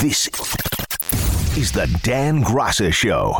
This 0.00 0.28
is 1.58 1.72
the 1.72 1.88
Dan 2.04 2.44
Graca 2.44 2.92
Show 2.92 3.32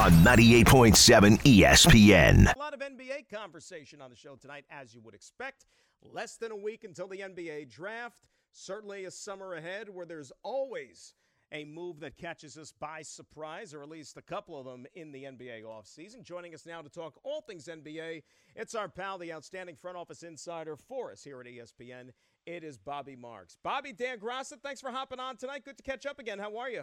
on 0.00 0.12
98.7 0.22 1.40
ESPN. 1.42 2.54
A 2.54 2.58
lot 2.60 2.72
of 2.74 2.78
NBA 2.78 3.28
conversation 3.28 4.00
on 4.00 4.10
the 4.10 4.14
show 4.14 4.36
tonight, 4.36 4.64
as 4.70 4.94
you 4.94 5.00
would 5.00 5.14
expect. 5.14 5.66
Less 6.12 6.36
than 6.36 6.52
a 6.52 6.56
week 6.56 6.84
until 6.84 7.08
the 7.08 7.18
NBA 7.18 7.70
draft. 7.70 8.22
Certainly 8.52 9.06
a 9.06 9.10
summer 9.10 9.54
ahead 9.54 9.88
where 9.88 10.06
there's 10.06 10.30
always 10.44 11.14
a 11.50 11.64
move 11.64 11.98
that 12.00 12.16
catches 12.16 12.56
us 12.56 12.72
by 12.78 13.02
surprise, 13.02 13.74
or 13.74 13.82
at 13.82 13.88
least 13.88 14.16
a 14.16 14.22
couple 14.22 14.56
of 14.56 14.64
them 14.64 14.86
in 14.94 15.10
the 15.10 15.24
NBA 15.24 15.64
offseason. 15.64 16.22
Joining 16.22 16.54
us 16.54 16.66
now 16.66 16.82
to 16.82 16.88
talk 16.88 17.18
all 17.24 17.40
things 17.40 17.66
NBA, 17.66 18.22
it's 18.54 18.76
our 18.76 18.88
pal, 18.88 19.18
the 19.18 19.32
outstanding 19.32 19.74
front 19.74 19.96
office 19.96 20.22
insider 20.22 20.76
for 20.76 21.10
us 21.10 21.24
here 21.24 21.40
at 21.40 21.46
ESPN. 21.46 22.10
It 22.46 22.64
is 22.64 22.76
Bobby 22.76 23.14
Marks. 23.14 23.56
Bobby, 23.62 23.92
Dan 23.92 24.18
Graca, 24.18 24.60
thanks 24.62 24.80
for 24.80 24.90
hopping 24.90 25.20
on 25.20 25.36
tonight. 25.36 25.64
Good 25.64 25.76
to 25.76 25.82
catch 25.82 26.06
up 26.06 26.18
again. 26.18 26.38
How 26.38 26.56
are 26.56 26.68
you? 26.68 26.82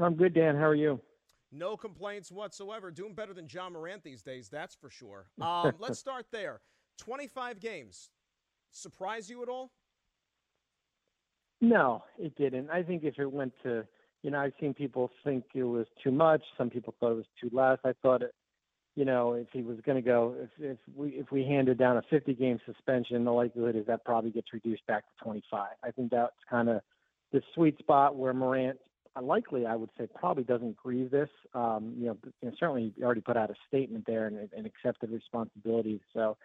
I'm 0.00 0.14
good, 0.14 0.34
Dan. 0.34 0.56
How 0.56 0.66
are 0.66 0.74
you? 0.74 1.00
No 1.52 1.76
complaints 1.76 2.32
whatsoever. 2.32 2.90
Doing 2.90 3.14
better 3.14 3.32
than 3.32 3.46
Ja 3.48 3.68
Morant 3.70 4.02
these 4.02 4.22
days, 4.22 4.48
that's 4.48 4.74
for 4.74 4.90
sure. 4.90 5.26
Um, 5.40 5.72
let's 5.78 6.00
start 6.00 6.26
there. 6.32 6.60
25 6.98 7.60
games. 7.60 8.10
Surprise 8.72 9.30
you 9.30 9.40
at 9.42 9.48
all? 9.48 9.70
No, 11.60 12.02
it 12.18 12.34
didn't. 12.34 12.70
I 12.70 12.82
think 12.82 13.04
if 13.04 13.18
it 13.18 13.30
went 13.30 13.52
to, 13.62 13.84
you 14.22 14.32
know, 14.32 14.40
I've 14.40 14.52
seen 14.60 14.74
people 14.74 15.10
think 15.22 15.44
it 15.54 15.62
was 15.62 15.86
too 16.02 16.10
much. 16.10 16.42
Some 16.58 16.70
people 16.70 16.92
thought 16.98 17.12
it 17.12 17.16
was 17.16 17.26
too 17.40 17.50
less. 17.52 17.78
I 17.84 17.92
thought 18.02 18.22
it, 18.22 18.34
you 18.96 19.04
know, 19.04 19.32
if 19.32 19.48
he 19.52 19.62
was 19.62 19.78
going 19.84 19.96
to 19.96 20.02
go, 20.02 20.34
if 20.38 20.50
if 20.58 20.78
we 20.94 21.08
if 21.10 21.30
we 21.32 21.44
handed 21.44 21.78
down 21.78 21.96
a 21.96 22.02
50 22.10 22.34
game 22.34 22.60
suspension, 22.64 23.24
the 23.24 23.32
likelihood 23.32 23.76
is 23.76 23.86
that 23.86 24.04
probably 24.04 24.30
gets 24.30 24.52
reduced 24.52 24.86
back 24.86 25.04
to 25.04 25.24
25. 25.24 25.68
I 25.82 25.90
think 25.90 26.10
that's 26.10 26.32
kind 26.48 26.68
of 26.68 26.80
the 27.32 27.42
sweet 27.54 27.76
spot 27.78 28.14
where 28.14 28.32
Morant, 28.32 28.78
likely, 29.20 29.66
I 29.66 29.74
would 29.74 29.90
say, 29.98 30.06
probably 30.14 30.44
doesn't 30.44 30.76
grieve 30.76 31.10
this. 31.10 31.28
Um, 31.54 31.94
you 31.98 32.06
know, 32.06 32.52
certainly 32.58 32.92
he 32.96 33.02
already 33.02 33.20
put 33.20 33.36
out 33.36 33.50
a 33.50 33.54
statement 33.66 34.04
there 34.06 34.26
and, 34.26 34.48
and 34.56 34.66
accepted 34.66 35.10
responsibility. 35.10 36.00
So 36.12 36.36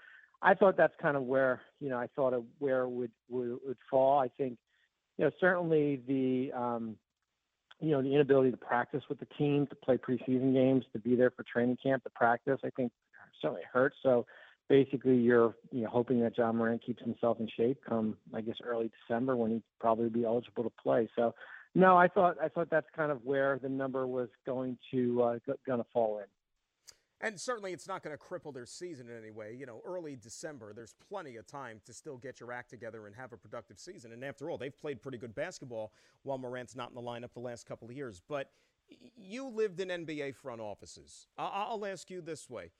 I 0.41 0.55
thought 0.55 0.77
that's 0.77 0.93
kind 0.99 1.15
of 1.15 1.23
where, 1.23 1.61
you 1.79 1.89
know, 1.89 1.97
I 1.97 2.07
thought 2.15 2.33
of 2.33 2.45
where 2.57 2.81
it 2.81 2.89
would, 2.89 3.11
would, 3.29 3.59
would 3.65 3.77
fall. 3.89 4.19
I 4.19 4.29
think, 4.37 4.57
you 5.17 5.25
know, 5.25 5.31
certainly 5.39 6.01
the, 6.07 6.51
um, 6.57 6.95
you 7.79 7.91
know, 7.91 8.01
the 8.01 8.13
inability 8.13 8.51
to 8.51 8.57
practice 8.57 9.03
with 9.09 9.19
the 9.19 9.27
team, 9.37 9.67
to 9.67 9.75
play 9.75 9.97
preseason 9.97 10.53
games, 10.53 10.85
to 10.93 10.99
be 10.99 11.15
there 11.15 11.31
for 11.31 11.43
training 11.43 11.77
camp, 11.81 12.03
to 12.03 12.09
practice, 12.09 12.59
I 12.63 12.69
think 12.71 12.91
certainly 13.41 13.63
hurts. 13.71 13.95
So 14.03 14.25
basically 14.69 15.17
you're 15.17 15.55
you 15.71 15.81
know 15.81 15.89
hoping 15.89 16.21
that 16.21 16.37
Ja 16.37 16.51
Morant 16.51 16.85
keeps 16.85 17.03
himself 17.03 17.39
in 17.39 17.49
shape 17.57 17.79
come 17.87 18.15
I 18.33 18.41
guess 18.41 18.55
early 18.63 18.91
December 19.01 19.35
when 19.35 19.51
he'd 19.51 19.63
probably 19.79 20.09
be 20.09 20.23
eligible 20.23 20.63
to 20.63 20.71
play. 20.81 21.09
So 21.15 21.33
no, 21.75 21.97
I 21.97 22.07
thought 22.07 22.37
I 22.41 22.47
thought 22.47 22.69
that's 22.69 22.87
kind 22.95 23.11
of 23.11 23.23
where 23.25 23.59
the 23.61 23.69
number 23.69 24.07
was 24.07 24.29
going 24.45 24.77
to 24.91 25.21
uh, 25.23 25.53
going 25.65 25.79
to 25.79 25.87
fall 25.91 26.19
in. 26.19 26.25
And 27.21 27.39
certainly 27.39 27.73
it's 27.73 27.87
not 27.87 28.01
going 28.01 28.15
to 28.17 28.23
cripple 28.23 28.53
their 28.53 28.65
season 28.65 29.09
in 29.09 29.17
any 29.17 29.31
way. 29.31 29.53
You 29.53 29.65
know, 29.65 29.81
early 29.85 30.15
December, 30.15 30.71
there's 30.73 30.95
plenty 31.09 31.35
of 31.35 31.45
time 31.45 31.81
to 31.85 31.93
still 31.93 32.17
get 32.17 32.39
your 32.39 32.51
act 32.53 32.69
together 32.69 33.07
and 33.07 33.15
have 33.15 33.33
a 33.33 33.37
productive 33.37 33.77
season. 33.77 34.13
And 34.13 34.23
after 34.23 34.49
all, 34.49 34.57
they've 34.57 34.77
played 34.77 35.01
pretty 35.01 35.17
good 35.17 35.35
basketball 35.35 35.91
while 36.23 36.37
Morant's 36.37 36.75
not 36.75 36.89
in 36.89 36.95
the 36.95 37.01
lineup 37.01 37.33
the 37.33 37.41
last 37.41 37.65
couple 37.65 37.89
of 37.89 37.95
years. 37.95 38.21
But 38.25 38.51
you 39.17 39.47
lived 39.49 39.81
in 39.81 39.89
NBA 39.89 40.35
front 40.35 40.61
offices. 40.61 41.27
I'll 41.37 41.85
ask 41.85 42.09
you 42.09 42.21
this 42.21 42.49
way. 42.49 42.71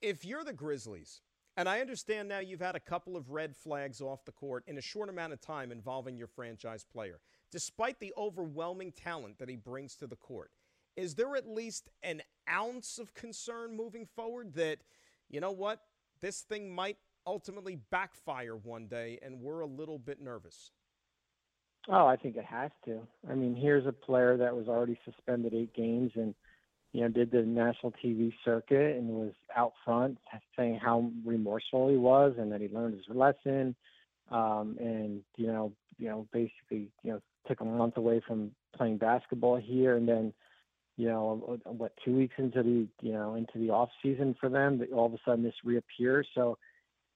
If 0.00 0.24
you're 0.24 0.44
the 0.44 0.52
Grizzlies, 0.52 1.20
and 1.56 1.68
I 1.68 1.80
understand 1.80 2.28
now 2.28 2.38
you've 2.38 2.60
had 2.60 2.76
a 2.76 2.80
couple 2.80 3.16
of 3.16 3.30
red 3.30 3.56
flags 3.56 4.00
off 4.00 4.24
the 4.24 4.32
court 4.32 4.64
in 4.66 4.78
a 4.78 4.82
short 4.82 5.08
amount 5.08 5.32
of 5.32 5.40
time 5.40 5.72
involving 5.72 6.16
your 6.16 6.26
franchise 6.26 6.84
player, 6.84 7.20
despite 7.50 7.98
the 7.98 8.12
overwhelming 8.16 8.92
talent 8.92 9.38
that 9.38 9.48
he 9.48 9.56
brings 9.56 9.96
to 9.96 10.06
the 10.06 10.16
court– 10.16 10.52
is 10.96 11.14
there 11.14 11.36
at 11.36 11.48
least 11.48 11.88
an 12.02 12.22
ounce 12.50 12.98
of 12.98 13.14
concern 13.14 13.76
moving 13.76 14.06
forward 14.06 14.54
that, 14.54 14.78
you 15.28 15.40
know 15.40 15.50
what, 15.50 15.80
this 16.20 16.40
thing 16.40 16.74
might 16.74 16.96
ultimately 17.26 17.78
backfire 17.90 18.56
one 18.56 18.86
day 18.86 19.18
and 19.22 19.40
we're 19.40 19.60
a 19.60 19.66
little 19.66 19.98
bit 19.98 20.20
nervous? 20.20 20.72
Oh, 21.88 22.06
I 22.06 22.16
think 22.16 22.36
it 22.36 22.44
has 22.44 22.70
to. 22.86 23.00
I 23.30 23.34
mean, 23.34 23.54
here's 23.54 23.86
a 23.86 23.92
player 23.92 24.36
that 24.38 24.56
was 24.56 24.68
already 24.68 24.98
suspended 25.04 25.52
eight 25.52 25.74
games 25.74 26.12
and, 26.14 26.34
you 26.92 27.02
know, 27.02 27.08
did 27.08 27.30
the 27.30 27.42
national 27.42 27.92
TV 28.02 28.32
circuit 28.44 28.96
and 28.96 29.08
was 29.08 29.32
out 29.54 29.72
front 29.84 30.18
saying 30.56 30.78
how 30.82 31.10
remorseful 31.24 31.90
he 31.90 31.96
was 31.96 32.34
and 32.38 32.50
that 32.52 32.62
he 32.62 32.68
learned 32.68 32.94
his 32.94 33.14
lesson. 33.14 33.74
Um, 34.30 34.76
and, 34.80 35.22
you 35.36 35.48
know, 35.48 35.72
you 35.98 36.08
know, 36.08 36.26
basically, 36.32 36.88
you 37.02 37.12
know, 37.12 37.20
took 37.46 37.60
a 37.60 37.64
month 37.64 37.98
away 37.98 38.22
from 38.26 38.52
playing 38.74 38.96
basketball 38.96 39.56
here 39.56 39.96
and 39.96 40.08
then 40.08 40.32
you 40.96 41.08
know, 41.08 41.58
what 41.64 41.92
two 42.04 42.14
weeks 42.14 42.34
into 42.38 42.62
the 42.62 42.86
you 43.00 43.12
know 43.12 43.34
into 43.34 43.58
the 43.58 43.70
off 43.70 43.90
season 44.02 44.34
for 44.40 44.48
them, 44.48 44.78
that 44.78 44.92
all 44.92 45.06
of 45.06 45.12
a 45.12 45.18
sudden 45.24 45.42
this 45.42 45.54
reappears. 45.64 46.26
So 46.34 46.58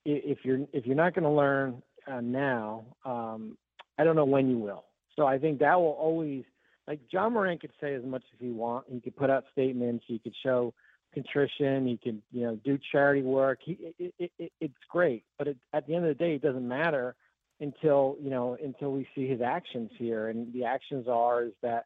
if 0.05 0.39
you're 0.45 0.61
if 0.73 0.87
you're 0.87 0.97
not 0.97 1.15
going 1.15 1.25
to 1.25 1.31
learn 1.31 1.83
uh, 2.11 2.21
now, 2.21 2.85
um, 3.05 3.57
I 3.99 4.05
don't 4.05 4.17
know 4.17 4.25
when 4.25 4.49
you 4.49 4.59
will. 4.59 4.85
So 5.17 5.27
I 5.27 5.39
think 5.39 5.61
that 5.61 5.77
will 5.77 5.97
always 5.99 6.45
like 6.87 7.01
Ja 7.11 7.29
Morant 7.29 7.61
could 7.61 7.73
say 7.81 7.95
as 7.95 8.05
much 8.05 8.25
as 8.33 8.41
he 8.41 8.51
want. 8.51 8.87
He 8.91 9.01
could 9.01 9.17
put 9.17 9.31
out 9.31 9.45
statements. 9.53 10.05
He 10.09 10.19
could 10.19 10.35
show 10.43 10.75
contrition. 11.15 11.87
He 11.87 11.99
could 12.03 12.23
you 12.33 12.47
know 12.47 12.57
do 12.65 12.79
charity 12.91 13.23
work. 13.23 13.61
He 13.63 13.79
it, 13.99 14.15
it, 14.19 14.33
it, 14.39 14.53
it's 14.61 14.75
great, 14.91 15.25
but 15.39 15.49
at 15.73 15.87
the 15.87 15.95
end 15.95 16.05
of 16.05 16.17
the 16.17 16.25
day, 16.25 16.35
it 16.35 16.43
doesn't 16.43 16.67
matter 16.67 17.15
until 17.61 18.17
you 18.21 18.31
know 18.31 18.57
until 18.63 18.93
we 18.93 19.07
see 19.15 19.29
his 19.29 19.41
actions 19.41 19.91
here. 19.99 20.29
And 20.29 20.53
the 20.53 20.65
actions 20.65 21.07
are 21.09 21.45
is 21.45 21.53
that 21.63 21.85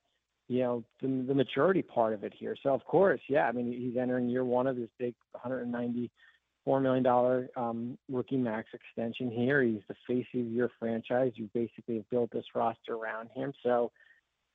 you 0.52 0.60
know 0.60 0.84
the, 1.00 1.08
the 1.26 1.34
maturity 1.34 1.80
part 1.80 2.12
of 2.12 2.24
it 2.24 2.34
here. 2.38 2.54
So 2.62 2.74
of 2.74 2.84
course, 2.84 3.20
yeah, 3.28 3.48
I 3.48 3.52
mean 3.52 3.72
he's 3.72 3.96
entering 3.96 4.28
year 4.28 4.44
one 4.44 4.66
of 4.66 4.76
this 4.76 4.90
big 4.98 5.14
194 5.32 6.80
million 6.80 7.02
dollar 7.02 7.48
um, 7.56 7.96
rookie 8.10 8.36
max 8.36 8.68
extension 8.74 9.30
here. 9.30 9.62
He's 9.62 9.80
the 9.88 9.94
face 10.06 10.26
of 10.34 10.46
your 10.52 10.70
franchise. 10.78 11.32
You 11.36 11.48
basically 11.54 11.96
have 11.96 12.10
built 12.10 12.30
this 12.32 12.44
roster 12.54 12.94
around 12.94 13.30
him. 13.34 13.54
So 13.62 13.92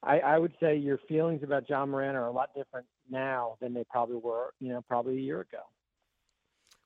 I, 0.03 0.19
I 0.19 0.37
would 0.37 0.53
say 0.59 0.75
your 0.75 0.99
feelings 1.09 1.41
about 1.41 1.67
Ja 1.67 1.83
Morant 1.83 2.15
are 2.15 2.27
a 2.27 2.31
lot 2.31 2.51
different 2.55 2.85
now 3.09 3.57
than 3.59 3.73
they 3.73 3.83
probably 3.89 4.17
were, 4.17 4.51
you 4.59 4.69
know, 4.69 4.83
probably 4.87 5.17
a 5.17 5.21
year 5.21 5.41
ago. 5.41 5.63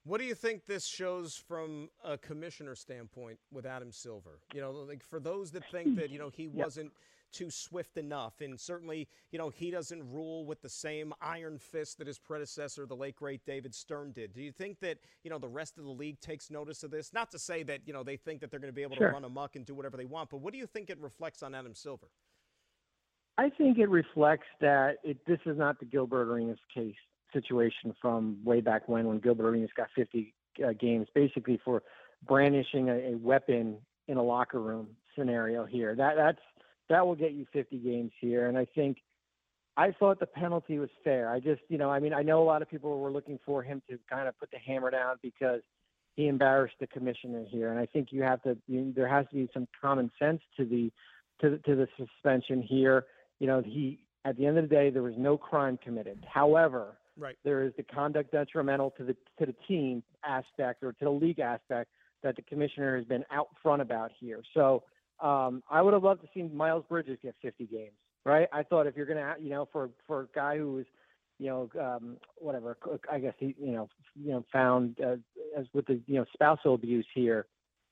What 0.05 0.19
do 0.19 0.25
you 0.25 0.35
think 0.35 0.65
this 0.65 0.87
shows 0.87 1.35
from 1.35 1.89
a 2.03 2.17
commissioner 2.17 2.75
standpoint 2.75 3.39
with 3.51 3.65
Adam 3.65 3.91
Silver? 3.91 4.39
You 4.53 4.61
know, 4.61 4.71
like 4.71 5.03
for 5.03 5.19
those 5.19 5.51
that 5.51 5.69
think 5.69 5.97
that 5.97 6.09
you 6.09 6.17
know 6.17 6.29
he 6.29 6.47
wasn't 6.53 6.93
too 7.31 7.49
swift 7.49 7.97
enough. 7.97 8.41
And 8.41 8.59
certainly, 8.59 9.07
you 9.31 9.39
know, 9.39 9.49
he 9.49 9.71
doesn't 9.71 10.01
rule 10.11 10.45
with 10.45 10.61
the 10.61 10.69
same 10.69 11.13
iron 11.21 11.57
fist 11.57 11.97
that 11.97 12.07
his 12.07 12.19
predecessor, 12.19 12.85
the 12.85 12.95
late 12.95 13.15
great 13.15 13.45
David 13.45 13.73
Stern, 13.73 14.11
did. 14.11 14.33
Do 14.33 14.41
you 14.41 14.51
think 14.51 14.79
that, 14.79 14.97
you 15.23 15.29
know, 15.29 15.39
the 15.39 15.47
rest 15.47 15.77
of 15.77 15.83
the 15.83 15.91
league 15.91 16.19
takes 16.19 16.49
notice 16.49 16.83
of 16.83 16.91
this? 16.91 17.13
Not 17.13 17.31
to 17.31 17.39
say 17.39 17.63
that, 17.63 17.81
you 17.85 17.93
know, 17.93 18.03
they 18.03 18.17
think 18.17 18.41
that 18.41 18.51
they're 18.51 18.59
going 18.59 18.71
to 18.71 18.75
be 18.75 18.83
able 18.83 18.95
sure. 18.95 19.07
to 19.07 19.13
run 19.13 19.23
amok 19.23 19.55
and 19.55 19.65
do 19.65 19.73
whatever 19.73 19.97
they 19.97 20.05
want, 20.05 20.29
but 20.29 20.37
what 20.37 20.53
do 20.53 20.59
you 20.59 20.67
think 20.67 20.89
it 20.89 20.99
reflects 20.99 21.43
on 21.43 21.55
Adam 21.55 21.73
Silver? 21.75 22.07
I 23.37 23.49
think 23.49 23.77
it 23.77 23.89
reflects 23.89 24.47
that 24.59 24.97
it, 25.03 25.17
this 25.25 25.39
is 25.45 25.57
not 25.57 25.79
the 25.79 25.85
Gilbert 25.85 26.29
Arenas 26.29 26.59
case 26.73 26.95
situation 27.33 27.93
from 28.01 28.37
way 28.43 28.61
back 28.61 28.87
when, 28.87 29.07
when 29.07 29.19
Gilbert 29.19 29.47
Arenas 29.47 29.69
got 29.75 29.87
50 29.95 30.33
uh, 30.63 30.73
games, 30.79 31.07
basically 31.15 31.59
for 31.63 31.81
brandishing 32.27 32.89
a, 32.89 33.13
a 33.13 33.17
weapon 33.17 33.77
in 34.07 34.17
a 34.17 34.23
locker 34.23 34.59
room 34.59 34.89
scenario 35.17 35.65
here. 35.65 35.95
That 35.95 36.15
that's 36.15 36.39
that 36.91 37.07
will 37.07 37.15
get 37.15 37.31
you 37.31 37.45
50 37.53 37.77
games 37.77 38.11
here. 38.19 38.47
And 38.47 38.57
I 38.57 38.65
think 38.75 38.97
I 39.77 39.91
thought 39.91 40.19
the 40.19 40.25
penalty 40.25 40.77
was 40.77 40.89
fair. 41.03 41.29
I 41.29 41.39
just, 41.39 41.61
you 41.69 41.77
know, 41.77 41.89
I 41.89 41.99
mean, 41.99 42.13
I 42.13 42.21
know 42.21 42.43
a 42.43 42.45
lot 42.45 42.61
of 42.61 42.69
people 42.69 42.99
were 42.99 43.09
looking 43.09 43.39
for 43.45 43.63
him 43.63 43.81
to 43.89 43.97
kind 44.09 44.27
of 44.27 44.37
put 44.37 44.51
the 44.51 44.57
hammer 44.59 44.91
down 44.91 45.15
because 45.21 45.61
he 46.15 46.27
embarrassed 46.27 46.75
the 46.79 46.87
commissioner 46.87 47.45
here. 47.49 47.71
And 47.71 47.79
I 47.79 47.85
think 47.85 48.09
you 48.11 48.21
have 48.23 48.41
to, 48.43 48.57
you, 48.67 48.91
there 48.93 49.07
has 49.07 49.25
to 49.29 49.35
be 49.35 49.49
some 49.53 49.67
common 49.81 50.11
sense 50.19 50.41
to 50.57 50.65
the, 50.65 50.91
to 51.39 51.51
the, 51.51 51.57
to 51.59 51.75
the 51.75 51.87
suspension 51.97 52.61
here. 52.61 53.05
You 53.39 53.47
know, 53.47 53.61
he, 53.65 54.03
at 54.25 54.37
the 54.37 54.45
end 54.45 54.57
of 54.57 54.67
the 54.67 54.75
day, 54.75 54.89
there 54.89 55.03
was 55.03 55.15
no 55.17 55.37
crime 55.37 55.79
committed. 55.81 56.25
However, 56.31 56.97
right. 57.17 57.37
there 57.45 57.63
is 57.63 57.71
the 57.77 57.83
conduct 57.83 58.33
detrimental 58.33 58.91
to 58.97 59.05
the, 59.05 59.15
to 59.39 59.45
the 59.45 59.55
team 59.67 60.03
aspect 60.25 60.83
or 60.83 60.91
to 60.91 61.05
the 61.05 61.09
league 61.09 61.39
aspect 61.39 61.89
that 62.21 62.35
the 62.35 62.41
commissioner 62.41 62.97
has 62.97 63.05
been 63.05 63.23
out 63.31 63.47
front 63.63 63.81
about 63.81 64.11
here. 64.19 64.41
So, 64.53 64.83
Um, 65.21 65.63
I 65.69 65.81
would 65.81 65.93
have 65.93 66.03
loved 66.03 66.21
to 66.21 66.27
see 66.33 66.43
Miles 66.43 66.83
Bridges 66.89 67.17
get 67.21 67.35
50 67.41 67.65
games, 67.67 67.93
right? 68.25 68.47
I 68.51 68.63
thought 68.63 68.87
if 68.87 68.95
you're 68.95 69.05
going 69.05 69.17
to, 69.17 69.35
you 69.39 69.49
know, 69.49 69.67
for 69.71 69.89
for 70.07 70.21
a 70.21 70.27
guy 70.33 70.57
who 70.57 70.73
was, 70.73 70.85
you 71.39 71.47
know, 71.47 71.69
um, 71.79 72.17
whatever, 72.37 72.77
I 73.11 73.19
guess 73.19 73.33
he, 73.37 73.55
you 73.59 73.71
know, 73.71 73.89
you 74.15 74.31
know, 74.31 74.45
found 74.51 74.97
uh, 74.99 75.17
as 75.57 75.65
with 75.73 75.85
the, 75.85 75.99
you 76.07 76.15
know, 76.15 76.25
spousal 76.33 76.75
abuse 76.75 77.05
here, 77.13 77.45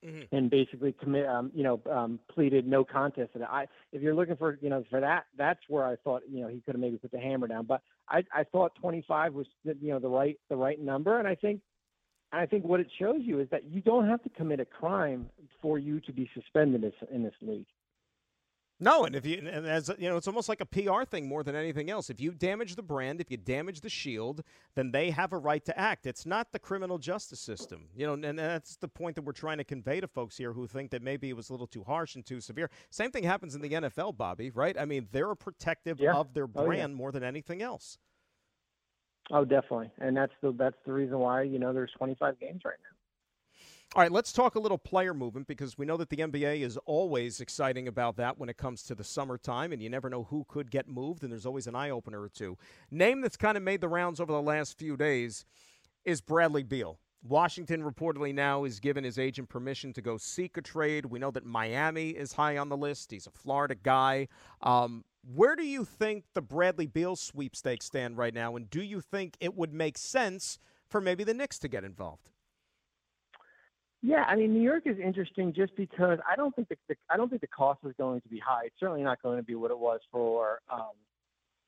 mm-hmm. 0.04 0.34
and 0.34 0.50
basically 0.50 0.92
commit, 0.92 1.26
um, 1.26 1.50
you 1.54 1.62
know, 1.62 1.80
um, 1.90 2.18
pleaded 2.32 2.66
no 2.66 2.84
contest. 2.84 3.30
And 3.34 3.44
I, 3.44 3.66
if 3.92 4.02
you're 4.02 4.14
looking 4.14 4.36
for, 4.36 4.58
you 4.60 4.70
know, 4.70 4.84
for 4.90 5.00
that, 5.00 5.24
that's 5.36 5.60
where 5.68 5.84
I 5.84 5.96
thought, 5.96 6.22
you 6.30 6.42
know, 6.42 6.48
he 6.48 6.60
could 6.60 6.74
have 6.74 6.80
maybe 6.80 6.98
put 6.98 7.10
the 7.12 7.18
hammer 7.18 7.46
down. 7.46 7.66
But 7.66 7.82
I, 8.08 8.24
I 8.34 8.44
thought 8.44 8.72
25 8.80 9.34
was, 9.34 9.46
you 9.64 9.92
know, 9.92 9.98
the 9.98 10.08
right, 10.08 10.38
the 10.48 10.56
right 10.56 10.80
number. 10.80 11.18
And 11.18 11.28
I 11.28 11.34
think, 11.34 11.60
I 12.32 12.46
think 12.46 12.64
what 12.64 12.80
it 12.80 12.88
shows 12.98 13.20
you 13.20 13.40
is 13.40 13.48
that 13.50 13.64
you 13.64 13.80
don't 13.80 14.08
have 14.08 14.22
to 14.22 14.28
commit 14.28 14.60
a 14.60 14.64
crime 14.64 15.28
for 15.60 15.78
you 15.78 16.00
to 16.00 16.12
be 16.12 16.30
suspended 16.34 16.76
in 16.76 16.90
this, 16.90 17.08
in 17.12 17.22
this 17.22 17.34
league. 17.42 17.66
No, 18.82 19.04
and 19.04 19.14
if 19.14 19.26
you 19.26 19.36
and 19.46 19.66
as 19.66 19.90
you 19.98 20.08
know, 20.08 20.16
it's 20.16 20.26
almost 20.26 20.48
like 20.48 20.62
a 20.62 20.66
PR 20.66 21.04
thing 21.04 21.28
more 21.28 21.42
than 21.42 21.54
anything 21.54 21.90
else. 21.90 22.08
If 22.08 22.18
you 22.18 22.32
damage 22.32 22.76
the 22.76 22.82
brand, 22.82 23.20
if 23.20 23.30
you 23.30 23.36
damage 23.36 23.82
the 23.82 23.90
shield, 23.90 24.42
then 24.74 24.90
they 24.90 25.10
have 25.10 25.34
a 25.34 25.36
right 25.36 25.62
to 25.66 25.78
act. 25.78 26.06
It's 26.06 26.24
not 26.24 26.50
the 26.52 26.58
criminal 26.58 26.96
justice 26.96 27.40
system, 27.40 27.88
you 27.94 28.06
know, 28.06 28.14
and 28.14 28.38
that's 28.38 28.76
the 28.76 28.88
point 28.88 29.16
that 29.16 29.22
we're 29.22 29.32
trying 29.32 29.58
to 29.58 29.64
convey 29.64 30.00
to 30.00 30.08
folks 30.08 30.38
here 30.38 30.54
who 30.54 30.66
think 30.66 30.90
that 30.92 31.02
maybe 31.02 31.28
it 31.28 31.36
was 31.36 31.50
a 31.50 31.52
little 31.52 31.66
too 31.66 31.84
harsh 31.84 32.14
and 32.14 32.24
too 32.24 32.40
severe. 32.40 32.70
Same 32.88 33.10
thing 33.10 33.22
happens 33.22 33.54
in 33.54 33.60
the 33.60 33.68
NFL, 33.68 34.16
Bobby. 34.16 34.50
Right? 34.50 34.78
I 34.78 34.86
mean, 34.86 35.08
they're 35.12 35.34
protective 35.34 36.00
yeah. 36.00 36.14
of 36.14 36.32
their 36.32 36.46
brand 36.46 36.70
oh, 36.70 36.74
yeah. 36.74 36.86
more 36.86 37.12
than 37.12 37.22
anything 37.22 37.60
else. 37.60 37.98
Oh, 39.32 39.44
definitely, 39.44 39.90
and 39.98 40.16
that's 40.16 40.32
the 40.42 40.52
that's 40.52 40.76
the 40.84 40.92
reason 40.92 41.18
why 41.18 41.42
you 41.42 41.58
know 41.58 41.72
there's 41.72 41.92
25 41.92 42.40
games 42.40 42.62
right 42.64 42.76
now. 42.82 42.96
All 43.96 44.02
right, 44.02 44.12
let's 44.12 44.32
talk 44.32 44.54
a 44.54 44.60
little 44.60 44.78
player 44.78 45.12
movement 45.12 45.48
because 45.48 45.76
we 45.76 45.84
know 45.84 45.96
that 45.96 46.10
the 46.10 46.18
NBA 46.18 46.60
is 46.60 46.76
always 46.86 47.40
exciting 47.40 47.88
about 47.88 48.16
that 48.18 48.38
when 48.38 48.48
it 48.48 48.56
comes 48.56 48.84
to 48.84 48.94
the 48.94 49.02
summertime, 49.02 49.72
and 49.72 49.82
you 49.82 49.90
never 49.90 50.08
know 50.08 50.24
who 50.24 50.44
could 50.48 50.70
get 50.70 50.86
moved, 50.86 51.24
and 51.24 51.32
there's 51.32 51.46
always 51.46 51.66
an 51.66 51.74
eye 51.74 51.90
opener 51.90 52.22
or 52.22 52.28
two. 52.28 52.56
Name 52.92 53.20
that's 53.20 53.36
kind 53.36 53.56
of 53.56 53.64
made 53.64 53.80
the 53.80 53.88
rounds 53.88 54.20
over 54.20 54.30
the 54.30 54.40
last 54.40 54.78
few 54.78 54.96
days 54.96 55.44
is 56.04 56.20
Bradley 56.20 56.62
Beal. 56.62 57.00
Washington 57.22 57.82
reportedly 57.82 58.34
now 58.34 58.64
is 58.64 58.80
given 58.80 59.04
his 59.04 59.18
agent 59.18 59.48
permission 59.48 59.92
to 59.92 60.00
go 60.00 60.16
seek 60.16 60.56
a 60.56 60.62
trade. 60.62 61.06
We 61.06 61.18
know 61.18 61.30
that 61.32 61.44
Miami 61.44 62.10
is 62.10 62.32
high 62.32 62.56
on 62.56 62.68
the 62.68 62.76
list. 62.76 63.10
He's 63.10 63.26
a 63.26 63.30
Florida 63.30 63.74
guy. 63.74 64.28
Um, 64.62 65.04
where 65.34 65.54
do 65.54 65.66
you 65.66 65.84
think 65.84 66.24
the 66.34 66.40
Bradley 66.40 66.86
Beal 66.86 67.14
sweepstakes 67.16 67.84
stand 67.84 68.16
right 68.16 68.32
now, 68.32 68.56
and 68.56 68.70
do 68.70 68.82
you 68.82 69.00
think 69.02 69.36
it 69.38 69.54
would 69.54 69.74
make 69.74 69.98
sense 69.98 70.58
for 70.88 71.00
maybe 71.00 71.24
the 71.24 71.34
Knicks 71.34 71.58
to 71.58 71.68
get 71.68 71.84
involved? 71.84 72.30
Yeah, 74.02 74.24
I 74.26 74.34
mean 74.34 74.54
New 74.54 74.62
York 74.62 74.84
is 74.86 74.96
interesting 74.98 75.52
just 75.52 75.76
because 75.76 76.18
I 76.26 76.34
don't 76.34 76.56
think 76.56 76.68
the, 76.68 76.76
the 76.88 76.96
I 77.10 77.18
don't 77.18 77.28
think 77.28 77.42
the 77.42 77.48
cost 77.48 77.80
is 77.84 77.92
going 77.98 78.22
to 78.22 78.28
be 78.28 78.38
high. 78.38 78.64
It's 78.64 78.80
certainly 78.80 79.02
not 79.02 79.20
going 79.22 79.36
to 79.36 79.42
be 79.42 79.54
what 79.54 79.70
it 79.70 79.78
was 79.78 80.00
for 80.10 80.60
um, 80.72 80.92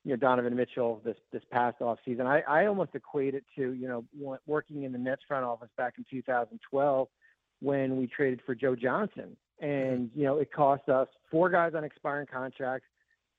you 0.05 0.11
know 0.11 0.17
Donovan 0.17 0.57
Mitchell 0.57 1.01
this 1.05 1.17
this 1.33 1.43
past 1.51 1.81
off 1.81 1.99
season. 2.05 2.27
I 2.27 2.41
I 2.43 2.67
almost 2.67 2.91
equate 2.95 3.35
it 3.35 3.45
to 3.57 3.73
you 3.73 3.89
know 3.89 4.39
working 4.47 4.83
in 4.83 4.93
the 4.93 4.99
Nets 4.99 5.23
front 5.27 5.45
office 5.45 5.71
back 5.77 5.95
in 5.99 6.05
2012 6.11 7.09
when 7.61 7.97
we 7.97 8.07
traded 8.07 8.41
for 8.45 8.55
Joe 8.55 8.75
Johnson, 8.75 9.37
and 9.61 10.11
you 10.15 10.25
know 10.25 10.39
it 10.39 10.53
cost 10.53 10.89
us 10.89 11.09
four 11.31 11.51
guys 11.51 11.73
on 11.75 11.85
expiring 11.85 12.27
contracts, 12.27 12.89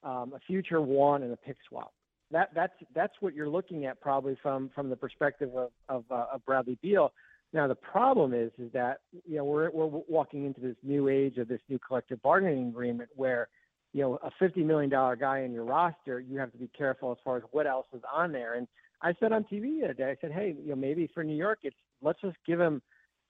um, 0.03 0.33
a 0.35 0.39
future 0.39 0.81
one, 0.81 1.23
and 1.23 1.33
a 1.33 1.37
pick 1.37 1.57
swap. 1.67 1.93
That 2.31 2.49
that's 2.55 2.73
that's 2.95 3.13
what 3.19 3.33
you're 3.33 3.49
looking 3.49 3.85
at 3.85 3.99
probably 3.99 4.37
from 4.41 4.69
from 4.73 4.89
the 4.89 4.95
perspective 4.95 5.55
of 5.55 5.71
of, 5.89 6.05
uh, 6.09 6.25
of 6.33 6.45
Bradley 6.45 6.77
Beal 6.81 7.11
now 7.53 7.67
the 7.67 7.75
problem 7.75 8.33
is 8.33 8.51
is 8.57 8.71
that 8.73 8.97
you 9.27 9.37
know 9.37 9.45
we're 9.45 9.69
we're 9.69 10.01
walking 10.07 10.45
into 10.45 10.59
this 10.59 10.75
new 10.83 11.07
age 11.07 11.37
of 11.37 11.47
this 11.47 11.61
new 11.69 11.79
collective 11.79 12.21
bargaining 12.21 12.69
agreement 12.69 13.09
where 13.15 13.47
you 13.93 14.01
know 14.01 14.19
a 14.23 14.31
fifty 14.39 14.63
million 14.63 14.89
dollar 14.89 15.15
guy 15.15 15.39
in 15.39 15.53
your 15.53 15.63
roster 15.63 16.19
you 16.19 16.37
have 16.39 16.51
to 16.51 16.57
be 16.57 16.69
careful 16.77 17.11
as 17.11 17.17
far 17.23 17.37
as 17.37 17.43
what 17.51 17.67
else 17.67 17.87
is 17.93 18.01
on 18.11 18.31
there. 18.31 18.55
And 18.55 18.67
I 19.01 19.13
said 19.19 19.31
on 19.31 19.43
TV 19.43 19.79
the 19.79 19.85
other 19.85 19.93
day 19.93 20.11
I 20.11 20.17
said 20.19 20.31
hey 20.31 20.55
you 20.61 20.69
know 20.69 20.75
maybe 20.75 21.09
for 21.13 21.23
New 21.23 21.35
York 21.35 21.59
it's 21.63 21.75
let's 22.01 22.19
just 22.21 22.37
give 22.45 22.59
him 22.59 22.81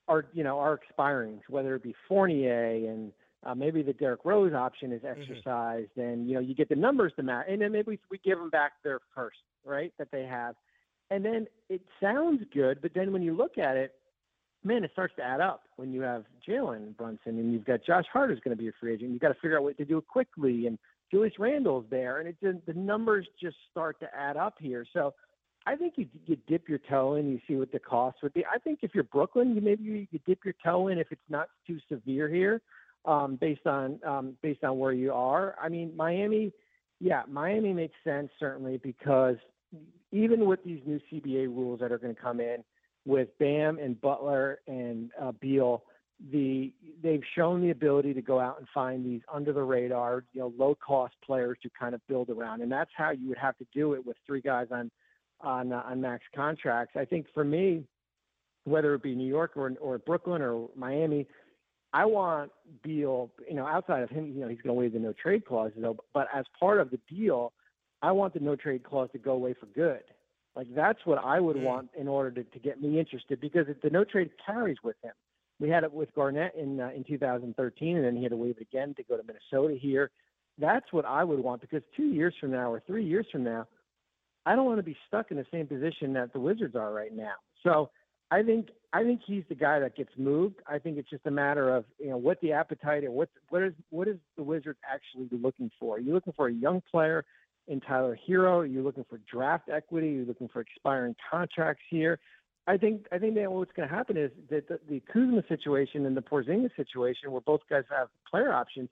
our 0.08 0.26
you 0.32 0.44
know 0.44 0.58
our 0.58 0.78
expirings 0.78 1.40
whether 1.48 1.74
it 1.74 1.82
be 1.82 1.94
Fournier 2.08 2.90
and 2.90 3.12
uh, 3.44 3.54
maybe 3.54 3.82
the 3.82 3.92
Derrick 3.92 4.20
Rose 4.24 4.54
option 4.54 4.90
is 4.92 5.02
mm-hmm. 5.02 5.20
exercised 5.20 5.90
mm-hmm. 5.90 6.00
and 6.00 6.28
you 6.28 6.34
know 6.34 6.40
you 6.40 6.54
get 6.54 6.68
the 6.68 6.76
numbers 6.76 7.12
to 7.16 7.22
match 7.22 7.46
and 7.48 7.60
then 7.60 7.72
maybe 7.72 7.92
we, 7.92 7.98
we 8.10 8.18
give 8.18 8.38
them 8.38 8.50
back 8.50 8.72
their 8.82 9.00
first 9.14 9.38
right 9.64 9.92
that 9.98 10.08
they 10.10 10.24
have 10.24 10.54
and 11.10 11.24
then 11.24 11.46
it 11.68 11.82
sounds 12.00 12.42
good 12.52 12.80
but 12.80 12.92
then 12.94 13.12
when 13.12 13.22
you 13.22 13.34
look 13.36 13.58
at 13.58 13.76
it 13.76 13.94
man, 14.64 14.82
it 14.82 14.90
starts 14.92 15.14
to 15.16 15.22
add 15.22 15.40
up 15.40 15.64
when 15.76 15.92
you 15.92 16.00
have 16.00 16.24
Jalen 16.48 16.96
Brunson 16.96 17.38
and 17.38 17.52
you've 17.52 17.64
got 17.64 17.84
Josh 17.84 18.06
Hart 18.12 18.32
is 18.32 18.38
going 18.40 18.56
to 18.56 18.60
be 18.60 18.68
a 18.68 18.72
free 18.80 18.94
agent. 18.94 19.10
You've 19.10 19.20
got 19.20 19.28
to 19.28 19.34
figure 19.34 19.58
out 19.58 19.62
what 19.62 19.76
to 19.76 19.84
do 19.84 20.00
quickly, 20.00 20.66
and 20.66 20.78
Julius 21.10 21.34
Randle's 21.38 21.84
there, 21.90 22.18
and 22.18 22.28
it 22.28 22.36
just, 22.42 22.64
the 22.66 22.72
numbers 22.74 23.26
just 23.40 23.56
start 23.70 24.00
to 24.00 24.08
add 24.16 24.36
up 24.36 24.54
here. 24.58 24.86
So 24.92 25.14
I 25.66 25.76
think 25.76 25.94
you 25.96 26.06
you 26.26 26.36
dip 26.46 26.68
your 26.68 26.80
toe 26.90 27.14
in, 27.14 27.30
you 27.30 27.40
see 27.46 27.56
what 27.56 27.72
the 27.72 27.78
cost 27.78 28.18
would 28.22 28.34
be. 28.34 28.44
I 28.44 28.58
think 28.58 28.80
if 28.82 28.94
you're 28.94 29.04
Brooklyn, 29.04 29.54
you 29.54 29.60
maybe 29.60 29.84
you, 29.84 30.06
you 30.10 30.20
dip 30.26 30.44
your 30.44 30.54
toe 30.64 30.88
in 30.88 30.98
if 30.98 31.08
it's 31.10 31.20
not 31.28 31.48
too 31.66 31.78
severe 31.90 32.28
here, 32.28 32.60
um, 33.04 33.36
based 33.36 33.66
on 33.66 33.98
um, 34.06 34.36
based 34.42 34.64
on 34.64 34.78
where 34.78 34.92
you 34.92 35.12
are. 35.12 35.56
I 35.62 35.68
mean, 35.68 35.94
Miami, 35.96 36.52
yeah, 37.00 37.22
Miami 37.28 37.72
makes 37.72 37.94
sense 38.02 38.30
certainly 38.38 38.78
because 38.78 39.36
even 40.12 40.46
with 40.46 40.62
these 40.64 40.80
new 40.86 41.00
CBA 41.10 41.46
rules 41.46 41.80
that 41.80 41.92
are 41.92 41.98
going 41.98 42.14
to 42.14 42.20
come 42.20 42.40
in 42.40 42.62
with 43.04 43.28
Bam 43.38 43.78
and 43.78 44.00
Butler 44.00 44.60
and 44.66 45.10
uh, 45.20 45.32
Beal, 45.40 45.82
the 46.32 46.72
they've 47.02 47.22
shown 47.34 47.60
the 47.60 47.70
ability 47.70 48.14
to 48.14 48.22
go 48.22 48.40
out 48.40 48.58
and 48.58 48.68
find 48.72 49.04
these 49.04 49.20
under 49.32 49.52
the 49.52 49.62
radar, 49.62 50.24
you 50.32 50.40
know, 50.40 50.52
low 50.56 50.76
cost 50.76 51.14
players 51.24 51.58
to 51.62 51.70
kind 51.78 51.94
of 51.94 52.00
build 52.08 52.30
around, 52.30 52.62
and 52.62 52.70
that's 52.70 52.90
how 52.96 53.10
you 53.10 53.28
would 53.28 53.38
have 53.38 53.56
to 53.58 53.66
do 53.74 53.94
it 53.94 54.06
with 54.06 54.16
three 54.26 54.40
guys 54.40 54.68
on 54.70 54.90
on 55.40 55.72
uh, 55.72 55.82
on 55.86 56.00
max 56.00 56.24
contracts. 56.34 56.94
I 56.96 57.04
think 57.04 57.26
for 57.34 57.44
me, 57.44 57.84
whether 58.64 58.94
it 58.94 59.02
be 59.02 59.14
New 59.14 59.28
York 59.28 59.52
or 59.56 59.72
or 59.80 59.98
Brooklyn 59.98 60.40
or 60.40 60.68
Miami, 60.76 61.26
I 61.92 62.04
want 62.06 62.50
Beal, 62.82 63.30
you 63.48 63.54
know, 63.54 63.66
outside 63.66 64.02
of 64.02 64.10
him, 64.10 64.32
you 64.34 64.40
know, 64.40 64.48
he's 64.48 64.60
going 64.60 64.74
to 64.74 64.80
waive 64.80 64.92
the 64.94 64.98
no 64.98 65.12
trade 65.12 65.44
clause, 65.44 65.70
though, 65.76 65.96
but 66.12 66.26
as 66.34 66.44
part 66.58 66.80
of 66.80 66.90
the 66.90 66.98
deal, 67.08 67.52
I 68.02 68.12
want 68.12 68.34
the 68.34 68.40
no 68.40 68.56
trade 68.56 68.82
clause 68.82 69.08
to 69.12 69.18
go 69.18 69.32
away 69.32 69.54
for 69.54 69.66
good. 69.66 70.02
Like 70.56 70.68
that's 70.74 71.00
what 71.04 71.18
I 71.24 71.40
would 71.40 71.56
mm. 71.56 71.62
want 71.62 71.90
in 71.98 72.08
order 72.08 72.30
to, 72.30 72.44
to 72.44 72.58
get 72.58 72.80
me 72.80 72.98
interested 72.98 73.40
because 73.40 73.66
the 73.82 73.90
no 73.90 74.04
trade 74.04 74.30
carries 74.44 74.78
with 74.82 74.96
him. 75.02 75.12
We 75.60 75.68
had 75.68 75.84
it 75.84 75.92
with 75.92 76.14
Garnett 76.14 76.54
in 76.56 76.80
uh, 76.80 76.90
in 76.94 77.04
2013, 77.04 77.96
and 77.96 78.04
then 78.04 78.16
he 78.16 78.22
had 78.22 78.30
to 78.30 78.36
waive 78.36 78.56
it 78.58 78.62
again 78.62 78.94
to 78.96 79.02
go 79.04 79.16
to 79.16 79.22
Minnesota 79.22 79.78
here. 79.80 80.10
That's 80.58 80.92
what 80.92 81.04
I 81.04 81.24
would 81.24 81.40
want 81.40 81.60
because 81.60 81.82
two 81.96 82.06
years 82.06 82.34
from 82.40 82.52
now 82.52 82.70
or 82.70 82.80
three 82.86 83.04
years 83.04 83.26
from 83.30 83.42
now, 83.42 83.66
I 84.46 84.54
don't 84.54 84.66
want 84.66 84.78
to 84.78 84.84
be 84.84 84.96
stuck 85.08 85.30
in 85.30 85.36
the 85.36 85.46
same 85.50 85.66
position 85.66 86.12
that 86.14 86.32
the 86.32 86.40
Wizards 86.40 86.76
are 86.76 86.92
right 86.92 87.14
now. 87.14 87.34
So 87.62 87.90
I 88.30 88.42
think 88.42 88.68
I 88.92 89.02
think 89.02 89.20
he's 89.26 89.44
the 89.48 89.54
guy 89.54 89.80
that 89.80 89.96
gets 89.96 90.10
moved. 90.16 90.56
I 90.68 90.78
think 90.78 90.98
it's 90.98 91.10
just 91.10 91.26
a 91.26 91.30
matter 91.30 91.74
of 91.74 91.84
you 91.98 92.10
know 92.10 92.16
what 92.16 92.40
the 92.40 92.52
appetite 92.52 93.04
and 93.04 93.12
what 93.12 93.28
what 93.48 93.62
is 93.62 93.72
what 93.90 94.06
is 94.06 94.16
the 94.36 94.42
Wizards 94.42 94.78
actually 94.88 95.28
looking 95.36 95.70
for? 95.80 95.96
Are 95.96 96.00
you 96.00 96.12
looking 96.12 96.32
for 96.32 96.48
a 96.48 96.52
young 96.52 96.82
player 96.90 97.24
in 97.68 97.80
Tyler 97.80 98.18
Herro? 98.28 98.62
You're 98.62 98.82
looking 98.82 99.04
for 99.08 99.18
draft 99.30 99.68
equity. 99.68 100.08
You're 100.08 100.26
looking 100.26 100.48
for 100.48 100.60
expiring 100.60 101.14
contracts 101.30 101.82
here. 101.90 102.18
I 102.66 102.76
think 102.76 103.06
I 103.12 103.18
think 103.18 103.34
that 103.34 103.50
what's 103.50 103.72
going 103.72 103.88
to 103.88 103.94
happen 103.94 104.16
is 104.16 104.30
that 104.50 104.68
the, 104.68 104.80
the 104.88 105.02
Kuzma 105.12 105.42
situation 105.48 106.06
and 106.06 106.16
the 106.16 106.22
Porzingis 106.22 106.74
situation, 106.76 107.30
where 107.30 107.42
both 107.42 107.60
guys 107.68 107.84
have 107.90 108.08
player 108.28 108.52
options. 108.52 108.88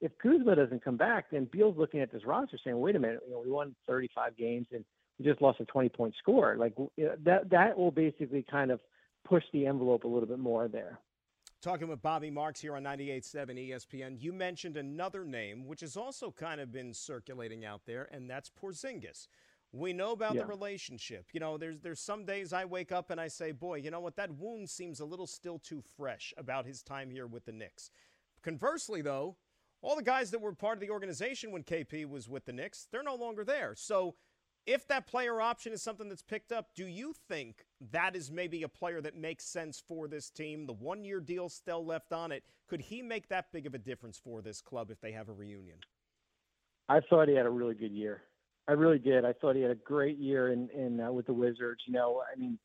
If 0.00 0.12
Kuzma 0.18 0.56
doesn't 0.56 0.82
come 0.82 0.96
back, 0.96 1.26
then 1.30 1.48
Beal's 1.52 1.76
looking 1.76 2.00
at 2.00 2.10
this 2.10 2.24
roster 2.24 2.58
saying, 2.64 2.80
"Wait 2.80 2.96
a 2.96 2.98
minute, 2.98 3.20
you 3.26 3.34
know, 3.34 3.42
we 3.44 3.50
won 3.50 3.74
35 3.86 4.36
games 4.36 4.66
and 4.72 4.84
we 5.18 5.26
just 5.26 5.42
lost 5.42 5.60
a 5.60 5.66
20 5.66 5.90
point 5.90 6.14
score." 6.18 6.56
Like 6.56 6.74
that 7.24 7.50
that 7.50 7.78
will 7.78 7.90
basically 7.90 8.44
kind 8.50 8.70
of 8.70 8.80
push 9.24 9.44
the 9.52 9.66
envelope 9.66 10.04
a 10.04 10.08
little 10.08 10.28
bit 10.28 10.38
more 10.38 10.68
there. 10.68 10.98
Talking 11.62 11.86
with 11.86 12.02
Bobby 12.02 12.28
Marks 12.28 12.60
here 12.60 12.74
on 12.74 12.82
98.7 12.82 13.70
ESPN, 13.70 14.20
you 14.20 14.32
mentioned 14.32 14.76
another 14.76 15.24
name, 15.24 15.64
which 15.64 15.82
has 15.82 15.96
also 15.96 16.32
kind 16.32 16.60
of 16.60 16.72
been 16.72 16.92
circulating 16.92 17.64
out 17.64 17.82
there, 17.86 18.08
and 18.10 18.28
that's 18.28 18.50
Porzingis. 18.50 19.28
We 19.70 19.92
know 19.92 20.10
about 20.10 20.34
yeah. 20.34 20.40
the 20.40 20.48
relationship. 20.48 21.26
You 21.32 21.38
know, 21.38 21.56
there's 21.58 21.78
there's 21.78 22.00
some 22.00 22.24
days 22.24 22.52
I 22.52 22.64
wake 22.64 22.90
up 22.90 23.10
and 23.10 23.20
I 23.20 23.28
say, 23.28 23.52
boy, 23.52 23.76
you 23.76 23.92
know 23.92 24.00
what? 24.00 24.16
That 24.16 24.32
wound 24.32 24.70
seems 24.70 24.98
a 24.98 25.04
little 25.04 25.28
still 25.28 25.60
too 25.60 25.84
fresh 25.96 26.34
about 26.36 26.66
his 26.66 26.82
time 26.82 27.10
here 27.10 27.28
with 27.28 27.44
the 27.44 27.52
Knicks. 27.52 27.92
Conversely, 28.42 29.00
though, 29.00 29.36
all 29.82 29.94
the 29.94 30.02
guys 30.02 30.32
that 30.32 30.40
were 30.40 30.54
part 30.54 30.78
of 30.78 30.80
the 30.80 30.90
organization 30.90 31.52
when 31.52 31.62
KP 31.62 32.06
was 32.08 32.28
with 32.28 32.44
the 32.44 32.52
Knicks, 32.52 32.88
they're 32.90 33.04
no 33.04 33.14
longer 33.14 33.44
there. 33.44 33.76
So 33.76 34.16
if 34.66 34.86
that 34.88 35.06
player 35.06 35.40
option 35.40 35.72
is 35.72 35.82
something 35.82 36.08
that's 36.08 36.22
picked 36.22 36.52
up, 36.52 36.68
do 36.74 36.86
you 36.86 37.14
think 37.28 37.64
that 37.90 38.14
is 38.14 38.30
maybe 38.30 38.62
a 38.62 38.68
player 38.68 39.00
that 39.00 39.16
makes 39.16 39.44
sense 39.44 39.82
for 39.86 40.06
this 40.06 40.30
team? 40.30 40.66
The 40.66 40.72
one 40.72 41.04
year 41.04 41.20
deal 41.20 41.48
still 41.48 41.84
left 41.84 42.12
on 42.12 42.32
it. 42.32 42.44
Could 42.68 42.80
he 42.80 43.02
make 43.02 43.28
that 43.28 43.46
big 43.52 43.66
of 43.66 43.74
a 43.74 43.78
difference 43.78 44.18
for 44.18 44.40
this 44.40 44.60
club 44.60 44.90
if 44.90 45.00
they 45.00 45.12
have 45.12 45.28
a 45.28 45.32
reunion? 45.32 45.78
I 46.88 47.00
thought 47.00 47.28
he 47.28 47.34
had 47.34 47.46
a 47.46 47.50
really 47.50 47.74
good 47.74 47.92
year. 47.92 48.22
I 48.68 48.72
really 48.72 48.98
did. 48.98 49.24
I 49.24 49.32
thought 49.32 49.56
he 49.56 49.62
had 49.62 49.72
a 49.72 49.76
great 49.76 50.18
year 50.18 50.52
in, 50.52 50.68
in 50.70 51.00
uh, 51.00 51.10
with 51.10 51.26
the 51.26 51.32
Wizards. 51.32 51.82
You 51.86 51.94
know, 51.94 52.22
I 52.32 52.38
mean, 52.38 52.58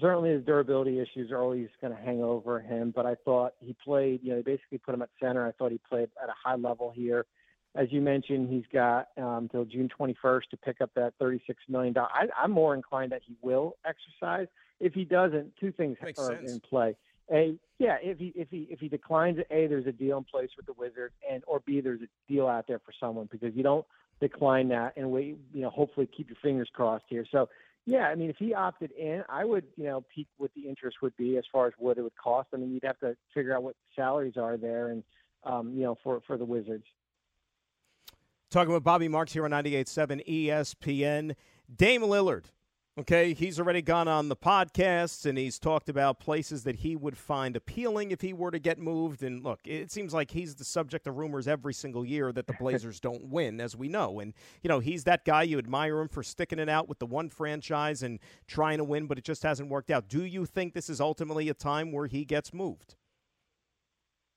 certainly 0.00 0.30
his 0.30 0.44
durability 0.44 0.98
issues 1.00 1.30
are 1.30 1.40
always 1.40 1.68
going 1.80 1.94
to 1.96 2.02
hang 2.02 2.22
over 2.22 2.60
him. 2.60 2.92
But 2.94 3.06
I 3.06 3.14
thought 3.24 3.52
he 3.60 3.76
played. 3.84 4.20
You 4.22 4.30
know, 4.30 4.36
they 4.36 4.42
basically 4.42 4.78
put 4.78 4.94
him 4.94 5.02
at 5.02 5.10
center. 5.22 5.46
I 5.46 5.52
thought 5.52 5.70
he 5.70 5.80
played 5.88 6.08
at 6.20 6.28
a 6.28 6.34
high 6.44 6.56
level 6.56 6.90
here. 6.94 7.26
As 7.74 7.88
you 7.90 8.02
mentioned, 8.02 8.50
he's 8.50 8.64
got 8.72 9.08
um, 9.16 9.48
till 9.50 9.64
June 9.64 9.88
21st 9.98 10.42
to 10.50 10.56
pick 10.58 10.80
up 10.80 10.90
that 10.94 11.14
36 11.18 11.58
million 11.68 11.94
dollars. 11.94 12.10
I'm 12.38 12.50
more 12.50 12.74
inclined 12.74 13.12
that 13.12 13.22
he 13.26 13.34
will 13.40 13.76
exercise. 13.86 14.46
If 14.78 14.92
he 14.92 15.04
doesn't, 15.04 15.56
two 15.58 15.72
things 15.72 15.96
Makes 16.02 16.18
are 16.18 16.36
sense. 16.36 16.52
in 16.52 16.60
play. 16.60 16.96
A, 17.32 17.56
yeah, 17.78 17.96
if 18.02 18.18
he 18.18 18.32
if 18.36 18.48
he 18.50 18.66
if 18.70 18.80
he 18.80 18.88
declines 18.88 19.38
a 19.50 19.66
there's 19.66 19.86
a 19.86 19.92
deal 19.92 20.18
in 20.18 20.24
place 20.24 20.50
with 20.56 20.66
the 20.66 20.74
Wizards, 20.74 21.14
and 21.30 21.42
or 21.46 21.60
b 21.60 21.80
there's 21.80 22.02
a 22.02 22.30
deal 22.30 22.46
out 22.46 22.66
there 22.66 22.80
for 22.80 22.92
someone 23.00 23.28
because 23.30 23.54
you 23.54 23.62
don't 23.62 23.86
decline 24.20 24.68
that 24.68 24.92
and 24.96 25.10
wait, 25.10 25.38
you 25.52 25.62
know, 25.62 25.70
hopefully 25.70 26.08
keep 26.14 26.28
your 26.28 26.36
fingers 26.42 26.68
crossed 26.74 27.04
here. 27.08 27.24
So 27.30 27.48
yeah, 27.86 28.04
I 28.08 28.14
mean, 28.14 28.30
if 28.30 28.36
he 28.36 28.54
opted 28.54 28.92
in, 28.92 29.24
I 29.28 29.44
would, 29.44 29.64
you 29.76 29.84
know, 29.84 30.04
peek 30.14 30.28
what 30.36 30.50
the 30.54 30.68
interest 30.68 30.98
would 31.02 31.16
be 31.16 31.36
as 31.36 31.44
far 31.50 31.66
as 31.66 31.72
what 31.78 31.98
it 31.98 32.02
would 32.02 32.16
cost. 32.16 32.48
I 32.54 32.58
mean, 32.58 32.72
you'd 32.72 32.84
have 32.84 32.98
to 33.00 33.16
figure 33.34 33.56
out 33.56 33.62
what 33.62 33.76
salaries 33.96 34.36
are 34.36 34.56
there, 34.56 34.88
and 34.88 35.02
um, 35.44 35.72
you 35.74 35.82
know, 35.82 35.96
for 36.04 36.20
for 36.26 36.36
the 36.36 36.44
Wizards. 36.44 36.84
Talking 38.52 38.74
with 38.74 38.84
Bobby 38.84 39.08
Marks 39.08 39.32
here 39.32 39.46
on 39.46 39.50
98.7 39.50 40.28
ESPN. 40.28 41.34
Dame 41.74 42.02
Lillard 42.02 42.44
Okay, 42.98 43.32
he's 43.32 43.58
already 43.58 43.80
gone 43.80 44.06
on 44.06 44.28
the 44.28 44.36
podcasts 44.36 45.24
and 45.24 45.38
he's 45.38 45.58
talked 45.58 45.88
about 45.88 46.20
places 46.20 46.64
that 46.64 46.76
he 46.76 46.94
would 46.94 47.16
find 47.16 47.56
appealing 47.56 48.10
if 48.10 48.20
he 48.20 48.34
were 48.34 48.50
to 48.50 48.58
get 48.58 48.78
moved. 48.78 49.22
And 49.22 49.42
look, 49.42 49.60
it 49.64 49.90
seems 49.90 50.12
like 50.12 50.30
he's 50.30 50.54
the 50.54 50.64
subject 50.64 51.06
of 51.06 51.16
rumors 51.16 51.48
every 51.48 51.72
single 51.72 52.04
year 52.04 52.30
that 52.32 52.46
the 52.46 52.52
Blazers 52.52 53.00
don't 53.00 53.24
win, 53.24 53.62
as 53.62 53.74
we 53.74 53.88
know. 53.88 54.20
And, 54.20 54.34
you 54.60 54.68
know, 54.68 54.80
he's 54.80 55.04
that 55.04 55.24
guy. 55.24 55.44
You 55.44 55.56
admire 55.56 56.00
him 56.00 56.08
for 56.08 56.22
sticking 56.22 56.58
it 56.58 56.68
out 56.68 56.86
with 56.86 56.98
the 56.98 57.06
one 57.06 57.30
franchise 57.30 58.02
and 58.02 58.18
trying 58.46 58.76
to 58.76 58.84
win, 58.84 59.06
but 59.06 59.16
it 59.16 59.24
just 59.24 59.42
hasn't 59.42 59.70
worked 59.70 59.90
out. 59.90 60.08
Do 60.08 60.26
you 60.26 60.44
think 60.44 60.74
this 60.74 60.90
is 60.90 61.00
ultimately 61.00 61.48
a 61.48 61.54
time 61.54 61.92
where 61.92 62.08
he 62.08 62.26
gets 62.26 62.52
moved? 62.52 62.96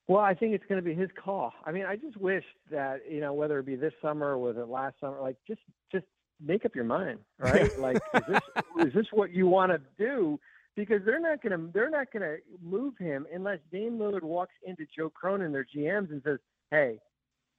Well, 0.07 0.21
I 0.21 0.35
think 0.35 0.53
it's 0.53 0.65
going 0.69 0.81
to 0.81 0.88
be 0.88 0.93
his 0.93 1.09
call. 1.21 1.51
I 1.65 1.71
mean, 1.71 1.85
I 1.85 1.95
just 1.95 2.17
wish 2.17 2.43
that 2.69 3.01
you 3.09 3.21
know 3.21 3.33
whether 3.33 3.59
it 3.59 3.65
be 3.65 3.75
this 3.75 3.93
summer 4.01 4.27
or 4.27 4.38
was 4.38 4.55
it 4.57 4.67
last 4.67 4.95
summer, 5.00 5.19
like 5.21 5.38
just 5.47 5.62
just 5.91 6.05
make 6.43 6.65
up 6.65 6.75
your 6.75 6.83
mind, 6.83 7.19
right? 7.39 7.77
like, 7.79 7.97
is 8.13 8.21
this 8.27 8.41
is 8.88 8.93
this 8.93 9.07
what 9.12 9.31
you 9.31 9.47
want 9.47 9.71
to 9.71 9.81
do? 9.97 10.39
Because 10.75 11.01
they're 11.05 11.19
not 11.19 11.41
going 11.41 11.57
to 11.57 11.71
they're 11.74 11.89
not 11.89 12.12
going 12.12 12.24
to 12.24 12.38
move 12.62 12.93
him 13.00 13.25
unless 13.33 13.59
Dame 13.71 13.97
Lillard 13.97 14.24
walks 14.24 14.53
into 14.65 14.85
Joe 14.95 15.09
Cronin, 15.09 15.51
their 15.51 15.65
GMs, 15.65 16.12
and 16.12 16.21
says, 16.24 16.38
"Hey, 16.69 17.00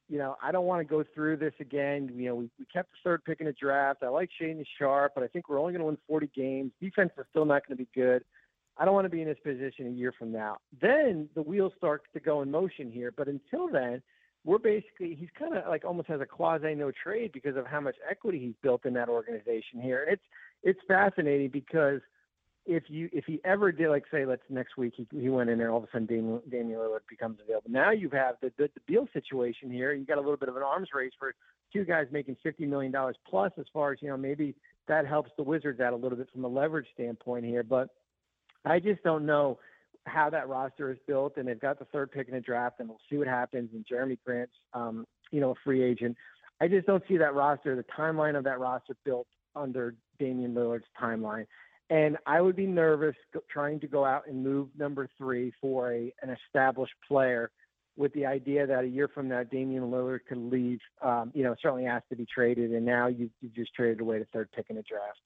you 0.09 0.17
know, 0.17 0.37
I 0.41 0.51
don't 0.51 0.65
want 0.65 0.79
to 0.79 0.85
go 0.85 1.03
through 1.13 1.37
this 1.37 1.53
again. 1.59 2.09
You 2.15 2.27
know, 2.27 2.35
we, 2.35 2.49
we 2.57 2.65
kept 2.71 2.91
the 2.91 2.97
third 3.03 3.25
pick 3.25 3.41
in 3.41 3.47
the 3.47 3.53
draft. 3.53 4.03
I 4.03 4.07
like 4.07 4.29
Shaedon 4.41 4.63
Sharpe, 4.79 5.13
but 5.15 5.23
I 5.23 5.27
think 5.27 5.49
we're 5.49 5.59
only 5.59 5.73
going 5.73 5.81
to 5.81 5.85
win 5.85 5.97
40 6.07 6.29
games. 6.33 6.71
Defense 6.81 7.11
is 7.17 7.25
still 7.29 7.45
not 7.45 7.67
going 7.67 7.77
to 7.77 7.83
be 7.83 7.89
good. 7.93 8.23
I 8.79 8.85
don't 8.85 8.93
want 8.93 9.05
to 9.05 9.09
be 9.09 9.21
in 9.21 9.27
this 9.27 9.37
position 9.43 9.87
a 9.87 9.91
year 9.91 10.13
from 10.17 10.31
now. 10.31 10.57
Then 10.81 11.29
the 11.35 11.41
wheels 11.41 11.73
start 11.77 12.03
to 12.13 12.19
go 12.19 12.41
in 12.41 12.51
motion 12.51 12.91
here. 12.91 13.11
But 13.15 13.27
until 13.27 13.67
then, 13.67 14.01
we're 14.45 14.59
basically 14.59 15.15
he's 15.15 15.29
kind 15.37 15.55
of 15.55 15.67
like 15.67 15.83
almost 15.83 16.07
has 16.07 16.21
a 16.21 16.25
quasi 16.25 16.73
no 16.75 16.91
trade 16.91 17.31
because 17.33 17.57
of 17.57 17.65
how 17.65 17.81
much 17.81 17.95
equity 18.09 18.39
he's 18.39 18.55
built 18.61 18.85
in 18.85 18.93
that 18.93 19.09
organization 19.09 19.81
here. 19.81 20.05
It's 20.09 20.21
it's 20.63 20.79
fascinating 20.87 21.49
because 21.49 22.01
if 22.65 22.83
you 22.87 23.09
if 23.11 23.25
he 23.25 23.41
ever 23.43 23.71
did 23.71 23.89
like 23.89 24.05
say 24.11 24.25
let's 24.25 24.41
next 24.49 24.77
week 24.77 24.93
he 24.95 25.07
he 25.11 25.29
went 25.29 25.49
in 25.49 25.57
there 25.57 25.71
all 25.71 25.79
of 25.79 25.83
a 25.83 25.87
sudden 25.91 26.05
Damian, 26.05 26.41
Damian 26.49 26.79
Lillard 26.79 26.99
becomes 27.09 27.39
available. 27.43 27.71
Now 27.71 27.91
you 27.91 28.09
have 28.11 28.35
the, 28.41 28.51
the 28.57 28.69
the 28.73 28.81
Beal 28.85 29.07
situation 29.11 29.71
here. 29.71 29.93
You 29.93 30.05
got 30.05 30.17
a 30.17 30.21
little 30.21 30.37
bit 30.37 30.49
of 30.49 30.55
an 30.55 30.63
arms 30.63 30.89
race 30.93 31.13
for 31.17 31.33
two 31.73 31.83
guys 31.83 32.07
making 32.11 32.37
fifty 32.43 32.65
million 32.65 32.91
dollars 32.91 33.17
plus 33.27 33.51
as 33.57 33.65
far 33.73 33.91
as 33.91 33.99
you 34.01 34.09
know 34.09 34.17
maybe 34.17 34.55
that 34.87 35.05
helps 35.05 35.31
the 35.35 35.43
Wizards 35.43 35.81
out 35.81 35.93
a 35.93 35.95
little 35.95 36.17
bit 36.17 36.29
from 36.31 36.45
a 36.45 36.47
leverage 36.47 36.87
standpoint 36.93 37.43
here, 37.43 37.63
but 37.63 37.89
I 38.71 38.79
just 38.79 39.03
don't 39.03 39.25
know 39.25 39.59
how 40.05 40.29
that 40.29 40.47
roster 40.47 40.91
is 40.91 40.97
built, 41.07 41.37
and 41.37 41.47
they've 41.47 41.59
got 41.59 41.79
the 41.79 41.85
third 41.85 42.11
pick 42.11 42.27
in 42.27 42.33
the 42.33 42.41
draft, 42.41 42.79
and 42.79 42.89
we'll 42.89 42.99
see 43.09 43.17
what 43.17 43.27
happens. 43.27 43.69
And 43.73 43.85
Jerami 43.85 44.17
Grant's, 44.25 44.53
um, 44.73 45.05
you 45.31 45.41
know, 45.41 45.51
a 45.51 45.55
free 45.63 45.83
agent. 45.83 46.15
I 46.59 46.67
just 46.67 46.87
don't 46.87 47.03
see 47.07 47.17
that 47.17 47.35
roster, 47.35 47.75
the 47.75 47.85
timeline 47.97 48.37
of 48.37 48.43
that 48.45 48.59
roster 48.59 48.95
built 49.05 49.27
under 49.55 49.95
Damian 50.19 50.53
Lillard's 50.53 50.85
timeline. 50.99 51.45
And 51.89 52.17
I 52.25 52.41
would 52.41 52.55
be 52.55 52.65
nervous 52.65 53.15
trying 53.49 53.79
to 53.79 53.87
go 53.87 54.03
out 54.03 54.27
and 54.27 54.43
move 54.43 54.69
number 54.77 55.09
three 55.17 55.53
for 55.61 55.93
a 55.93 56.13
an 56.21 56.35
established 56.45 56.93
player 57.07 57.49
with 57.95 58.13
the 58.13 58.25
idea 58.25 58.67
that 58.67 58.83
a 58.83 58.87
year 58.87 59.07
from 59.07 59.29
now 59.29 59.43
Damian 59.43 59.83
Lillard 59.83 60.19
could 60.27 60.37
leave. 60.37 60.79
Um, 61.01 61.31
you 61.33 61.43
know, 61.43 61.55
certainly 61.61 61.85
has 61.85 62.03
to 62.09 62.15
be 62.15 62.25
traded, 62.25 62.71
and 62.71 62.85
now 62.85 63.07
you 63.07 63.29
you 63.41 63.49
just 63.55 63.73
traded 63.73 64.01
away 64.01 64.19
the 64.19 64.27
third 64.33 64.49
pick 64.53 64.65
in 64.69 64.75
the 64.75 64.83
draft. 64.83 65.19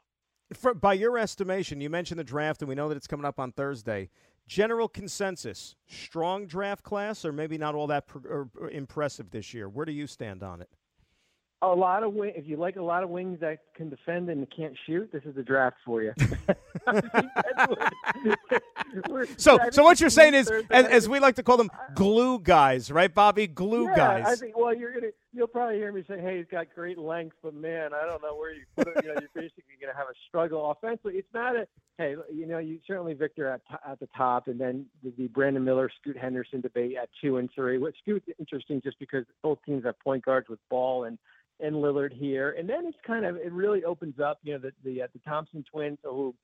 For, 0.53 0.73
by 0.73 0.93
your 0.93 1.17
estimation, 1.17 1.81
you 1.81 1.89
mentioned 1.89 2.19
the 2.19 2.23
draft, 2.23 2.61
and 2.61 2.69
we 2.69 2.75
know 2.75 2.89
that 2.89 2.97
it's 2.97 3.07
coming 3.07 3.25
up 3.25 3.39
on 3.39 3.51
Thursday. 3.51 4.09
General 4.47 4.87
consensus: 4.87 5.75
strong 5.87 6.45
draft 6.45 6.83
class, 6.83 7.23
or 7.23 7.31
maybe 7.31 7.57
not 7.57 7.73
all 7.73 7.87
that 7.87 8.07
pr- 8.07 8.27
er, 8.27 8.49
impressive 8.71 9.31
this 9.31 9.53
year. 9.53 9.69
Where 9.69 9.85
do 9.85 9.93
you 9.93 10.07
stand 10.07 10.43
on 10.43 10.61
it? 10.61 10.69
A 11.63 11.67
lot 11.67 12.03
of 12.03 12.13
wing. 12.13 12.33
If 12.35 12.47
you 12.47 12.57
like 12.57 12.75
a 12.75 12.81
lot 12.81 13.03
of 13.03 13.09
wings 13.09 13.39
that 13.39 13.59
can 13.75 13.89
defend 13.89 14.29
and 14.29 14.47
can't 14.55 14.75
shoot, 14.87 15.11
this 15.11 15.23
is 15.25 15.35
the 15.35 15.43
draft 15.43 15.77
for 15.85 16.01
you. 16.01 16.11
so, 19.37 19.59
so 19.71 19.83
what 19.83 20.01
you're 20.01 20.09
saying 20.09 20.33
is, 20.33 20.51
as, 20.71 20.85
as, 20.85 21.07
we 21.07 21.19
like 21.19 21.35
to 21.35 21.43
call 21.43 21.57
them, 21.57 21.69
glue 21.93 22.39
guys, 22.39 22.91
right, 22.91 23.13
Bobby? 23.13 23.45
Glue 23.45 23.85
yeah, 23.85 23.95
guys. 23.95 24.25
I 24.25 24.35
think. 24.35 24.57
Well, 24.57 24.75
you're 24.75 24.91
gonna, 24.91 25.11
you'll 25.33 25.47
probably 25.47 25.75
hear 25.75 25.91
me 25.91 26.03
say, 26.07 26.19
"Hey, 26.19 26.37
he's 26.37 26.47
got 26.47 26.73
great 26.73 26.97
length," 26.97 27.35
but 27.41 27.53
man, 27.53 27.93
I 27.93 28.05
don't 28.05 28.21
know 28.21 28.35
where 28.35 28.53
you 28.53 28.65
put 28.75 28.87
it. 28.87 29.03
You 29.03 29.13
know, 29.13 29.19
you're 29.19 29.29
basically 29.43 29.75
gonna 29.79 29.97
have 29.97 30.07
a 30.07 30.17
struggle 30.27 30.71
offensively. 30.71 31.15
It's 31.15 31.33
not 31.33 31.55
a. 31.55 31.67
Hey, 31.97 32.15
you 32.33 32.47
know, 32.47 32.57
you 32.57 32.79
certainly 32.85 33.13
Victor 33.13 33.47
at 33.47 33.61
at 33.85 33.99
the 33.99 34.07
top, 34.15 34.47
and 34.47 34.59
then 34.59 34.85
the, 35.03 35.11
the 35.17 35.27
Brandon 35.27 35.63
Miller, 35.63 35.89
Scoot 36.01 36.17
Henderson 36.17 36.61
debate 36.61 36.95
at 37.01 37.09
two 37.21 37.37
and 37.37 37.49
three. 37.53 37.77
What 37.77 37.93
Scoot 38.01 38.23
interesting 38.39 38.81
just 38.81 38.99
because 38.99 39.25
both 39.41 39.59
teams 39.65 39.85
have 39.85 39.99
point 39.99 40.25
guards 40.25 40.49
with 40.49 40.59
Ball 40.69 41.05
and 41.05 41.17
and 41.59 41.75
Lillard 41.75 42.11
here, 42.11 42.55
and 42.57 42.67
then 42.67 42.85
it's 42.85 42.97
kind 43.05 43.25
of 43.25 43.37
it 43.37 43.51
really 43.51 43.83
opens 43.83 44.19
up. 44.19 44.39
You 44.43 44.53
know, 44.53 44.59
the 44.59 44.73
the, 44.83 45.03
uh, 45.03 45.07
the 45.13 45.19
Thompson 45.19 45.63
twins, 45.71 45.99
who 46.03 46.35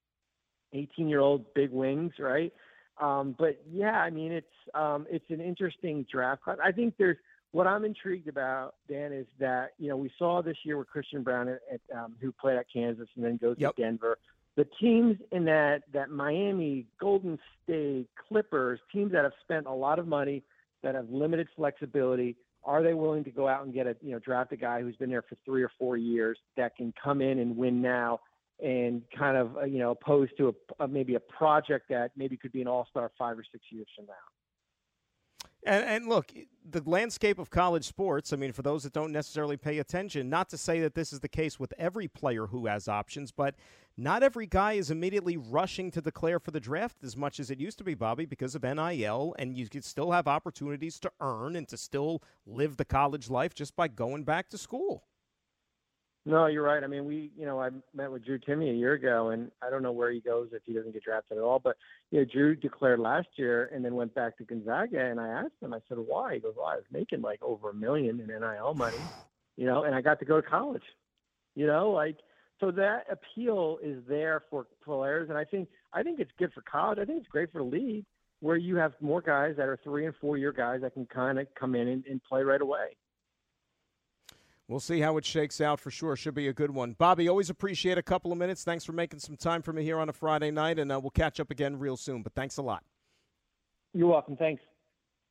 18 0.73 1.07
year 1.07 1.19
old 1.19 1.45
big 1.53 1.71
wings, 1.71 2.13
right? 2.19 2.53
Um, 3.01 3.35
but 3.37 3.61
yeah, 3.69 4.01
I 4.01 4.09
mean, 4.09 4.31
it's 4.31 4.47
um, 4.73 5.05
it's 5.09 5.29
an 5.29 5.41
interesting 5.41 6.05
draft 6.11 6.43
class. 6.43 6.57
I 6.63 6.71
think 6.71 6.95
there's 6.97 7.17
what 7.51 7.67
I'm 7.67 7.85
intrigued 7.85 8.27
about, 8.27 8.75
Dan, 8.89 9.13
is 9.13 9.25
that 9.39 9.73
you 9.77 9.89
know 9.89 9.97
we 9.97 10.11
saw 10.17 10.41
this 10.41 10.57
year 10.63 10.77
with 10.77 10.87
Christian 10.87 11.23
Braun, 11.23 11.47
at, 11.47 11.59
um, 11.95 12.15
who 12.21 12.31
played 12.31 12.57
at 12.57 12.65
Kansas 12.71 13.07
and 13.15 13.23
then 13.23 13.37
goes 13.37 13.55
yep. 13.59 13.75
to 13.75 13.81
Denver. 13.81 14.17
The 14.55 14.67
teams 14.79 15.17
in 15.31 15.45
that 15.45 15.83
that 15.93 16.09
Miami, 16.09 16.85
Golden 16.99 17.39
State, 17.63 18.07
Clippers, 18.27 18.79
teams 18.91 19.11
that 19.11 19.23
have 19.23 19.33
spent 19.43 19.65
a 19.67 19.73
lot 19.73 19.99
of 19.99 20.07
money, 20.07 20.43
that 20.83 20.95
have 20.95 21.09
limited 21.09 21.47
flexibility, 21.55 22.35
are 22.63 22.83
they 22.83 22.93
willing 22.93 23.23
to 23.23 23.31
go 23.31 23.47
out 23.47 23.63
and 23.65 23.73
get 23.73 23.87
a 23.87 23.95
you 24.01 24.11
know 24.11 24.19
draft 24.19 24.51
a 24.51 24.57
guy 24.57 24.81
who's 24.81 24.95
been 24.97 25.09
there 25.09 25.23
for 25.23 25.37
three 25.45 25.63
or 25.63 25.71
four 25.79 25.97
years 25.97 26.37
that 26.57 26.75
can 26.75 26.93
come 27.01 27.21
in 27.21 27.39
and 27.39 27.55
win 27.55 27.81
now? 27.81 28.19
and 28.59 29.03
kind 29.15 29.37
of 29.37 29.55
uh, 29.57 29.65
you 29.65 29.77
know 29.77 29.91
opposed 29.91 30.31
to 30.37 30.47
a, 30.47 30.83
a, 30.83 30.87
maybe 30.87 31.13
a 31.13 31.19
project 31.19 31.89
that 31.89 32.11
maybe 32.17 32.35
could 32.35 32.51
be 32.51 32.61
an 32.61 32.67
all-star 32.67 33.11
five 33.17 33.37
or 33.37 33.43
six 33.51 33.63
years 33.69 33.87
from 33.95 34.07
now. 34.07 34.13
And, 35.67 35.83
and, 35.83 36.07
look, 36.07 36.31
the 36.69 36.81
landscape 36.85 37.39
of 37.39 37.49
college 37.49 37.85
sports, 37.85 38.31
I 38.31 38.37
mean, 38.37 38.53
for 38.53 38.61
those 38.61 38.83
that 38.83 38.93
don't 38.93 39.11
necessarily 39.11 39.57
pay 39.57 39.79
attention, 39.79 40.29
not 40.29 40.49
to 40.51 40.57
say 40.57 40.79
that 40.79 40.95
this 40.95 41.11
is 41.11 41.19
the 41.19 41.27
case 41.27 41.59
with 41.59 41.73
every 41.77 42.07
player 42.07 42.47
who 42.47 42.67
has 42.67 42.87
options, 42.87 43.33
but 43.33 43.53
not 43.97 44.23
every 44.23 44.47
guy 44.47 44.73
is 44.73 44.91
immediately 44.91 45.35
rushing 45.35 45.91
to 45.91 46.01
declare 46.01 46.39
for 46.39 46.51
the 46.51 46.61
draft 46.61 47.03
as 47.03 47.17
much 47.17 47.37
as 47.39 47.51
it 47.51 47.59
used 47.59 47.77
to 47.79 47.83
be, 47.83 47.95
Bobby, 47.95 48.25
because 48.25 48.55
of 48.55 48.63
NIL, 48.63 49.35
and 49.37 49.57
you 49.57 49.67
could 49.67 49.83
still 49.83 50.11
have 50.11 50.25
opportunities 50.25 50.99
to 51.01 51.11
earn 51.19 51.57
and 51.57 51.67
to 51.67 51.75
still 51.75 52.23
live 52.45 52.77
the 52.77 52.85
college 52.85 53.29
life 53.29 53.53
just 53.53 53.75
by 53.75 53.89
going 53.89 54.23
back 54.23 54.47
to 54.49 54.57
school. 54.57 55.03
No, 56.27 56.47
you're 56.47 56.63
right. 56.63 56.83
I 56.83 56.87
mean, 56.87 57.05
we, 57.05 57.31
you 57.37 57.45
know, 57.45 57.61
I 57.61 57.69
met 57.95 58.11
with 58.11 58.25
Drew 58.25 58.37
Timme 58.37 58.69
a 58.69 58.73
year 58.75 58.91
ago, 58.93 59.29
and 59.29 59.49
I 59.61 59.69
don't 59.69 59.81
know 59.81 59.93
where 59.93 60.11
he 60.11 60.19
goes 60.19 60.49
if 60.51 60.61
he 60.65 60.73
doesn't 60.73 60.91
get 60.91 61.05
drafted 61.05 61.37
at 61.37 61.41
all. 61.41 61.57
But 61.57 61.77
you 62.11 62.19
know, 62.19 62.25
Drew 62.25 62.53
declared 62.53 62.99
last 62.99 63.29
year 63.37 63.71
and 63.73 63.83
then 63.83 63.95
went 63.95 64.13
back 64.13 64.37
to 64.37 64.43
Gonzaga, 64.43 64.99
and 65.05 65.21
I 65.21 65.29
asked 65.29 65.53
him, 65.61 65.73
I 65.73 65.79
said, 65.87 65.97
why? 65.97 66.33
He 66.33 66.39
goes, 66.41 66.55
well, 66.57 66.65
I 66.65 66.75
was 66.75 66.83
making 66.91 67.21
like 67.21 67.41
over 67.41 67.69
a 67.69 67.73
million 67.73 68.19
in 68.19 68.27
NIL 68.27 68.73
money, 68.73 69.09
you 69.55 69.65
know, 69.65 69.85
and 69.85 69.95
I 69.95 70.01
got 70.01 70.19
to 70.19 70.25
go 70.25 70.41
to 70.41 70.45
college, 70.45 70.83
you 71.55 71.65
know, 71.65 71.91
like 71.91 72.17
so 72.59 72.71
that 72.71 73.05
appeal 73.09 73.77
is 73.81 74.03
there 74.09 74.43
for 74.49 74.67
players, 74.83 75.29
and 75.29 75.37
I 75.37 75.45
think 75.45 75.69
I 75.93 76.03
think 76.03 76.19
it's 76.19 76.31
good 76.37 76.51
for 76.51 76.61
college. 76.69 76.99
I 76.99 77.05
think 77.05 77.19
it's 77.19 77.29
great 77.29 77.53
for 77.53 77.59
the 77.59 77.69
league 77.69 78.03
where 78.41 78.57
you 78.57 78.75
have 78.75 78.91
more 78.99 79.21
guys 79.21 79.55
that 79.55 79.69
are 79.69 79.79
three 79.81 80.05
and 80.05 80.15
four 80.19 80.35
year 80.35 80.51
guys 80.51 80.81
that 80.81 80.93
can 80.93 81.05
kind 81.05 81.39
of 81.39 81.47
come 81.57 81.73
in 81.73 81.87
and, 81.87 82.05
and 82.05 82.21
play 82.25 82.43
right 82.43 82.61
away. 82.61 82.97
We'll 84.67 84.81
see 84.81 84.99
how 84.99 85.15
it 85.15 85.23
shakes 85.23 85.61
out 85.61 85.79
for 85.79 85.89
sure. 85.89 86.17
Should 86.17 86.33
be 86.33 86.49
a 86.49 86.53
good 86.53 86.71
one. 86.71 86.93
Bobby, 86.93 87.29
always 87.29 87.49
appreciate 87.49 87.97
a 87.97 88.03
couple 88.03 88.33
of 88.33 88.37
minutes. 88.37 88.65
Thanks 88.65 88.83
for 88.83 88.91
making 88.91 89.19
some 89.19 89.37
time 89.37 89.61
for 89.61 89.71
me 89.71 89.83
here 89.83 89.97
on 89.97 90.09
a 90.09 90.13
Friday 90.13 90.51
night, 90.51 90.77
and 90.77 90.91
uh, 90.91 90.99
we'll 90.99 91.11
catch 91.11 91.39
up 91.39 91.51
again 91.51 91.79
real 91.79 91.95
soon. 91.95 92.21
But 92.21 92.33
thanks 92.33 92.57
a 92.57 92.61
lot. 92.61 92.83
You're 93.93 94.09
welcome. 94.09 94.35
Thanks. 94.35 94.61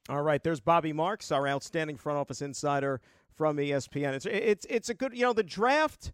All 0.08 0.22
right, 0.22 0.42
there's 0.42 0.60
Bobby 0.60 0.92
Marks, 0.92 1.32
our 1.32 1.46
outstanding 1.48 1.96
front 1.96 2.18
office 2.18 2.40
insider 2.40 3.00
from 3.34 3.56
ESPN. 3.58 4.14
It's 4.14 4.26
it's 4.26 4.66
it's 4.70 4.88
a 4.88 4.94
good, 4.94 5.14
you 5.14 5.22
know, 5.22 5.32
the 5.32 5.42
draft. 5.42 6.12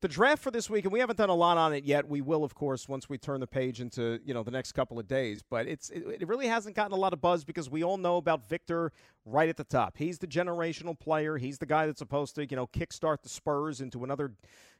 The 0.00 0.08
draft 0.08 0.42
for 0.42 0.50
this 0.50 0.70
week, 0.70 0.84
and 0.84 0.92
we 0.92 1.00
haven't 1.00 1.16
done 1.16 1.28
a 1.28 1.34
lot 1.34 1.56
on 1.58 1.72
it 1.74 1.84
yet. 1.84 2.08
We 2.08 2.20
will, 2.20 2.44
of 2.44 2.54
course, 2.54 2.88
once 2.88 3.08
we 3.08 3.18
turn 3.18 3.40
the 3.40 3.46
page 3.46 3.80
into 3.80 4.20
you 4.24 4.32
know 4.32 4.42
the 4.42 4.50
next 4.50 4.72
couple 4.72 4.98
of 4.98 5.08
days. 5.08 5.42
But 5.42 5.66
it's 5.66 5.90
it, 5.90 6.04
it, 6.20 6.28
really 6.28 6.46
hasn't 6.46 6.76
gotten 6.76 6.92
a 6.92 7.00
lot 7.00 7.12
of 7.12 7.20
buzz 7.20 7.44
because 7.44 7.68
we 7.68 7.82
all 7.82 7.96
know 7.96 8.16
about 8.16 8.48
Victor 8.48 8.92
right 9.24 9.48
at 9.48 9.56
the 9.56 9.64
top. 9.64 9.96
He's 9.96 10.18
the 10.18 10.26
generational 10.26 10.98
player. 10.98 11.36
He's 11.36 11.58
the 11.58 11.66
guy 11.66 11.86
that's 11.86 11.98
supposed 11.98 12.36
to 12.36 12.46
you 12.46 12.56
know 12.56 12.66
kickstart 12.68 13.22
the 13.22 13.28
Spurs 13.28 13.80
into 13.80 14.04
another 14.04 14.32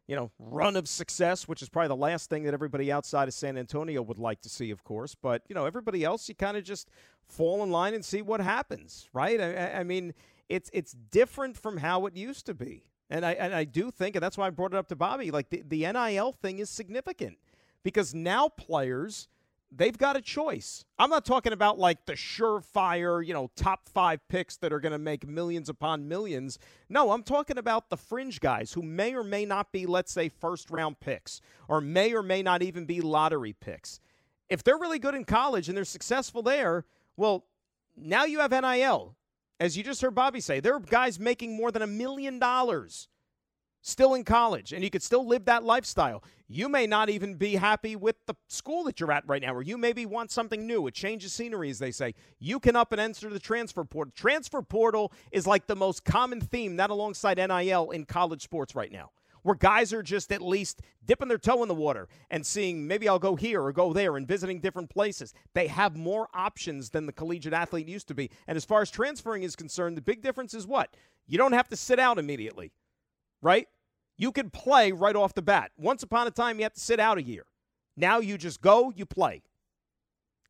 you 0.06 0.14
know 0.14 0.30
run 0.38 0.76
of 0.76 0.88
success, 0.88 1.48
which 1.48 1.62
is 1.62 1.68
probably 1.68 1.88
the 1.88 1.96
last 1.96 2.30
thing 2.30 2.44
that 2.44 2.54
everybody 2.54 2.92
outside 2.92 3.26
of 3.26 3.34
San 3.34 3.58
Antonio 3.58 4.02
would 4.02 4.18
like 4.18 4.40
to 4.42 4.48
see, 4.48 4.70
of 4.70 4.84
course. 4.84 5.16
But 5.16 5.42
you 5.48 5.54
know 5.54 5.66
everybody 5.66 6.04
else, 6.04 6.28
you 6.28 6.37
kind 6.37 6.56
of 6.56 6.62
just 6.62 6.88
fall 7.26 7.64
in 7.64 7.72
line 7.72 7.94
and 7.94 8.04
see 8.04 8.22
what 8.22 8.40
happens, 8.40 9.08
right? 9.12 9.40
I, 9.40 9.80
I 9.80 9.84
mean, 9.84 10.14
it's 10.48 10.70
it's 10.72 10.92
different 10.92 11.56
from 11.56 11.78
how 11.78 12.06
it 12.06 12.16
used 12.16 12.46
to 12.46 12.54
be. 12.54 12.84
And 13.11 13.25
I 13.25 13.33
and 13.33 13.55
I 13.55 13.65
do 13.65 13.91
think, 13.91 14.17
and 14.17 14.23
that's 14.23 14.37
why 14.37 14.47
I 14.47 14.50
brought 14.50 14.75
it 14.75 14.77
up 14.77 14.88
to 14.88 14.97
Bobby, 14.97 15.31
like 15.31 15.50
the, 15.50 15.62
the 15.67 15.91
NIL 15.91 16.33
thing 16.33 16.59
is 16.59 16.69
significant 16.69 17.38
because 17.83 18.15
now 18.15 18.49
players 18.49 19.29
they've 19.71 19.97
got 19.97 20.17
a 20.17 20.21
choice. 20.21 20.85
I'm 20.99 21.11
not 21.11 21.25
talking 21.25 21.53
about 21.53 21.79
like 21.79 22.07
the 22.07 22.15
surefire, 22.15 23.25
you 23.25 23.35
know, 23.35 23.50
top 23.57 23.88
five 23.88 24.21
picks 24.29 24.57
that 24.59 24.73
are 24.73 24.81
going 24.81 24.93
to 24.93 24.99
make 24.99 25.27
millions 25.27 25.69
upon 25.69 26.09
millions. 26.09 26.59
No, 26.88 27.11
I'm 27.11 27.23
talking 27.23 27.59
about 27.59 27.91
the 27.91 27.97
fringe 27.97 28.41
guys 28.41 28.73
who 28.73 28.83
may 28.83 29.15
or 29.15 29.25
may 29.25 29.45
not 29.45 29.73
be, 29.73 29.87
let's 29.87 30.12
say, 30.12 30.29
first 30.29 30.71
round 30.71 31.00
picks 31.00 31.41
or 31.69 31.81
may 31.81 32.15
or 32.15 32.23
may 32.23 32.43
not 32.43 32.62
even 32.62 32.87
be 32.87 33.00
lottery 33.00 33.53
picks. 33.53 34.00
If 34.49 34.62
they're 34.62 34.79
really 34.79 34.99
good 34.99 35.15
in 35.15 35.25
college 35.25 35.69
and 35.69 35.77
they're 35.77 35.85
successful 35.85 36.43
there, 36.43 36.87
well, 37.17 37.45
now 37.97 38.25
you 38.25 38.41
have 38.41 38.53
NIL 38.53 39.15
as 39.61 39.77
you 39.77 39.83
just 39.83 40.00
heard 40.00 40.15
Bobby 40.15 40.41
say, 40.41 40.61
there 40.61 40.75
are 40.75 40.81
guys 40.81 41.19
making 41.19 41.57
more 41.57 41.71
than 41.71 41.83
a 41.83 41.87
million 41.87 42.38
dollars 42.38 43.09
still 43.83 44.15
in 44.15 44.25
college, 44.25 44.73
and 44.73 44.83
you 44.85 44.91
could 44.91 45.03
still 45.03 45.27
live 45.27 45.45
that 45.47 45.65
lifestyle. 45.65 46.23
You 46.49 46.69
may 46.69 46.87
not 46.87 47.11
even 47.11 47.35
be 47.35 47.57
happy 47.57 47.97
with 47.97 48.17
the 48.27 48.35
school 48.49 48.85
that 48.85 49.00
you're 49.00 49.12
at 49.12 49.27
right 49.27 49.43
now, 49.43 49.55
or 49.55 49.62
you 49.62 49.79
maybe 49.79 50.07
want 50.07 50.31
something 50.31 50.67
new, 50.67 50.87
a 50.87 50.91
change 50.91 51.25
of 51.25 51.31
scenery, 51.31 51.71
as 51.71 51.79
they 51.79 51.91
say. 51.91 52.15
You 52.38 52.61
can 52.61 52.77
up 52.77 52.93
and 52.93 53.00
enter 53.00 53.31
the 53.31 53.38
transfer 53.38 53.85
portal. 53.85 54.12
Transfer 54.17 54.62
portal 54.62 55.12
is 55.33 55.47
like 55.47 55.67
the 55.67 55.77
most 55.77 56.05
common 56.05 56.41
theme, 56.41 56.77
that 56.77 56.91
alongside 56.91 57.38
NIL, 57.38 57.91
in 57.91 58.05
college 58.05 58.43
sports 58.43 58.75
right 58.75 58.93
now 58.93 59.11
where 59.49 59.57
guys 59.57 59.95
are 59.95 60.02
just 60.02 60.31
at 60.31 60.43
least 60.43 60.83
dipping 61.07 61.28
their 61.28 61.38
toe 61.38 61.62
in 61.62 61.69
the 61.69 61.75
water 61.75 62.07
and 62.31 62.45
seeing 62.45 62.87
maybe 62.87 63.09
I'll 63.09 63.19
go 63.19 63.35
here 63.35 63.62
or 63.62 63.73
go 63.73 63.95
there 63.95 64.19
and 64.19 64.28
visiting 64.28 64.61
different 64.61 64.90
places. 64.90 65.33
They 65.55 65.69
have 65.69 65.97
more 65.97 66.28
options 66.35 66.90
than 66.90 67.07
the 67.07 67.14
collegiate 67.14 67.55
athlete 67.55 67.88
used 67.88 68.09
to 68.09 68.14
be. 68.14 68.31
And 68.47 68.59
as 68.59 68.67
far 68.67 68.83
as 68.83 68.90
transferring 68.90 69.45
is 69.45 69.57
concerned, 69.57 69.97
the 69.97 70.02
big 70.02 70.21
difference 70.21 70.52
is 70.52 70.67
what? 70.67 70.95
You 71.26 71.38
don't 71.38 71.55
have 71.55 71.67
to 71.69 71.76
sit 71.76 71.99
out 71.99 72.19
immediately, 72.19 72.73
right? 73.40 73.67
You 74.19 74.33
can 74.33 74.50
play 74.50 74.93
right 74.93 75.17
off 75.17 75.33
the 75.33 75.40
bat. 75.40 75.71
Once 75.78 76.02
upon 76.02 76.26
a 76.26 76.31
time, 76.31 76.59
you 76.59 76.64
have 76.64 76.75
to 76.75 76.81
sit 76.81 77.00
out 77.00 77.17
a 77.17 77.23
year. 77.23 77.47
Now 77.97 78.19
you 78.19 78.37
just 78.37 78.61
go, 78.61 78.93
you 78.95 79.07
play, 79.07 79.40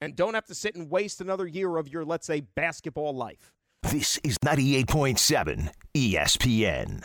and 0.00 0.16
don't 0.16 0.34
have 0.34 0.46
to 0.46 0.56
sit 0.56 0.74
and 0.74 0.90
waste 0.90 1.20
another 1.20 1.46
year 1.46 1.76
of 1.76 1.86
your, 1.86 2.04
let's 2.04 2.26
say, 2.26 2.40
basketball 2.40 3.14
life. 3.14 3.52
This 3.84 4.18
is 4.24 4.38
98.7 4.38 5.70
ESPN. 5.96 7.04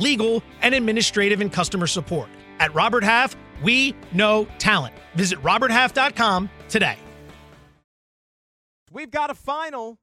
legal, 0.00 0.42
and 0.62 0.74
administrative 0.74 1.40
and 1.40 1.52
customer 1.52 1.86
support. 1.86 2.28
At 2.58 2.74
Robert 2.74 3.04
Half, 3.04 3.36
we 3.62 3.94
know 4.12 4.46
talent. 4.58 4.94
Visit 5.14 5.40
RobertHalf.com 5.42 6.50
today. 6.68 6.96
We've 8.90 9.10
got 9.10 9.30
a 9.30 9.34
final. 9.34 9.98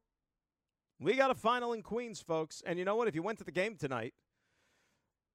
We 0.99 1.15
got 1.15 1.29
a 1.29 1.35
final 1.35 1.73
in 1.73 1.81
Queens, 1.81 2.21
folks. 2.21 2.63
And 2.65 2.79
you 2.79 2.85
know 2.85 2.95
what? 2.95 3.07
If 3.07 3.15
you 3.15 3.21
went 3.21 3.37
to 3.39 3.43
the 3.43 3.51
game 3.51 3.75
tonight, 3.75 4.13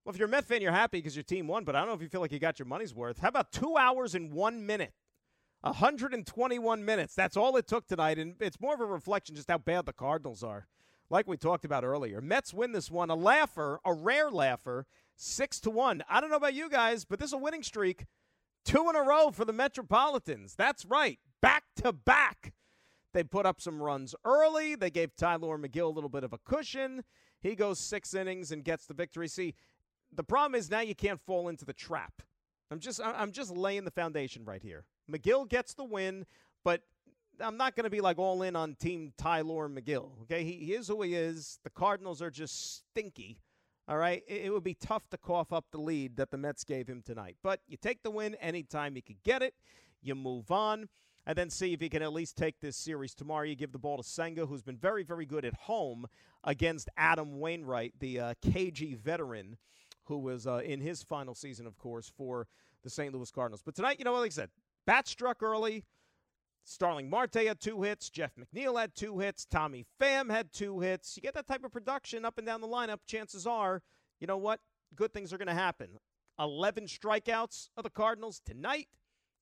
well, 0.05 0.13
if 0.13 0.19
you're 0.19 0.27
a 0.27 0.31
Met 0.31 0.45
fan, 0.45 0.63
you're 0.63 0.73
happy 0.73 0.99
because 0.99 1.15
your 1.15 1.23
team 1.23 1.47
won, 1.47 1.65
but 1.65 1.77
I 1.77 1.81
don't 1.81 1.89
know 1.89 1.95
if 1.95 2.03
you 2.03 2.09
feel 2.09 2.21
like 2.21 2.33
you 2.33 2.41
got 2.41 2.59
your 2.59 2.67
money's 2.67 2.95
worth. 2.95 3.19
How 3.19 3.29
about 3.29 3.53
two 3.53 3.77
hours 3.77 4.15
and 4.15 4.33
one 4.33 4.67
minute? 4.67 4.93
121 5.61 6.85
minutes. 6.85 7.15
That's 7.15 7.37
all 7.37 7.57
it 7.57 7.69
took 7.69 7.87
tonight. 7.87 8.19
And 8.19 8.35
it's 8.41 8.61
more 8.61 8.75
of 8.75 8.81
a 8.81 8.87
reflection 8.87 9.37
just 9.37 9.49
how 9.49 9.59
bad 9.59 9.87
the 9.87 9.93
Cardinals 9.93 10.43
are 10.43 10.67
like 11.13 11.29
we 11.29 11.37
talked 11.37 11.65
about 11.65 11.85
earlier. 11.85 12.21
Mets 12.21 12.55
win 12.55 12.73
this 12.73 12.91
one. 12.91 13.11
A 13.11 13.15
laugher, 13.15 13.79
a 13.85 13.93
rare 13.93 14.31
laugher, 14.31 14.87
six 15.15 15.61
to 15.61 15.71
one. 15.71 16.03
I 16.09 16.21
don't 16.21 16.31
know 16.31 16.37
about 16.37 16.55
you 16.55 16.71
guys, 16.71 17.05
but 17.05 17.21
this 17.21 17.29
is 17.29 17.35
a 17.35 17.39
winning 17.39 17.63
streak. 17.63 18.07
Two 18.65 18.89
in 18.89 18.97
a 18.97 19.03
row 19.03 19.31
for 19.31 19.45
the 19.45 19.53
Metropolitans. 19.53 20.55
That's 20.57 20.87
right. 20.87 21.19
Back 21.43 21.65
to 21.77 21.93
back. 21.93 22.55
They 23.13 23.23
put 23.23 23.45
up 23.45 23.61
some 23.61 23.83
runs 23.83 24.15
early. 24.25 24.75
They 24.75 24.91
gave 24.91 25.15
Tylor 25.15 25.59
Megill 25.59 25.87
a 25.87 25.95
little 25.95 26.09
bit 26.09 26.25
of 26.25 26.33
a 26.33 26.39
cushion. 26.39 27.05
He 27.41 27.55
goes 27.55 27.79
six 27.79 28.15
innings 28.15 28.51
and 28.51 28.65
gets 28.65 28.87
the 28.87 28.95
victory. 28.95 29.29
See, 29.29 29.55
the 30.15 30.25
problem 30.25 30.55
is 30.55 30.71
now 30.71 30.81
you 30.81 30.95
can't 30.95 31.21
fall 31.21 31.49
into 31.49 31.67
the 31.67 31.75
trap. 31.75 32.23
I'm 32.71 32.79
just 32.81 33.03
I'm 33.05 33.33
just 33.33 33.55
laying 33.55 33.85
the 33.85 33.91
foundation 33.91 34.47
right 34.47 34.63
here. 34.63 34.85
Megill 35.11 35.47
gets 35.47 35.75
the 35.75 35.85
win, 35.85 36.25
but 36.65 36.83
I'm 37.43 37.57
not 37.57 37.75
going 37.77 37.85
to 37.85 37.91
be 37.91 38.01
like 38.01 38.19
all 38.19 38.43
in 38.43 38.57
on 38.57 38.77
Team 38.77 39.13
Tylor 39.19 39.69
Megill. 39.69 40.11
Okay, 40.23 40.45
he, 40.45 40.53
he, 40.53 40.75
is 40.75 40.89
who 40.89 41.03
he 41.03 41.15
is. 41.15 41.59
The 41.65 41.71
Cardinals 41.71 42.23
are 42.23 42.31
just 42.31 42.79
stinky. 42.79 43.39
All 43.89 43.97
right, 43.97 44.23
it, 44.29 44.43
it, 44.47 44.53
would 44.53 44.63
be 44.63 44.75
tough 44.75 45.09
to 45.11 45.19
cough 45.19 45.53
up 45.53 45.67
the 45.73 45.81
lead 45.81 46.17
that 46.17 46.31
the 46.31 46.37
Mets 46.37 46.63
gave 46.63 46.87
him 46.87 47.03
tonight. 47.05 47.37
But 47.43 47.61
you 47.67 47.77
take 47.77 48.03
the 48.03 48.11
win 48.11 48.37
anytime 48.37 48.95
you 48.95 49.03
could 49.03 49.23
get 49.25 49.43
it. 49.43 49.55
You 50.01 50.15
move 50.15 50.51
on. 50.51 50.89
And 51.25 51.39
then 51.39 51.51
see 51.51 51.73
if 51.73 51.81
you 51.81 51.89
can 51.89 52.03
at 52.03 52.13
least 52.13 52.37
take 52.37 52.61
this 52.61 52.77
series 52.77 53.15
tomorrow. 53.15 53.45
You 53.45 53.55
give 53.55 53.71
the 53.71 53.79
ball 53.79 53.97
to 53.97 54.03
Senga, 54.03 54.47
who's 54.47 54.63
been 54.63 54.77
very, 54.77 55.05
very 55.05 55.25
good 55.25 55.45
at 55.45 55.55
home 55.55 56.07
against 56.43 56.89
Adam 56.97 57.39
Wainwright, 57.39 57.93
the 58.01 58.19
uh, 58.19 58.35
KG 58.45 58.99
veteran, 58.99 59.57
who 60.05 60.19
was 60.19 60.49
uh, 60.49 60.63
in 60.65 60.81
his 60.81 61.03
final 61.03 61.35
season, 61.35 61.67
of 61.67 61.79
course, 61.79 62.11
for 62.17 62.49
the 62.83 62.91
St. 62.91 63.15
Louis 63.15 63.31
Cardinals. 63.31 63.63
But 63.65 63.77
tonight, 63.77 63.99
you 64.01 64.05
know, 64.05 64.13
like 64.15 64.27
I 64.27 64.31
said, 64.31 64.51
bat 64.85 65.07
struck 65.07 65.45
early. 65.45 65.85
Starling 66.65 67.11
Marte 67.11 67.47
had 67.47 67.61
two 67.61 67.83
hits. 67.83 68.09
Jeff 68.09 68.33
McNeil 68.37 68.81
had 68.81 68.95
two 68.95 69.19
hits. 69.19 69.45
Tommy 69.45 69.85
Pham 70.01 70.31
had 70.31 70.53
two 70.53 70.81
hits. 70.81 71.17
You 71.17 71.23
get 71.23 71.35
that 71.35 71.49
type 71.49 71.65
of 71.65 71.73
production 71.73 72.25
up 72.25 72.39
and 72.39 72.47
down 72.47 72.61
the 72.61 72.69
lineup, 72.69 73.01
chances 73.07 73.47
are, 73.47 73.83
you 74.21 74.27
know 74.27 74.37
what? 74.37 74.61
Good 74.95 75.13
things 75.13 75.33
are 75.33 75.39
going 75.39 75.49
to 75.49 75.55
happen. 75.55 75.99
11 76.39 76.85
strikeouts 76.85 77.69
of 77.77 77.85
the 77.85 77.91
Cardinals 77.91 78.41
tonight. 78.45 78.89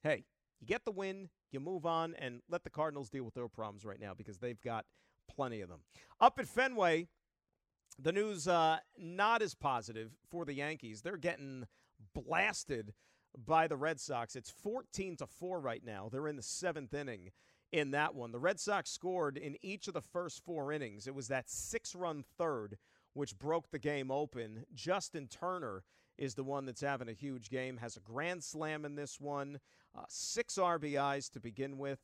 Hey, 0.02 0.24
you 0.61 0.66
get 0.66 0.85
the 0.85 0.90
win, 0.90 1.28
you 1.50 1.61
move 1.61 1.87
on, 1.87 2.14
and 2.18 2.40
let 2.48 2.64
the 2.64 2.70
Cardinals 2.70 3.11
deal 3.11 3.24
with 3.24 3.35
their 3.35 3.48
problems 3.48 3.85
right 3.85 4.00
now 4.00 4.14
because 4.14 4.38
they've 4.38 4.61
got 4.61 4.87
plenty 5.28 5.61
of 5.61 5.68
them. 5.68 5.80
Up 6.20 6.38
at 6.38 6.46
Fenway, 6.46 7.06
the 7.98 8.12
news 8.12 8.48
uh, 8.48 8.78
not 8.98 9.42
as 9.42 9.54
positive 9.54 10.11
for 10.30 10.44
the 10.44 10.54
Yankees. 10.54 11.02
They're 11.02 11.16
getting 11.16 11.66
blasted 12.14 12.94
by 13.37 13.66
the 13.66 13.77
Red 13.77 14.01
Sox. 14.01 14.37
It's 14.37 14.51
14 14.51 15.16
to 15.16 15.27
4 15.27 15.61
right 15.61 15.85
now. 15.85 16.09
They're 16.11 16.29
in 16.29 16.37
the 16.37 16.43
seventh 16.43 16.95
inning 16.95 17.31
in 17.73 17.93
that 17.93 18.14
one. 18.14 18.33
The 18.33 18.38
Red 18.38 18.61
Sox 18.61 18.90
scored 18.90 19.37
in 19.37 19.57
each 19.62 19.88
of 19.88 19.95
the 19.95 20.01
first 20.01 20.45
four 20.45 20.73
innings. 20.73 21.07
It 21.07 21.14
was 21.14 21.29
that 21.29 21.49
six 21.49 21.95
run 21.95 22.25
third 22.37 22.79
which 23.12 23.38
broke 23.38 23.71
the 23.71 23.79
game 23.79 24.11
open. 24.11 24.64
Justin 24.75 25.27
Turner 25.29 25.83
is 26.16 26.35
the 26.35 26.45
one 26.45 26.66
that's 26.66 26.81
having 26.81 27.09
a 27.09 27.12
huge 27.12 27.51
game, 27.51 27.79
has 27.79 27.97
a 27.97 28.01
grand 28.01 28.45
slam 28.45 28.85
in 28.85 28.95
this 28.95 29.21
one, 29.21 29.59
uh, 29.97 30.03
six 30.09 30.57
RBIs 30.57 31.31
to 31.33 31.40
begin 31.40 31.79
with. 31.79 31.99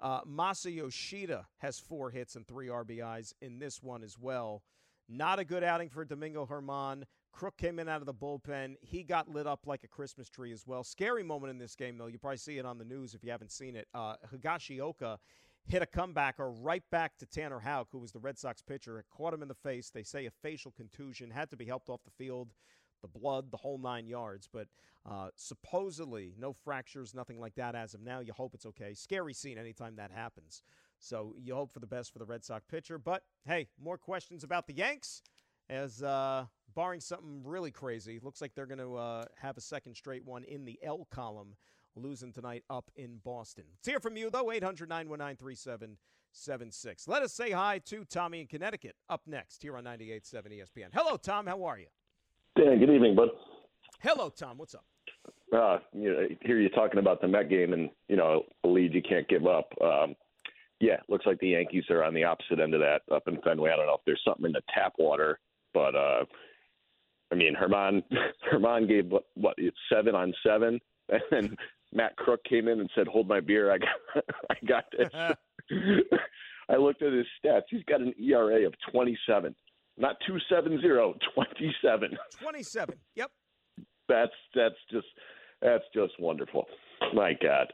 Uh, 0.00 0.22
Masa 0.22 0.74
Yoshida 0.74 1.46
has 1.58 1.78
four 1.78 2.10
hits 2.10 2.34
and 2.34 2.46
three 2.46 2.68
RBIs 2.68 3.32
in 3.40 3.58
this 3.58 3.82
one 3.82 4.02
as 4.02 4.18
well. 4.18 4.62
Not 5.08 5.38
a 5.38 5.44
good 5.44 5.62
outing 5.62 5.88
for 5.88 6.04
Domingo 6.04 6.46
Germán. 6.46 7.04
Krook 7.32 7.56
came 7.56 7.78
in 7.78 7.88
out 7.88 8.00
of 8.00 8.06
the 8.06 8.14
bullpen. 8.14 8.74
He 8.80 9.02
got 9.02 9.28
lit 9.28 9.46
up 9.46 9.66
like 9.66 9.84
a 9.84 9.88
Christmas 9.88 10.28
tree 10.28 10.52
as 10.52 10.66
well. 10.66 10.82
Scary 10.84 11.22
moment 11.22 11.50
in 11.50 11.58
this 11.58 11.74
game, 11.74 11.96
though. 11.96 12.06
You 12.06 12.18
probably 12.18 12.38
see 12.38 12.58
it 12.58 12.66
on 12.66 12.78
the 12.78 12.84
news 12.84 13.14
if 13.14 13.22
you 13.22 13.30
haven't 13.30 13.52
seen 13.52 13.76
it. 13.76 13.88
Uh, 13.94 14.14
Higashioka 14.32 15.18
hit 15.66 15.82
a 15.82 15.86
comebacker 15.86 16.54
right 16.60 16.82
back 16.90 17.16
to 17.18 17.26
Tanner 17.26 17.60
Houck, 17.60 17.88
who 17.92 17.98
was 17.98 18.12
the 18.12 18.18
Red 18.18 18.38
Sox 18.38 18.62
pitcher. 18.62 18.98
It 18.98 19.06
caught 19.10 19.32
him 19.32 19.42
in 19.42 19.48
the 19.48 19.54
face. 19.54 19.90
They 19.90 20.02
say 20.02 20.26
a 20.26 20.30
facial 20.30 20.72
contusion, 20.72 21.30
had 21.30 21.50
to 21.50 21.56
be 21.56 21.66
helped 21.66 21.88
off 21.88 22.02
the 22.04 22.10
field. 22.10 22.48
The 23.02 23.08
blood, 23.08 23.50
the 23.50 23.56
whole 23.56 23.78
nine 23.78 24.06
yards. 24.06 24.46
But 24.52 24.68
uh, 25.08 25.28
supposedly, 25.34 26.34
no 26.38 26.52
fractures, 26.52 27.14
nothing 27.14 27.40
like 27.40 27.54
that 27.54 27.74
as 27.74 27.94
of 27.94 28.02
now. 28.02 28.20
You 28.20 28.34
hope 28.34 28.54
it's 28.54 28.66
okay. 28.66 28.92
Scary 28.92 29.32
scene 29.32 29.56
anytime 29.56 29.96
that 29.96 30.10
happens. 30.10 30.62
So 30.98 31.34
you 31.38 31.54
hope 31.54 31.72
for 31.72 31.80
the 31.80 31.86
best 31.86 32.12
for 32.12 32.18
the 32.18 32.26
Red 32.26 32.44
Sox 32.44 32.66
pitcher. 32.66 32.98
But 32.98 33.22
hey, 33.46 33.68
more 33.82 33.96
questions 33.96 34.44
about 34.44 34.66
the 34.66 34.74
Yanks 34.74 35.22
as 35.70 36.02
uh, 36.02 36.44
barring 36.74 37.00
something 37.00 37.42
really 37.44 37.70
crazy, 37.70 38.20
looks 38.22 38.40
like 38.40 38.54
they're 38.54 38.66
going 38.66 38.78
to 38.78 38.96
uh, 38.96 39.24
have 39.36 39.56
a 39.56 39.60
second 39.60 39.94
straight 39.94 40.24
one 40.24 40.44
in 40.44 40.64
the 40.64 40.78
L 40.82 41.06
column, 41.10 41.54
losing 41.96 42.32
tonight 42.32 42.64
up 42.70 42.90
in 42.96 43.18
Boston. 43.24 43.64
Let's 43.72 43.88
hear 43.88 44.00
from 44.00 44.16
you, 44.16 44.30
though, 44.30 44.50
800 44.52 44.88
919 44.88 45.36
3776. 45.36 47.08
Let 47.08 47.22
us 47.22 47.32
say 47.32 47.50
hi 47.50 47.78
to 47.86 48.04
Tommy 48.04 48.40
in 48.40 48.46
Connecticut 48.46 48.96
up 49.08 49.22
next 49.26 49.62
here 49.62 49.76
on 49.76 49.84
98.7 49.84 50.34
ESPN. 50.34 50.88
Hello, 50.92 51.16
Tom. 51.16 51.46
How 51.46 51.64
are 51.64 51.78
you? 51.78 51.86
Dan, 52.56 52.78
good 52.78 52.90
evening, 52.90 53.14
bud. 53.14 53.28
Hello, 54.00 54.28
Tom. 54.28 54.58
What's 54.58 54.74
up? 54.74 54.84
Uh, 55.52 55.78
you 55.92 56.12
know, 56.12 56.28
hear 56.42 56.60
you 56.60 56.68
talking 56.68 57.00
about 57.00 57.20
the 57.20 57.28
Met 57.28 57.50
game 57.50 57.72
and, 57.72 57.90
you 58.08 58.16
know, 58.16 58.44
a 58.64 58.68
lead 58.68 58.94
you 58.94 59.02
can't 59.02 59.28
give 59.28 59.46
up. 59.46 59.72
Um, 59.82 60.14
yeah, 60.78 60.96
looks 61.08 61.26
like 61.26 61.38
the 61.40 61.48
Yankees 61.48 61.84
are 61.90 62.04
on 62.04 62.14
the 62.14 62.24
opposite 62.24 62.60
end 62.60 62.72
of 62.72 62.80
that 62.80 63.02
up 63.14 63.24
in 63.26 63.38
Fenway. 63.42 63.70
I 63.70 63.76
don't 63.76 63.86
know 63.86 63.94
if 63.94 64.00
there's 64.06 64.22
something 64.24 64.46
in 64.46 64.52
the 64.52 64.62
tap 64.74 64.94
water 64.98 65.38
but 65.72 65.94
uh, 65.94 66.24
I 67.32 67.34
mean, 67.34 67.54
Herman 67.54 68.02
Germán 68.52 68.88
gave 68.88 69.06
what, 69.06 69.24
what 69.34 69.56
seven 69.92 70.14
on 70.14 70.34
seven, 70.44 70.80
and 71.08 71.22
then 71.30 71.56
Matt 71.92 72.16
Krook 72.16 72.42
came 72.44 72.68
in 72.68 72.80
and 72.80 72.90
said, 72.94 73.06
"Hold 73.08 73.28
my 73.28 73.40
beer, 73.40 73.72
I 73.72 73.78
got 73.78 74.24
I 74.50 74.54
got 74.66 74.84
this." 74.96 75.08
I 76.68 76.76
looked 76.76 77.02
at 77.02 77.12
his 77.12 77.26
stats. 77.42 77.62
He's 77.68 77.82
got 77.84 78.00
an 78.00 78.14
ERA 78.16 78.64
of 78.64 78.74
27, 78.92 79.54
not 79.98 80.16
270, 80.24 80.76
27. 81.34 82.16
27. 82.40 82.94
Yep. 83.16 83.30
That's 84.08 84.30
that's 84.54 84.76
just 84.90 85.06
that's 85.60 85.84
just 85.94 86.12
wonderful. 86.20 86.66
My 87.12 87.32
God. 87.42 87.72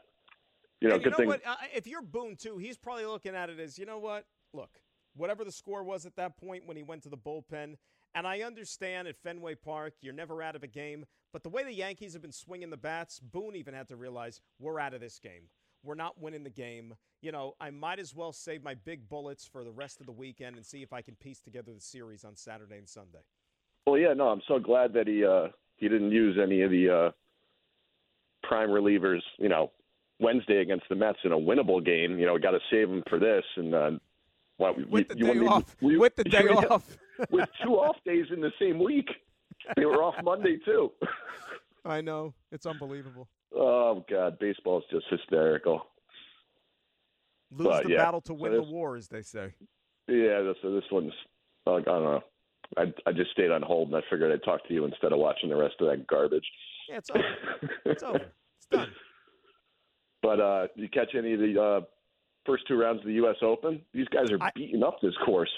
You 0.81 0.89
know, 0.89 0.95
and 0.95 1.03
you 1.03 1.11
know 1.11 1.17
thing. 1.17 1.27
what? 1.27 1.41
Uh, 1.45 1.55
if 1.73 1.87
you're 1.87 2.01
Boone 2.01 2.35
too, 2.35 2.57
he's 2.57 2.77
probably 2.77 3.05
looking 3.05 3.35
at 3.35 3.49
it 3.49 3.59
as, 3.59 3.79
you 3.79 3.85
know 3.85 3.97
what? 3.97 4.25
Look, 4.53 4.69
whatever 5.15 5.43
the 5.43 5.51
score 5.51 5.83
was 5.83 6.05
at 6.05 6.15
that 6.17 6.37
point 6.37 6.65
when 6.65 6.77
he 6.77 6.83
went 6.83 7.03
to 7.03 7.09
the 7.09 7.17
bullpen. 7.17 7.75
And 8.17 8.25
I 8.25 8.39
understand 8.39 9.07
at 9.07 9.15
Fenway 9.15 9.53
Park, 9.53 9.93
you're 10.01 10.11
never 10.11 10.41
out 10.41 10.55
of 10.55 10.63
a 10.63 10.67
game. 10.67 11.05
But 11.31 11.43
the 11.43 11.49
way 11.49 11.63
the 11.63 11.71
Yankees 11.71 12.13
have 12.13 12.21
been 12.23 12.31
swinging 12.31 12.71
the 12.71 12.75
bats, 12.75 13.19
Boone 13.19 13.55
even 13.55 13.75
had 13.75 13.87
to 13.89 13.95
realize 13.95 14.41
we're 14.59 14.79
out 14.79 14.95
of 14.95 15.01
this 15.01 15.19
game. 15.19 15.43
We're 15.83 15.93
not 15.93 16.19
winning 16.19 16.43
the 16.43 16.49
game. 16.49 16.95
You 17.21 17.31
know, 17.31 17.53
I 17.61 17.69
might 17.69 17.99
as 17.99 18.15
well 18.15 18.31
save 18.31 18.63
my 18.63 18.73
big 18.73 19.07
bullets 19.07 19.45
for 19.45 19.63
the 19.63 19.71
rest 19.71 19.99
of 19.99 20.07
the 20.07 20.11
weekend 20.11 20.55
and 20.55 20.65
see 20.65 20.81
if 20.81 20.93
I 20.93 21.03
can 21.03 21.13
piece 21.13 21.41
together 21.41 21.71
the 21.71 21.79
series 21.79 22.23
on 22.23 22.35
Saturday 22.35 22.79
and 22.79 22.89
Sunday. 22.89 23.19
Well, 23.85 23.99
yeah, 23.99 24.13
no, 24.13 24.29
I'm 24.29 24.41
so 24.47 24.57
glad 24.57 24.93
that 24.93 25.05
he 25.05 25.23
uh, 25.23 25.49
he 25.75 25.87
didn't 25.87 26.11
use 26.11 26.39
any 26.41 26.63
of 26.63 26.71
the 26.71 26.89
uh, 26.89 27.11
prime 28.47 28.69
relievers. 28.69 29.21
You 29.37 29.49
know, 29.49 29.71
Wednesday 30.19 30.61
against 30.61 30.89
the 30.89 30.95
Mets 30.95 31.19
in 31.23 31.33
a 31.33 31.37
winnable 31.37 31.85
game. 31.85 32.17
You 32.17 32.25
know, 32.25 32.39
got 32.39 32.51
to 32.51 32.59
save 32.71 32.89
him 32.89 33.03
for 33.07 33.19
this, 33.19 33.45
and 33.57 33.75
uh, 33.75 33.91
well, 34.57 34.75
with 34.89 35.07
the 35.07 35.15
day 35.15 35.39
off. 35.39 35.75
with 35.81 36.15
the 36.15 36.23
day 36.23 36.47
off. 36.47 36.97
with 37.29 37.49
two 37.63 37.73
off 37.73 37.97
days 38.05 38.25
in 38.31 38.41
the 38.41 38.51
same 38.59 38.79
week. 38.79 39.09
They 39.75 39.85
were 39.85 40.03
off 40.03 40.15
Monday 40.23 40.57
too. 40.63 40.91
I 41.85 42.01
know. 42.01 42.33
It's 42.51 42.65
unbelievable. 42.65 43.27
Oh 43.55 44.03
God, 44.09 44.39
baseball 44.39 44.79
is 44.79 44.83
just 44.91 45.05
hysterical. 45.09 45.87
Lose 47.51 47.67
but, 47.67 47.83
the 47.85 47.91
yeah. 47.91 47.97
battle 47.97 48.21
to 48.21 48.33
win 48.33 48.51
so 48.51 48.57
this, 48.59 48.67
the 48.67 48.73
war, 48.73 48.95
as 48.97 49.07
they 49.07 49.21
say. 49.21 49.53
Yeah, 50.07 50.41
this, 50.41 50.57
this 50.63 50.83
one's. 50.91 51.13
I 51.65 51.81
don't 51.81 51.85
know. 51.85 52.23
I 52.77 52.93
I 53.05 53.13
just 53.13 53.31
stayed 53.31 53.51
on 53.51 53.61
hold, 53.61 53.89
and 53.89 53.97
I 53.97 54.01
figured 54.09 54.31
I'd 54.31 54.43
talk 54.43 54.67
to 54.67 54.73
you 54.73 54.85
instead 54.85 55.13
of 55.13 55.19
watching 55.19 55.49
the 55.49 55.55
rest 55.55 55.75
of 55.79 55.87
that 55.87 56.07
garbage. 56.07 56.45
Yeah, 56.89 56.97
it's 56.97 57.09
over. 57.09 57.23
it's 57.85 58.03
over. 58.03 58.25
It's 58.57 58.67
done. 58.69 58.91
But 60.21 60.39
uh, 60.39 60.67
you 60.75 60.89
catch 60.89 61.15
any 61.17 61.33
of 61.33 61.39
the 61.39 61.61
uh, 61.61 61.81
first 62.47 62.67
two 62.67 62.75
rounds 62.75 63.01
of 63.01 63.07
the 63.07 63.13
U.S. 63.13 63.35
Open. 63.43 63.81
These 63.93 64.07
guys 64.07 64.31
are 64.31 64.41
I, 64.41 64.51
beating 64.55 64.81
up 64.81 64.97
this 65.01 65.13
course. 65.25 65.51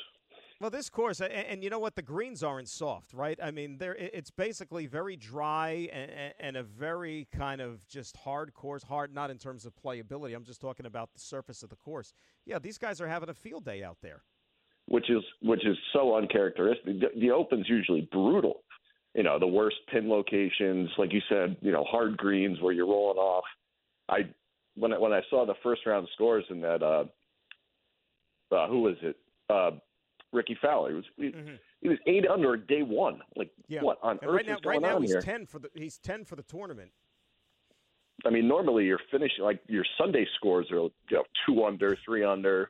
Well, 0.60 0.70
this 0.70 0.90
course, 0.90 1.22
and, 1.22 1.32
and, 1.32 1.64
you 1.64 1.70
know 1.70 1.80
what? 1.80 1.96
The 1.96 2.02
greens 2.02 2.44
aren't 2.44 2.68
soft, 2.68 3.14
right? 3.14 3.40
I 3.42 3.50
mean, 3.50 3.78
they 3.78 3.92
it's 3.98 4.30
basically 4.30 4.88
very 4.88 5.16
dry 5.16 5.88
and, 5.94 6.34
and, 6.38 6.58
a 6.58 6.64
very 6.64 7.30
kind 7.34 7.62
of 7.62 7.88
just 7.88 8.18
hard 8.18 8.54
course. 8.54 8.84
Hard, 8.84 9.14
not 9.14 9.32
in 9.32 9.38
terms 9.38 9.66
of 9.66 9.74
playability. 9.74 10.36
I'm 10.36 10.44
just 10.44 10.60
talking 10.60 10.86
about 10.86 11.14
the 11.14 11.20
surface 11.20 11.64
of 11.64 11.70
the 11.70 11.78
course. 11.78 12.12
Yeah, 12.46 12.60
these 12.60 12.78
guys 12.78 13.00
are 13.00 13.08
having 13.08 13.30
a 13.30 13.34
field 13.34 13.64
day 13.64 13.84
out 13.84 14.00
there. 14.02 14.24
Which 14.90 15.10
is 15.10 15.24
which 15.42 15.66
is 15.66 15.78
so 15.94 16.18
uncharacteristic. 16.18 17.00
The, 17.00 17.08
the 17.18 17.32
Open's 17.32 17.70
usually 17.70 18.10
brutal. 18.12 18.64
You 19.16 19.24
know, 19.24 19.40
the 19.40 19.48
worst 19.48 19.78
pin 19.90 20.10
locations, 20.10 20.90
like 20.98 21.14
you 21.14 21.22
said. 21.30 21.56
You 21.62 21.72
know, 21.72 21.86
hard 21.86 22.18
greens 22.18 22.60
where 22.60 22.74
you're 22.74 22.86
rolling 22.86 23.18
off. 23.18 23.46
I 24.10 24.30
when 24.80 24.94
I, 24.94 24.98
when 24.98 25.14
I 25.14 25.22
saw 25.30 25.46
the 25.46 25.56
first 25.62 25.86
round 25.86 26.08
scores 26.14 26.46
in 26.50 26.62
that, 26.62 26.82
uh, 26.82 27.06
uh, 28.54 28.68
who 28.68 28.82
was 28.82 28.96
it? 29.02 29.18
Uh, 29.50 29.72
Rickie 30.32 30.58
Fowler. 30.62 30.90
He 30.90 30.96
was 30.96 31.06
he, 31.18 31.24
mm-hmm. 31.24 31.56
he 31.82 31.90
was 31.90 31.98
eight 32.08 32.28
under 32.28 32.56
day 32.56 32.84
one. 32.84 33.22
Like 33.36 33.52
yeah. 33.68 33.82
what 33.82 33.98
on 34.02 34.20
and 34.22 34.30
earth 34.30 34.36
right 34.36 34.46
now, 34.48 34.56
is 34.56 34.62
going 34.62 34.82
right 34.82 34.90
now 34.90 34.96
on 34.96 35.02
he's 35.02 35.12
here? 35.12 35.22
ten 35.22 35.46
for 35.46 35.60
the 35.60 35.70
he's 35.74 35.98
ten 35.98 36.24
for 36.24 36.36
the 36.36 36.44
tournament. 36.44 36.92
I 38.26 38.30
mean, 38.30 38.48
normally 38.48 38.86
you're 38.86 39.00
finishing 39.12 39.44
like 39.44 39.60
your 39.68 39.86
Sunday 39.98 40.28
scores 40.36 40.70
are 40.72 40.78
you 40.78 40.92
know 41.12 41.24
two 41.46 41.64
under, 41.64 41.98
three 42.06 42.24
under. 42.24 42.70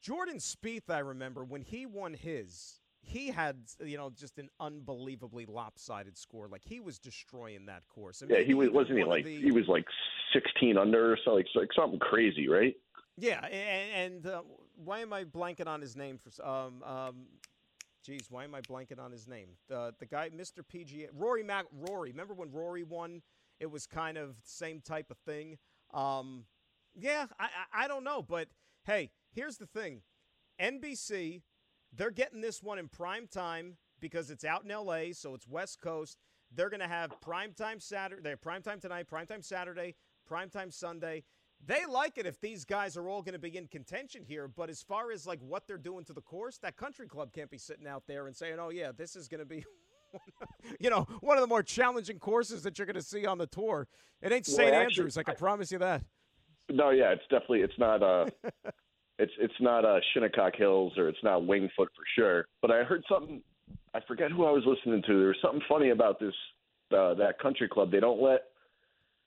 Jordan 0.00 0.36
Spieth, 0.36 0.88
I 0.88 1.00
remember 1.00 1.44
when 1.44 1.60
he 1.60 1.84
won 1.84 2.14
his, 2.14 2.80
he 3.08 3.28
had 3.28 3.56
you 3.84 3.96
know 3.96 4.10
just 4.10 4.38
an 4.38 4.50
unbelievably 4.60 5.46
lopsided 5.46 6.16
score. 6.16 6.46
Like 6.48 6.62
he 6.64 6.80
was 6.80 6.98
destroying 6.98 7.66
that 7.66 7.82
course. 7.88 8.22
I 8.22 8.26
mean, 8.26 8.38
yeah, 8.38 8.44
he 8.44 8.54
was 8.54 8.70
wasn't 8.70 8.98
he 8.98 9.04
like 9.04 9.24
the, 9.24 9.40
he 9.40 9.50
was 9.50 9.66
like 9.66 9.86
sixteen 10.32 10.76
under 10.76 11.12
or 11.12 11.18
something, 11.24 11.44
like, 11.54 11.68
something 11.74 11.98
crazy, 11.98 12.48
right? 12.48 12.74
Yeah, 13.16 13.44
and, 13.46 14.14
and 14.24 14.26
uh, 14.26 14.42
why 14.76 15.00
am 15.00 15.12
I 15.12 15.24
blanking 15.24 15.66
on 15.66 15.80
his 15.80 15.96
name 15.96 16.18
for 16.18 16.46
um 16.46 16.82
um. 16.84 17.26
Geez, 18.04 18.30
why 18.30 18.44
am 18.44 18.54
I 18.54 18.60
blanking 18.62 18.98
on 19.00 19.10
his 19.10 19.26
name? 19.26 19.48
The 19.68 19.92
the 19.98 20.06
guy, 20.06 20.30
Mr. 20.30 20.60
PGA, 20.62 21.08
Rory 21.12 21.42
Mac, 21.42 21.66
Rory. 21.72 22.10
Remember 22.10 22.34
when 22.34 22.50
Rory 22.52 22.84
won? 22.84 23.22
It 23.58 23.70
was 23.70 23.86
kind 23.86 24.16
of 24.16 24.28
the 24.28 24.48
same 24.48 24.80
type 24.80 25.10
of 25.10 25.18
thing. 25.26 25.58
Um, 25.92 26.44
yeah, 26.94 27.26
I, 27.40 27.44
I 27.44 27.84
I 27.84 27.88
don't 27.88 28.04
know, 28.04 28.22
but 28.22 28.48
hey, 28.84 29.10
here's 29.32 29.56
the 29.56 29.66
thing: 29.66 30.02
NBC 30.60 31.42
they're 31.96 32.10
getting 32.10 32.40
this 32.40 32.62
one 32.62 32.78
in 32.78 32.88
prime 32.88 33.26
time 33.26 33.76
because 34.00 34.30
it's 34.30 34.44
out 34.44 34.64
in 34.64 34.70
LA, 34.70 35.12
so 35.12 35.34
it's 35.34 35.46
West 35.46 35.80
Coast. 35.80 36.18
They're 36.54 36.70
going 36.70 36.80
to 36.80 36.88
have 36.88 37.20
prime 37.20 37.52
time 37.52 37.80
Saturday, 37.80 38.22
they 38.22 38.30
have 38.30 38.40
prime 38.40 38.62
time 38.62 38.80
tonight, 38.80 39.06
prime 39.06 39.26
time 39.26 39.42
Saturday, 39.42 39.94
prime 40.26 40.50
time 40.50 40.70
Sunday. 40.70 41.24
They 41.66 41.84
like 41.86 42.18
it 42.18 42.26
if 42.26 42.40
these 42.40 42.64
guys 42.64 42.96
are 42.96 43.08
all 43.08 43.20
going 43.20 43.32
to 43.32 43.38
be 43.38 43.56
in 43.56 43.66
contention 43.66 44.22
here, 44.22 44.46
but 44.46 44.70
as 44.70 44.80
far 44.80 45.10
as 45.10 45.26
like 45.26 45.40
what 45.40 45.66
they're 45.66 45.76
doing 45.76 46.04
to 46.04 46.12
the 46.12 46.20
course, 46.20 46.58
that 46.58 46.76
country 46.76 47.08
club 47.08 47.32
can't 47.32 47.50
be 47.50 47.58
sitting 47.58 47.86
out 47.86 48.04
there 48.06 48.28
and 48.28 48.36
saying, 48.36 48.58
"Oh 48.60 48.68
yeah, 48.68 48.92
this 48.96 49.16
is 49.16 49.26
going 49.26 49.40
to 49.40 49.44
be 49.44 49.64
you 50.80 50.90
know, 50.90 51.06
one 51.20 51.36
of 51.36 51.42
the 51.42 51.48
more 51.48 51.62
challenging 51.62 52.18
courses 52.18 52.62
that 52.62 52.78
you're 52.78 52.86
going 52.86 52.94
to 52.96 53.02
see 53.02 53.26
on 53.26 53.38
the 53.38 53.46
tour. 53.46 53.88
It 54.22 54.32
ain't 54.32 54.46
St. 54.46 54.70
Well, 54.70 54.82
Andrews, 54.82 55.16
I 55.16 55.22
can 55.22 55.36
promise 55.36 55.70
you 55.70 55.78
that. 55.78 56.02
No, 56.70 56.90
yeah, 56.90 57.10
it's 57.12 57.22
definitely 57.30 57.62
it's 57.62 57.78
not 57.78 58.02
uh 58.02 58.26
it's 59.18 59.32
it's 59.38 59.54
not 59.60 59.84
uh, 59.84 59.98
Shinnecock 60.12 60.56
Hills 60.56 60.92
or 60.96 61.08
it's 61.08 61.22
not 61.22 61.46
Winged 61.46 61.70
Foot 61.76 61.88
for 61.94 62.04
sure. 62.16 62.46
But 62.62 62.70
I 62.70 62.84
heard 62.84 63.04
something. 63.10 63.42
I 63.94 64.00
forget 64.06 64.30
who 64.30 64.44
I 64.44 64.50
was 64.50 64.62
listening 64.66 65.02
to. 65.02 65.18
There 65.18 65.28
was 65.28 65.36
something 65.42 65.62
funny 65.68 65.90
about 65.90 66.20
this 66.20 66.34
uh, 66.92 67.14
that 67.14 67.38
country 67.40 67.68
club. 67.68 67.90
They 67.90 68.00
don't 68.00 68.22
let 68.22 68.44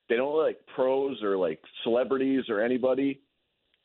they 0.09 0.15
don't 0.15 0.35
let 0.35 0.43
like 0.45 0.59
pros 0.75 1.21
or 1.21 1.37
like 1.37 1.59
celebrities 1.83 2.45
or 2.49 2.61
anybody 2.61 3.21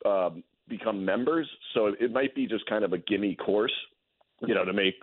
um, 0.05 0.43
become 0.69 1.05
members. 1.05 1.49
So 1.75 1.95
it 1.99 2.13
might 2.13 2.35
be 2.35 2.47
just 2.47 2.67
kind 2.67 2.85
of 2.85 2.93
a 2.93 2.99
gimme 2.99 3.35
course, 3.37 3.75
you 4.47 4.55
know, 4.55 4.65
to 4.65 4.73
make 4.73 4.95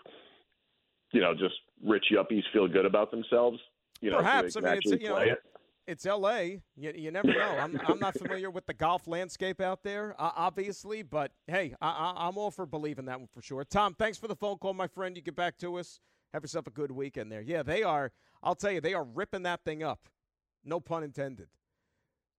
you 1.12 1.22
know 1.22 1.34
just 1.34 1.56
rich 1.86 2.06
yuppies 2.14 2.44
feel 2.54 2.68
good 2.68 2.86
about 2.86 3.12
themselves. 3.12 3.60
You 4.00 4.12
know, 4.12 4.18
perhaps 4.18 4.56
I 4.56 4.62
mean 4.62 4.74
it's 4.74 5.04
you 5.04 5.10
know 5.10 5.18
it 5.18 5.44
it's 5.88 6.06
L.A. 6.06 6.62
You, 6.76 6.94
you 6.96 7.12
never 7.12 7.28
know. 7.30 7.58
I'm, 7.60 7.80
I'm 7.88 8.00
not 8.00 8.18
familiar 8.18 8.50
with 8.52 8.66
the 8.66 8.74
golf 8.74 9.08
landscape 9.08 9.62
out 9.62 9.84
there, 9.84 10.16
uh, 10.20 10.32
obviously, 10.36 11.04
but 11.04 11.32
hey, 11.48 11.76
I, 11.82 12.14
I'm 12.16 12.38
all 12.38 12.52
for 12.52 12.66
believing 12.66 13.06
that 13.06 13.20
one 13.20 13.28
for 13.34 13.42
sure. 13.42 13.64
Tom, 13.66 13.96
thanks 13.96 14.18
for 14.18 14.28
the 14.28 14.36
phone 14.36 14.58
call, 14.58 14.74
my 14.74 14.88
friend. 14.88 15.16
You 15.16 15.22
get 15.24 15.36
back 15.36 15.58
to 15.60 15.78
us. 15.78 16.00
Have 16.34 16.44
yourself 16.44 16.68
a 16.68 16.72
good 16.72 16.92
weekend 16.92 17.32
there. 17.32 17.42
Yeah, 17.42 17.64
they 17.64 17.84
are. 17.84 18.12
I'll 18.42 18.56
tell 18.56 18.72
you, 18.72 18.82
they 18.82 18.94
are 18.94 19.04
ripping 19.04 19.44
that 19.44 19.64
thing 19.64 19.84
up. 19.84 20.10
No 20.64 20.80
pun 20.80 21.04
intended. 21.04 21.48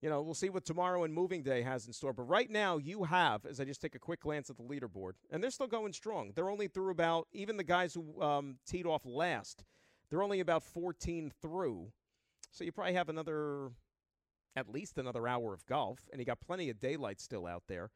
you 0.02 0.10
know, 0.10 0.20
we'll 0.22 0.34
see 0.34 0.50
what 0.50 0.66
tomorrow 0.66 1.04
and 1.04 1.14
moving 1.14 1.42
day 1.42 1.62
has 1.62 1.86
in 1.86 1.92
store. 1.94 2.12
But 2.12 2.24
right 2.24 2.50
now, 2.50 2.76
you 2.76 3.04
have, 3.04 3.46
as 3.46 3.60
I 3.60 3.64
just 3.64 3.80
take 3.80 3.94
a 3.94 3.98
quick 3.98 4.20
glance 4.20 4.50
at 4.50 4.56
the 4.58 4.62
leaderboard, 4.62 5.12
and 5.30 5.42
they're 5.42 5.50
still 5.50 5.66
going 5.66 5.94
strong. 5.94 6.32
They're 6.34 6.50
only 6.50 6.68
through 6.68 6.90
about, 6.90 7.28
even 7.32 7.56
the 7.56 7.64
guys 7.64 7.94
who 7.94 8.20
um, 8.22 8.58
teed 8.66 8.86
off 8.86 9.02
last, 9.06 9.64
they're 10.10 10.22
only 10.22 10.40
about 10.40 10.62
14 10.62 11.32
through. 11.40 11.92
So 12.54 12.62
you 12.62 12.70
probably 12.70 12.94
have 12.94 13.08
another, 13.08 13.72
at 14.54 14.68
least 14.68 14.96
another 14.96 15.26
hour 15.26 15.52
of 15.52 15.66
golf, 15.66 16.08
and 16.12 16.20
you 16.20 16.24
got 16.24 16.40
plenty 16.40 16.70
of 16.70 16.78
daylight 16.78 17.20
still 17.20 17.46
out 17.46 17.64
there. 17.66 17.90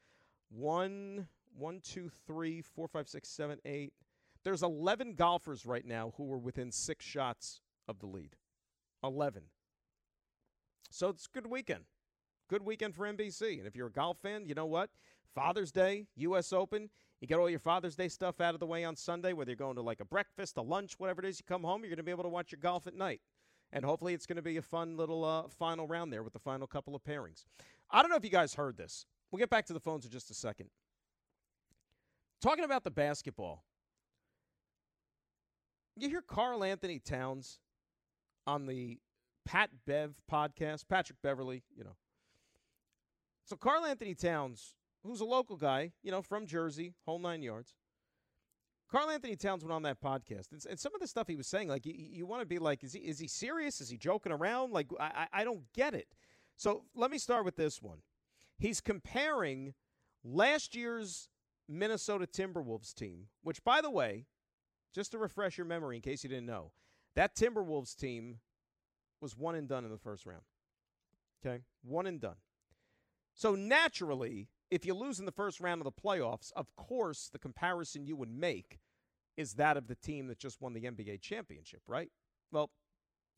One, 0.51 1.29
one, 1.57 1.81
two, 1.81 2.11
three, 2.27 2.61
four, 2.61 2.88
five, 2.88 3.09
six, 3.09 3.29
seven, 3.29 3.61
eight. 3.64 3.92
There's 4.42 4.64
11 4.64 5.14
golfers 5.14 5.64
right 5.64 5.87
now 5.87 6.12
who 6.16 6.33
are 6.33 6.38
within 6.38 6.73
six 6.73 7.05
shots 7.05 7.61
of 7.87 8.01
the 8.01 8.07
lead. 8.07 8.35
11. 9.05 9.44
So 10.90 11.09
it's 11.09 11.27
a 11.27 11.35
good 11.35 11.49
weekend 11.49 11.85
good 12.49 12.64
weekend 12.64 12.94
for 12.94 13.07
NBC. 13.07 13.59
And 13.59 13.66
if 13.66 13.77
you're 13.77 13.88
a 13.88 13.92
golf 13.92 14.18
fan, 14.18 14.47
you 14.47 14.55
know 14.55 14.66
what? 14.66 14.90
Father's 15.35 15.71
Day, 15.71 16.07
U.S. 16.16 16.53
Open. 16.53 16.90
You 17.21 17.29
get 17.29 17.38
all 17.38 17.51
your 17.51 17.59
Father's 17.59 17.94
Day 17.94 18.09
stuff 18.09 18.40
out 18.40 18.55
of 18.55 18.61
the 18.61 18.66
way 18.66 18.85
on 18.85 18.97
Sunday, 18.97 19.33
whether 19.33 19.51
you're 19.51 19.57
going 19.57 19.77
to 19.77 19.83
like 19.83 20.01
a 20.01 20.05
breakfast, 20.05 20.57
a 20.57 20.62
lunch, 20.62 20.94
whatever 20.99 21.21
it 21.21 21.29
is. 21.29 21.38
You 21.38 21.44
come 21.47 21.62
home, 21.62 21.83
you're 21.83 21.90
going 21.90 21.99
to 21.99 22.03
be 22.03 22.11
able 22.11 22.25
to 22.25 22.29
watch 22.29 22.51
your 22.51 22.61
golf 22.61 22.87
at 22.87 22.94
night. 22.94 23.21
And 23.72 23.85
hopefully, 23.85 24.14
it's 24.14 24.26
going 24.26 24.37
to 24.37 24.42
be 24.42 24.57
a 24.57 24.62
fun 24.62 24.96
little 24.96 25.24
uh, 25.24 25.48
final 25.48 25.87
round 25.87 26.12
there 26.12 26.22
with 26.22 26.33
the 26.33 26.38
final 26.38 26.66
couple 26.66 26.94
of 26.94 27.04
pairings. 27.04 27.44
I 27.90 28.00
don't 28.00 28.11
know 28.11 28.16
if 28.16 28.24
you 28.24 28.31
guys 28.31 28.54
heard 28.54 28.76
this. 28.76 29.04
We'll 29.31 29.38
get 29.38 29.50
back 29.50 29.66
to 29.66 29.72
the 29.74 29.81
phones 29.81 30.04
in 30.04 30.11
just 30.11 30.31
a 30.31 30.35
second. 30.35 30.70
Talking 32.40 32.64
about 32.64 32.85
the 32.85 32.90
basketball, 32.90 33.64
you 35.96 36.09
hear 36.09 36.22
Karl-Anthony 36.22 36.98
Towns 36.98 37.59
on 38.46 38.66
the 38.66 38.98
Pat 39.44 39.70
Bev 39.87 40.14
podcast, 40.31 40.88
Patrick 40.88 41.18
Beverley, 41.22 41.62
you 41.76 41.85
know, 41.85 41.96
so 43.44 43.57
Karl-Anthony 43.57 44.14
Towns, 44.14 44.74
who's 45.02 45.20
a 45.20 45.24
local 45.24 45.57
guy, 45.57 45.92
you 46.02 46.11
know, 46.11 46.20
from 46.20 46.46
Jersey, 46.46 46.94
whole 47.07 47.18
nine 47.18 47.42
yards. 47.42 47.74
Karl-Anthony 48.90 49.37
Towns 49.37 49.64
went 49.64 49.72
on 49.72 49.83
that 49.83 50.01
podcast, 50.01 50.53
and, 50.53 50.64
and 50.68 50.81
some 50.81 50.94
of 50.94 51.01
the 51.01 51.07
stuff 51.07 51.29
he 51.29 51.37
was 51.37 51.46
saying, 51.46 51.68
like 51.68 51.85
you, 51.85 51.94
you 51.94 52.27
want 52.27 52.40
to 52.40 52.46
be 52.46 52.59
like, 52.59 52.83
is 52.83 52.92
he 52.92 53.01
is 53.01 53.18
he 53.18 53.29
serious? 53.29 53.81
Is 53.81 53.90
he 53.90 53.96
joking 53.98 54.33
around? 54.33 54.72
Like 54.72 54.88
I 54.98 55.27
I 55.33 55.44
don't 55.44 55.70
get 55.74 55.94
it. 55.94 56.09
So 56.57 56.85
let 56.94 57.11
me 57.11 57.18
start 57.18 57.44
with 57.44 57.57
this 57.57 57.83
one. 57.83 57.98
He's 58.59 58.81
comparing 58.81 59.74
last 60.24 60.74
year's 60.74 61.29
Minnesota 61.68 62.27
Timberwolves 62.27 62.94
team, 62.94 63.27
which, 63.42 63.62
by 63.62 63.81
the 63.81 63.90
way, 63.90 64.27
just 64.94 65.12
to 65.12 65.18
refresh 65.18 65.59
your 65.59 65.66
memory 65.66 65.96
in 65.96 66.03
case 66.03 66.24
you 66.24 66.31
didn't 66.31 66.46
know, 66.46 66.72
that 67.14 67.37
Timberwolves 67.37 67.94
team 67.94 68.38
was 69.20 69.37
one 69.37 69.55
and 69.55 69.68
done 69.68 69.85
in 69.85 69.90
the 69.90 69.98
first 69.98 70.27
round. 70.27 70.42
Okay, 71.44 71.62
one 71.83 72.07
and 72.07 72.20
done. 72.20 72.37
So 73.35 73.55
naturally, 73.55 74.48
if 74.70 74.85
you 74.85 74.94
lose 74.94 75.18
in 75.18 75.26
the 75.26 75.33
first 75.33 75.61
round 75.61 75.81
of 75.81 75.85
the 75.85 75.92
playoffs, 75.92 76.52
of 76.57 76.66
course, 76.76 77.28
the 77.33 77.38
comparison 77.38 78.07
you 78.07 78.16
would 78.16 78.31
make 78.31 78.78
is 79.37 79.54
that 79.54 79.76
of 79.76 79.87
the 79.87 79.94
team 79.94 80.26
that 80.28 80.38
just 80.38 80.61
won 80.61 80.72
the 80.72 80.83
NBA 80.83 81.20
championship, 81.20 81.81
right? 81.87 82.11
Well, 82.52 82.70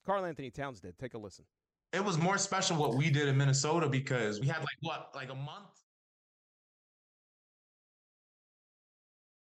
Karl-Anthony 0.07 0.51
Towns 0.51 0.81
did. 0.81 0.99
Take 0.99 1.15
a 1.15 1.19
listen. 1.19 1.45
It 1.93 2.05
was 2.05 2.19
more 2.19 2.39
special 2.39 2.77
what 2.77 2.95
we 2.95 3.11
did 3.11 3.29
in 3.29 3.37
Minnesota 3.37 3.89
because 3.89 4.41
we 4.41 4.47
had 4.47 4.59
like 4.59 4.67
what, 4.81 5.11
like 5.15 5.31
a 5.31 5.35
month 5.35 5.81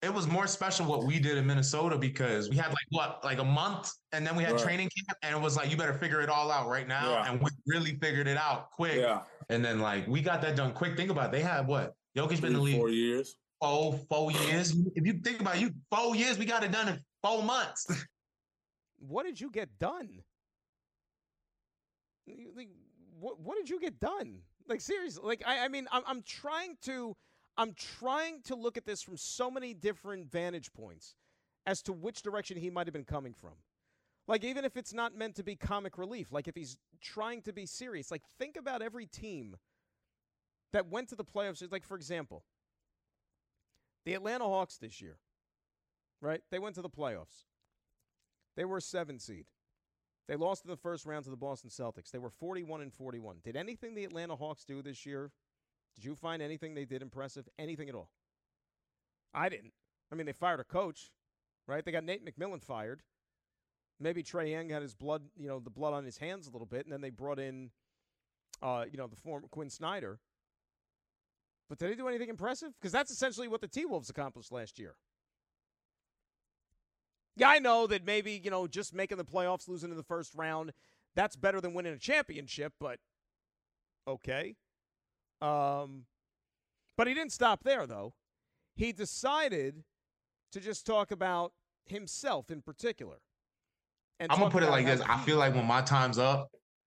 it 0.04 0.14
was 0.14 0.28
more 0.28 0.48
special 0.48 0.86
what 0.86 1.06
we 1.06 1.18
did 1.18 1.38
in 1.38 1.48
Minnesota 1.48 1.98
because 1.98 2.50
we 2.50 2.58
had 2.58 2.68
like 2.68 2.86
what, 2.90 3.22
like 3.24 3.40
a 3.40 3.44
month, 3.44 3.90
and 4.12 4.28
then 4.28 4.36
we 4.36 4.44
had 4.44 4.54
right. 4.54 4.62
training 4.62 4.90
camp, 4.90 5.18
and 5.24 5.34
it 5.34 5.42
was 5.42 5.56
like 5.56 5.72
you 5.72 5.78
better 5.78 5.94
figure 5.94 6.20
it 6.20 6.30
all 6.30 6.52
out 6.52 6.68
right 6.68 6.90
now, 6.90 7.12
yeah. 7.12 7.32
and 7.32 7.42
we 7.42 7.50
really 7.66 7.96
figured 7.96 8.28
it 8.28 8.36
out 8.36 8.70
quick. 8.72 8.98
Yeah. 8.98 9.22
And 9.50 9.64
then 9.64 9.80
like 9.80 10.08
we 10.08 10.22
got 10.22 10.42
that 10.42 10.56
done 10.56 10.74
quick. 10.74 10.98
Think 10.98 11.10
about 11.10 11.26
it. 11.26 11.32
they 11.34 11.42
had 11.42 11.68
what 11.68 11.94
Jokic 12.16 12.42
been 12.42 12.48
in 12.48 12.54
the 12.54 12.62
league 12.62 12.78
four 12.78 12.90
years. 12.90 13.36
Oh, 13.62 13.94
four 14.10 14.32
years. 14.32 14.76
If 14.96 15.06
you 15.06 15.14
think 15.24 15.40
about 15.40 15.56
it, 15.56 15.62
you 15.62 15.72
four 15.90 16.16
years, 16.16 16.38
we 16.38 16.46
got 16.46 16.64
it 16.64 16.72
done 16.72 16.90
in 16.90 17.00
four 17.22 17.42
months. 17.44 17.88
what 19.00 19.26
did 19.26 19.40
you 19.40 19.50
get 19.50 19.80
done? 19.80 20.22
Like, 22.28 22.70
what 23.20 23.40
what 23.40 23.58
did 23.58 23.70
you 23.70 23.80
get 23.80 24.00
done? 24.00 24.40
Like 24.68 24.82
seriously, 24.82 25.24
like 25.26 25.44
I, 25.46 25.66
I 25.66 25.68
mean, 25.68 25.88
I'm 25.92 26.04
I'm 26.06 26.22
trying 26.24 26.78
to 26.84 27.16
I'm 27.58 27.74
trying 27.74 28.42
to 28.44 28.56
look 28.56 28.78
at 28.78 28.86
this 28.86 29.02
from 29.02 29.18
so 29.18 29.52
many 29.52 29.74
different 29.74 30.32
vantage 30.32 30.72
points 30.74 31.16
as 31.66 31.82
to 31.84 31.94
which 31.94 32.22
direction 32.22 32.58
he 32.58 32.70
might 32.70 32.88
have 32.88 32.94
been 32.94 33.06
coming 33.06 33.34
from. 33.34 33.54
Like, 34.28 34.44
even 34.44 34.64
if 34.64 34.78
it's 34.78 34.94
not 34.94 35.16
meant 35.18 35.36
to 35.36 35.44
be 35.44 35.56
comic 35.56 35.98
relief, 35.98 36.32
like 36.32 36.48
if 36.48 36.56
he's 36.56 36.78
trying 37.02 37.42
to 37.42 37.54
be 37.54 37.66
serious, 37.66 38.10
like, 38.10 38.24
think 38.40 38.56
about 38.56 38.82
every 38.82 39.06
team 39.06 39.58
that 40.72 40.90
went 40.90 41.10
to 41.10 41.16
the 41.16 41.26
playoffs. 41.26 41.70
Like, 41.72 41.84
for 41.84 41.96
example, 41.96 42.44
the 44.06 44.14
Atlanta 44.14 44.46
Hawks 44.46 44.78
this 44.78 45.02
year, 45.02 45.18
right? 46.22 46.42
They 46.52 46.60
went 46.60 46.76
to 46.76 46.82
the 46.82 46.90
playoffs. 46.90 47.46
They 48.56 48.66
were 48.66 48.78
a 48.78 48.82
seven 48.82 49.20
seed. 49.20 49.46
They 50.28 50.38
lost 50.38 50.64
in 50.64 50.72
the 50.72 50.78
first 50.78 51.06
round 51.06 51.26
to 51.26 51.30
the 51.30 51.36
Boston 51.36 51.70
Celtics. 51.70 52.10
They 52.12 52.18
were 52.18 52.30
41 52.30 52.80
and 52.82 52.94
41. 52.94 53.38
Did 53.44 53.58
anything 53.58 53.94
the 53.94 54.06
Atlanta 54.06 54.38
Hawks 54.38 54.64
do 54.64 54.82
this 54.82 55.06
year 55.06 55.32
did 55.96 56.06
you 56.06 56.16
find 56.16 56.42
anything 56.42 56.74
they 56.74 56.86
did 56.86 57.02
impressive? 57.02 57.48
Anything 57.60 57.90
at 57.90 57.96
all? 57.96 58.10
I 59.34 59.50
didn't. 59.50 59.74
I 60.12 60.16
mean, 60.16 60.26
they 60.26 60.34
fired 60.34 60.60
a 60.60 60.64
coach, 60.64 61.12
right? 61.68 61.84
They 61.84 61.92
got 61.92 62.04
Nate 62.04 62.26
McMillan 62.26 62.62
fired. 62.62 63.02
Maybe 64.00 64.24
Trae 64.24 64.52
Young 64.52 64.70
had 64.70 64.82
his 64.82 64.94
blood, 64.94 65.24
you 65.38 65.48
know, 65.48 65.60
the 65.60 65.70
blood 65.70 65.94
on 65.94 66.04
his 66.04 66.18
hands 66.18 66.48
a 66.48 66.52
little 66.52 66.66
bit, 66.66 66.86
and 66.86 66.92
then 66.92 67.02
they 67.02 67.10
brought 67.10 67.40
in, 67.40 67.72
uh, 68.62 68.86
you 68.92 68.98
know, 68.98 69.08
the 69.08 69.16
former 69.16 69.48
Quin 69.48 69.70
Snyder. 69.70 70.20
But 71.70 71.78
did 71.78 71.92
they 71.92 71.96
do 71.96 72.08
anything 72.08 72.30
impressive? 72.30 72.74
Because 72.80 72.92
that's 72.92 73.12
essentially 73.12 73.48
what 73.48 73.62
the 73.62 73.68
T 73.68 73.86
Wolves 73.86 74.10
accomplished 74.10 74.52
last 74.52 74.78
year. 74.78 74.96
Yeah, 77.36 77.50
I 77.50 77.60
know 77.60 77.88
that 77.88 78.06
maybe, 78.06 78.40
you 78.44 78.52
know, 78.52 78.68
just 78.68 78.94
making 78.94 79.18
the 79.18 79.26
playoffs, 79.26 79.68
losing 79.68 79.90
in 79.90 79.98
the 79.98 80.04
first 80.04 80.36
round, 80.36 80.72
that's 81.16 81.36
better 81.36 81.62
than 81.62 81.74
winning 81.74 81.94
a 81.94 81.98
championship, 81.98 82.74
but 82.80 83.00
okay. 84.08 84.56
Um, 85.42 86.06
but 86.96 87.08
he 87.08 87.14
didn't 87.14 87.32
stop 87.32 87.64
there, 87.64 87.88
though. 87.88 88.14
He 88.76 88.92
decided 88.92 89.84
to 90.52 90.60
just 90.60 90.86
talk 90.86 91.12
about 91.12 91.54
himself 91.86 92.52
in 92.52 92.62
particular. 92.62 93.18
And 94.20 94.32
I'm 94.32 94.40
gonna 94.40 94.52
put 94.52 94.64
it 94.64 94.70
like 94.70 94.86
this: 94.86 95.02
I 95.02 95.18
feel 95.24 95.38
like 95.38 95.54
when 95.56 95.66
my 95.66 95.82
time's 95.82 96.18
up, 96.18 96.50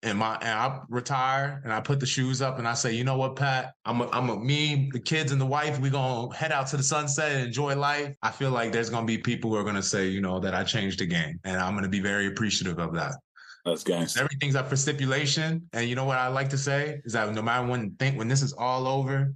and 0.03 0.17
my 0.17 0.35
and 0.35 0.49
I 0.49 0.79
retire 0.89 1.61
and 1.63 1.73
I 1.73 1.81
put 1.81 1.99
the 1.99 2.05
shoes 2.05 2.41
up 2.41 2.59
and 2.59 2.67
I 2.67 2.73
say, 2.75 2.93
you 2.93 3.03
know 3.03 3.17
what, 3.17 3.35
Pat, 3.35 3.73
I'm 3.83 4.01
a, 4.01 4.09
I'm 4.11 4.29
a, 4.29 4.39
me, 4.39 4.89
the 4.93 4.99
kids 4.99 5.31
and 5.31 5.41
the 5.41 5.45
wife, 5.45 5.79
we 5.79 5.89
gonna 5.89 6.33
head 6.35 6.51
out 6.51 6.67
to 6.67 6.77
the 6.77 6.83
sunset 6.83 7.31
and 7.31 7.45
enjoy 7.47 7.75
life. 7.75 8.13
I 8.21 8.31
feel 8.31 8.51
like 8.51 8.71
there's 8.71 8.89
gonna 8.89 9.07
be 9.07 9.17
people 9.17 9.49
who 9.49 9.57
are 9.57 9.63
gonna 9.63 9.81
say, 9.81 10.07
you 10.07 10.21
know, 10.21 10.39
that 10.39 10.53
I 10.53 10.63
changed 10.63 10.99
the 10.99 11.07
game, 11.07 11.39
and 11.43 11.59
I'm 11.59 11.73
gonna 11.73 11.89
be 11.89 11.99
very 11.99 12.27
appreciative 12.27 12.79
of 12.79 12.93
that. 12.93 13.15
That's 13.65 13.83
gangster. 13.83 14.21
Everything's 14.21 14.55
up 14.55 14.69
for 14.69 14.77
stipulation. 14.77 15.67
And 15.73 15.89
you 15.89 15.95
know 15.95 16.05
what 16.05 16.17
I 16.17 16.27
like 16.27 16.49
to 16.49 16.57
say 16.57 17.01
is 17.03 17.13
that 17.13 17.33
no 17.33 17.41
matter 17.41 17.67
when 17.67 17.91
think 17.99 18.17
when 18.17 18.27
this 18.27 18.41
is 18.41 18.53
all 18.53 18.87
over, 18.87 19.33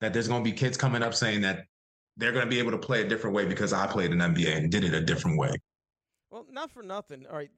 that 0.00 0.12
there's 0.12 0.26
gonna 0.26 0.42
be 0.42 0.52
kids 0.52 0.76
coming 0.76 1.02
up 1.02 1.14
saying 1.14 1.42
that 1.42 1.64
they're 2.16 2.32
gonna 2.32 2.46
be 2.46 2.58
able 2.58 2.72
to 2.72 2.78
play 2.78 3.02
a 3.02 3.08
different 3.08 3.36
way 3.36 3.44
because 3.44 3.72
I 3.72 3.86
played 3.86 4.10
an 4.10 4.18
NBA 4.18 4.56
and 4.56 4.72
did 4.72 4.84
it 4.84 4.94
a 4.94 5.00
different 5.00 5.38
way. 5.38 5.50
Well, 6.30 6.46
not 6.50 6.70
for 6.70 6.82
nothing. 6.82 7.26
All 7.26 7.36
right. 7.36 7.50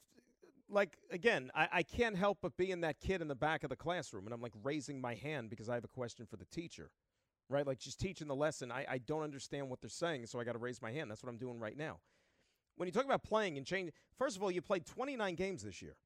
Like 0.68 0.96
again, 1.11 1.50
I, 1.54 1.68
I 1.72 1.83
can't 1.83 2.16
help 2.16 2.38
but 2.40 2.56
being 2.56 2.83
that 2.83 3.00
kid 3.00 3.20
in 3.20 3.28
the 3.28 3.35
back 3.35 3.64
of 3.64 3.70
the 3.70 3.76
classroom 3.76 4.26
and 4.26 4.35
I'm 4.35 4.40
like 4.40 4.54
raising 4.62 5.00
my 5.00 5.14
hand 5.14 5.50
because 5.50 5.68
I 5.68 5.74
have 5.74 5.85
a 5.85 5.88
question 5.88 6.26
for 6.26 6.37
the 6.37 6.44
teacher. 6.46 6.90
Right? 7.48 7.66
Like 7.66 7.80
just 7.80 7.98
teaching 7.98 8.28
the 8.28 8.37
lesson. 8.37 8.70
I, 8.70 8.87
I 8.88 8.98
don't 8.98 9.22
understand 9.22 9.68
what 9.68 9.80
they're 9.80 9.90
saying, 9.90 10.26
so 10.26 10.38
I 10.38 10.44
gotta 10.44 10.59
raise 10.59 10.80
my 10.80 10.92
hand. 10.92 11.11
That's 11.11 11.22
what 11.22 11.30
I'm 11.30 11.38
doing 11.38 11.59
right 11.59 11.76
now. 11.76 11.98
When 12.76 12.87
you 12.87 12.92
talk 12.92 13.04
about 13.04 13.24
playing 13.24 13.56
and 13.56 13.66
change, 13.66 13.90
first 14.16 14.37
of 14.37 14.42
all, 14.42 14.50
you 14.50 14.62
played 14.62 14.87
29 14.87 15.35
games 15.35 15.64
this 15.64 15.83
year. 15.83 15.96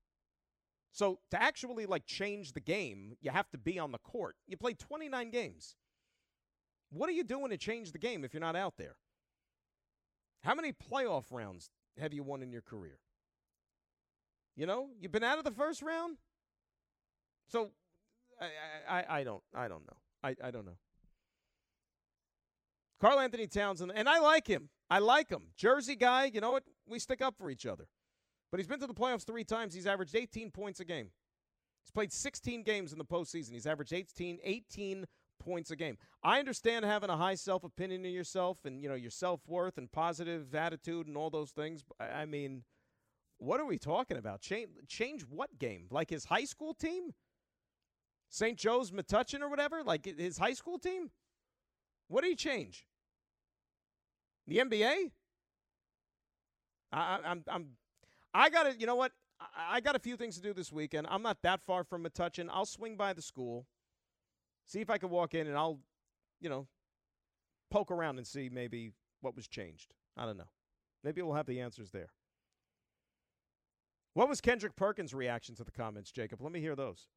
So 0.90 1.18
to 1.33 1.42
actually 1.42 1.87
like 1.87 2.07
change 2.07 2.53
the 2.53 2.61
game, 2.61 3.16
you 3.20 3.31
have 3.31 3.50
to 3.50 3.59
be 3.59 3.79
on 3.79 3.92
the 3.92 3.98
court. 3.98 4.37
You 4.46 4.57
played 4.57 4.79
29 4.79 5.31
games. 5.31 5.77
What 6.90 7.09
are 7.09 7.12
you 7.12 7.24
doing 7.24 7.50
to 7.50 7.57
change 7.57 7.92
the 7.92 7.98
game 7.98 8.24
if 8.24 8.33
you're 8.33 8.40
not 8.40 8.57
out 8.57 8.77
there? 8.79 8.94
How 10.44 10.55
many 10.55 10.72
playoff 10.72 11.24
rounds 11.33 11.70
have 11.98 12.12
you 12.12 12.22
won 12.22 12.42
in 12.42 12.50
your 12.52 12.62
career? 12.62 12.98
You 14.57 14.66
know, 14.66 14.88
you've 15.00 15.12
been 15.12 15.24
out 15.24 15.38
of 15.38 15.44
the 15.44 15.50
first 15.50 15.83
round. 15.83 16.16
So 17.48 17.70
I 18.40 18.98
I, 18.98 19.20
I 19.20 19.24
don't 19.24 19.42
I 19.54 19.68
don't 19.68 19.87
know. 19.87 19.96
I, 20.22 20.35
I 20.42 20.50
don't 20.50 20.64
know. 20.64 20.78
Carl 23.00 23.20
Anthony 23.20 23.46
Townsend, 23.46 23.92
and 23.94 24.09
I 24.09 24.18
like 24.18 24.46
him. 24.46 24.70
I 24.88 24.98
like 24.98 25.28
him. 25.28 25.42
Jersey 25.57 25.96
guy, 25.96 26.30
you 26.33 26.40
know 26.40 26.52
what? 26.52 26.64
We 26.87 26.98
stick 26.98 27.20
up 27.20 27.37
for 27.37 27.50
each 27.50 27.66
other. 27.66 27.87
But 28.50 28.61
he's 28.61 28.66
been 28.66 28.80
to 28.80 28.87
the 28.87 28.94
playoffs 28.94 29.24
three 29.24 29.44
times. 29.44 29.74
He's 29.74 29.87
averaged 29.87 30.14
18 30.14 30.50
points 30.50 30.80
a 30.80 30.85
game. 30.85 31.11
He's 31.83 31.90
played 31.90 32.12
16 32.12 32.62
games 32.62 32.92
in 32.92 32.98
the 32.98 33.04
postseason. 33.04 33.52
He's 33.52 33.66
averaged 33.66 33.92
18, 33.92 34.38
18 34.42 35.04
points 35.38 35.70
a 35.70 35.77
game. 35.77 35.99
I 36.23 36.38
understand 36.38 36.85
having 36.85 37.11
a 37.11 37.16
high 37.16 37.35
self 37.35 37.64
opinion 37.64 38.05
of 38.05 38.11
yourself 38.11 38.59
and 38.64 38.83
you 38.83 38.88
know 38.88 38.94
your 38.94 39.11
self 39.11 39.40
worth 39.47 39.79
and 39.79 39.90
positive 39.90 40.55
attitude 40.55 41.07
and 41.07 41.16
all 41.16 41.31
those 41.31 41.51
things. 41.51 41.83
I 42.01 42.25
mean, 42.25 42.64
what 43.38 43.61
are 43.61 43.66
we 43.66 43.79
talking 43.79 44.16
about? 44.16 44.40
Change 44.40 44.70
change 44.88 45.23
what 45.23 45.59
game? 45.59 45.87
Like 45.90 46.11
his 46.11 46.25
high 46.27 46.44
school 46.44 46.75
team? 46.75 47.12
St. 48.31 48.59
Joe's 48.59 48.90
Metuchen 48.90 49.42
or 49.42 49.49
whatever, 49.49 49.85
like 49.85 50.07
his 50.07 50.38
high 50.38 50.55
school 50.55 50.79
team? 50.79 51.11
What 52.09 52.23
did 52.23 52.31
he 52.31 52.37
change? 52.37 52.87
The 54.47 54.59
NBA? 54.59 55.12
I, 56.92 57.18
I'm, 57.25 57.44
I'm, 57.49 57.66
I 58.33 58.51
got 58.51 58.64
to, 58.64 58.79
you 58.79 58.87
know 58.87 58.97
what? 58.97 59.12
I, 59.40 59.77
I 59.77 59.81
got 59.81 59.97
a 59.97 59.99
few 59.99 60.16
things 60.16 60.37
to 60.37 60.42
do 60.42 60.53
this 60.53 60.73
weekend. 60.73 61.07
I'm 61.11 61.23
not 61.23 61.38
that 61.42 61.61
far 61.64 61.85
from 61.85 62.05
Metuchen. 62.05 62.49
I'll 62.51 62.66
swing 62.66 62.97
by 62.97 63.12
the 63.12 63.23
school, 63.23 63.66
see 64.66 64.81
if 64.81 64.90
I 64.90 64.98
can 64.98 65.11
walk 65.11 65.35
in, 65.35 65.46
and 65.46 65.57
I'll, 65.57 65.79
you 66.40 66.48
know, 66.48 66.66
poke 67.70 67.90
around 67.90 68.18
and 68.18 68.27
see 68.27 68.48
maybe 68.53 68.92
what 69.20 69.37
was 69.37 69.48
changed. 69.48 69.94
I 70.16 70.27
don't 70.27 70.37
know. 70.37 70.48
Maybe 71.03 71.22
we'll 71.22 71.35
have 71.35 71.46
the 71.46 71.61
answers 71.61 71.90
there. 71.90 72.09
What 74.14 74.29
was 74.29 74.40
Kendrick 74.40 74.77
Perkins' 74.77 75.12
reaction 75.12 75.55
to 75.57 75.64
the 75.64 75.72
comments, 75.72 76.12
Jacob? 76.12 76.40
Let 76.40 76.53
me 76.53 76.61
hear 76.61 76.77
those. 76.77 77.09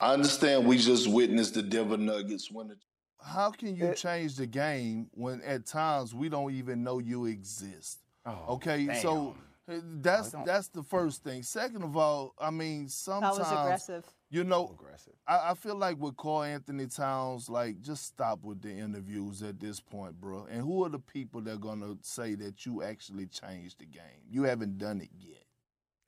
I 0.00 0.12
understand 0.14 0.66
we 0.66 0.78
just 0.78 1.08
witnessed 1.08 1.54
the 1.54 1.62
Denver 1.62 1.96
Nuggets 1.96 2.50
win 2.50 2.68
the 2.68 2.76
how 3.20 3.50
can 3.50 3.74
you 3.76 3.86
it, 3.86 3.96
change 3.96 4.36
the 4.36 4.46
game 4.46 5.08
when 5.12 5.42
at 5.42 5.66
times 5.66 6.14
we 6.14 6.28
don't 6.28 6.52
even 6.52 6.84
know 6.84 6.98
you 6.98 7.26
exist? 7.26 7.98
Oh, 8.24 8.38
okay, 8.50 8.86
damn. 8.86 9.02
so 9.02 9.34
uh, 9.68 9.80
that's 10.00 10.34
that's 10.44 10.68
the 10.68 10.82
first 10.82 11.24
thing. 11.24 11.42
Second 11.42 11.82
of 11.82 11.96
all, 11.96 12.34
I 12.38 12.50
mean 12.50 12.88
sometimes 12.88 13.38
that 13.38 13.42
was 13.42 13.52
aggressive. 13.52 14.04
You 14.30 14.44
know, 14.44 14.68
aggressive. 14.68 15.14
I, 15.26 15.50
I, 15.50 15.54
feel 15.54 15.74
like 15.74 15.98
with 15.98 16.16
Karl-Anthony 16.18 16.86
Towns, 16.86 17.48
like 17.48 17.80
just 17.80 18.04
stop 18.04 18.44
with 18.44 18.60
the 18.60 18.70
interviews 18.70 19.42
at 19.42 19.58
this 19.58 19.80
point, 19.80 20.20
bro. 20.20 20.46
And 20.50 20.60
who 20.60 20.84
are 20.84 20.90
the 20.90 20.98
people 20.98 21.40
that 21.42 21.54
are 21.54 21.56
gonna 21.56 21.96
say 22.02 22.34
that 22.34 22.66
you 22.66 22.82
actually 22.82 23.26
changed 23.26 23.78
the 23.78 23.86
game? 23.86 24.26
You 24.28 24.42
haven't 24.42 24.76
done 24.76 25.00
it 25.00 25.08
yet. 25.18 25.44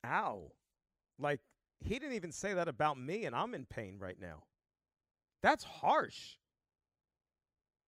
Ow! 0.04 0.52
Like 1.18 1.40
he 1.80 1.98
didn't 1.98 2.14
even 2.14 2.32
say 2.32 2.52
that 2.52 2.68
about 2.68 2.98
me, 2.98 3.24
and 3.24 3.34
I'm 3.34 3.54
in 3.54 3.64
pain 3.64 3.96
right 3.98 4.20
now. 4.20 4.42
That's 5.42 5.64
harsh. 5.64 6.36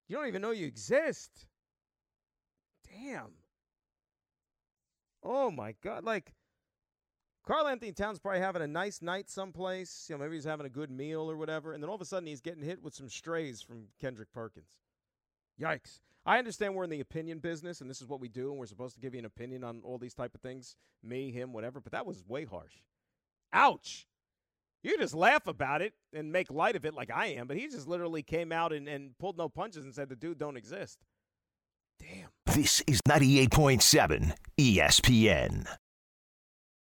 You 0.09 0.17
don't 0.17 0.29
even 0.29 0.43
know 0.43 0.51
you 0.51 0.67
exist. 0.67 1.47
Damn. 2.87 3.33
Oh 5.23 5.51
my 5.51 5.75
God. 5.83 6.05
Like, 6.05 6.35
Karl-Anthony 7.47 7.93
Towns 7.93 8.21
probably 8.21 8.41
having 8.41 8.63
a 8.63 8.69
nice 8.69 9.03
night 9.03 9.29
someplace. 9.29 10.07
You 10.09 10.17
know, 10.17 10.23
maybe 10.23 10.37
he's 10.37 10.45
having 10.45 10.67
a 10.67 10.71
good 10.71 10.91
meal 10.91 11.31
or 11.31 11.37
whatever. 11.37 11.73
And 11.73 11.83
then 11.83 11.89
all 11.89 11.97
of 11.97 12.01
a 12.01 12.05
sudden 12.05 12.27
he's 12.27 12.41
getting 12.41 12.63
hit 12.63 12.83
with 12.83 12.95
some 12.95 13.09
strays 13.09 13.61
from 13.61 13.89
Kendrick 14.01 14.33
Perkins. 14.33 14.79
Yikes. 15.61 16.01
I 16.25 16.39
understand 16.39 16.75
we're 16.75 16.85
in 16.85 16.91
the 16.91 17.01
opinion 17.01 17.41
business 17.41 17.81
and 17.81 17.91
this 17.91 18.01
is 18.01 18.07
what 18.07 18.21
we 18.21 18.29
do 18.29 18.51
and 18.51 18.59
we're 18.59 18.67
supposed 18.67 18.95
to 18.95 19.01
give 19.01 19.13
you 19.15 19.19
an 19.19 19.25
opinion 19.25 19.65
on 19.65 19.83
all 19.85 19.99
these 19.99 20.15
type 20.15 20.35
of 20.37 20.41
things. 20.41 20.77
Me, 21.03 21.33
him, 21.33 21.53
whatever. 21.53 21.81
But 21.81 21.93
that 21.93 22.07
was 22.07 22.23
way 22.29 22.45
harsh. 22.45 22.75
Ouch. 23.53 24.07
You 24.85 24.97
just 24.99 25.15
laugh 25.15 25.47
about 25.47 25.83
it 25.83 25.95
and 26.13 26.33
make 26.33 26.51
light 26.51 26.77
of 26.77 26.85
it 26.85 26.95
like 26.95 27.11
I 27.11 27.27
am, 27.27 27.47
but 27.47 27.57
he 27.57 27.69
just 27.69 27.87
literally 27.87 28.23
came 28.23 28.51
out 28.51 28.73
and, 28.73 28.89
and 28.89 29.17
pulled 29.19 29.39
no 29.39 29.49
punches 29.49 29.85
and 29.85 29.95
said 29.95 30.09
the 30.09 30.17
dude 30.17 30.39
don't 30.39 30.57
exist. 30.57 30.99
Damn. 32.01 32.31
This 32.47 32.83
is 32.87 33.01
98.7 33.03 34.35
ESPN. 34.59 35.67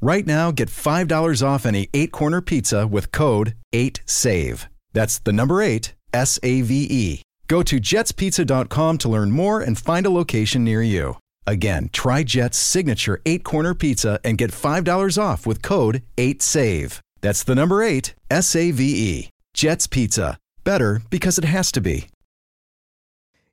Right 0.00 0.26
now, 0.26 0.50
get 0.50 0.68
$5 0.68 1.46
off 1.46 1.66
any 1.66 1.88
eight 1.94 2.12
corner 2.12 2.40
pizza 2.40 2.86
with 2.86 3.12
code 3.12 3.54
8SAVE. 3.72 4.66
That's 4.92 5.18
the 5.18 5.32
number 5.32 5.62
eight, 5.62 5.94
S 6.12 6.38
A 6.42 6.62
V 6.62 6.86
E. 6.90 7.22
Go 7.48 7.62
to 7.62 7.76
jetspizza.com 7.80 8.98
to 8.98 9.08
learn 9.08 9.30
more 9.30 9.60
and 9.60 9.78
find 9.78 10.04
a 10.06 10.10
location 10.10 10.64
near 10.64 10.82
you. 10.82 11.16
Again, 11.46 11.90
try 11.92 12.24
Jet's 12.24 12.58
signature 12.58 13.20
eight 13.24 13.44
corner 13.44 13.74
pizza 13.74 14.18
and 14.24 14.36
get 14.36 14.50
$5 14.50 15.22
off 15.22 15.46
with 15.46 15.62
code 15.62 16.02
8SAVE. 16.16 17.00
That's 17.20 17.44
the 17.44 17.54
number 17.54 17.82
eight, 17.82 18.14
S 18.30 18.54
A 18.56 18.70
V 18.72 18.84
E. 18.84 19.30
Jet's 19.54 19.86
Pizza. 19.86 20.36
Better 20.64 21.00
because 21.08 21.38
it 21.38 21.44
has 21.44 21.72
to 21.72 21.80
be. 21.80 22.08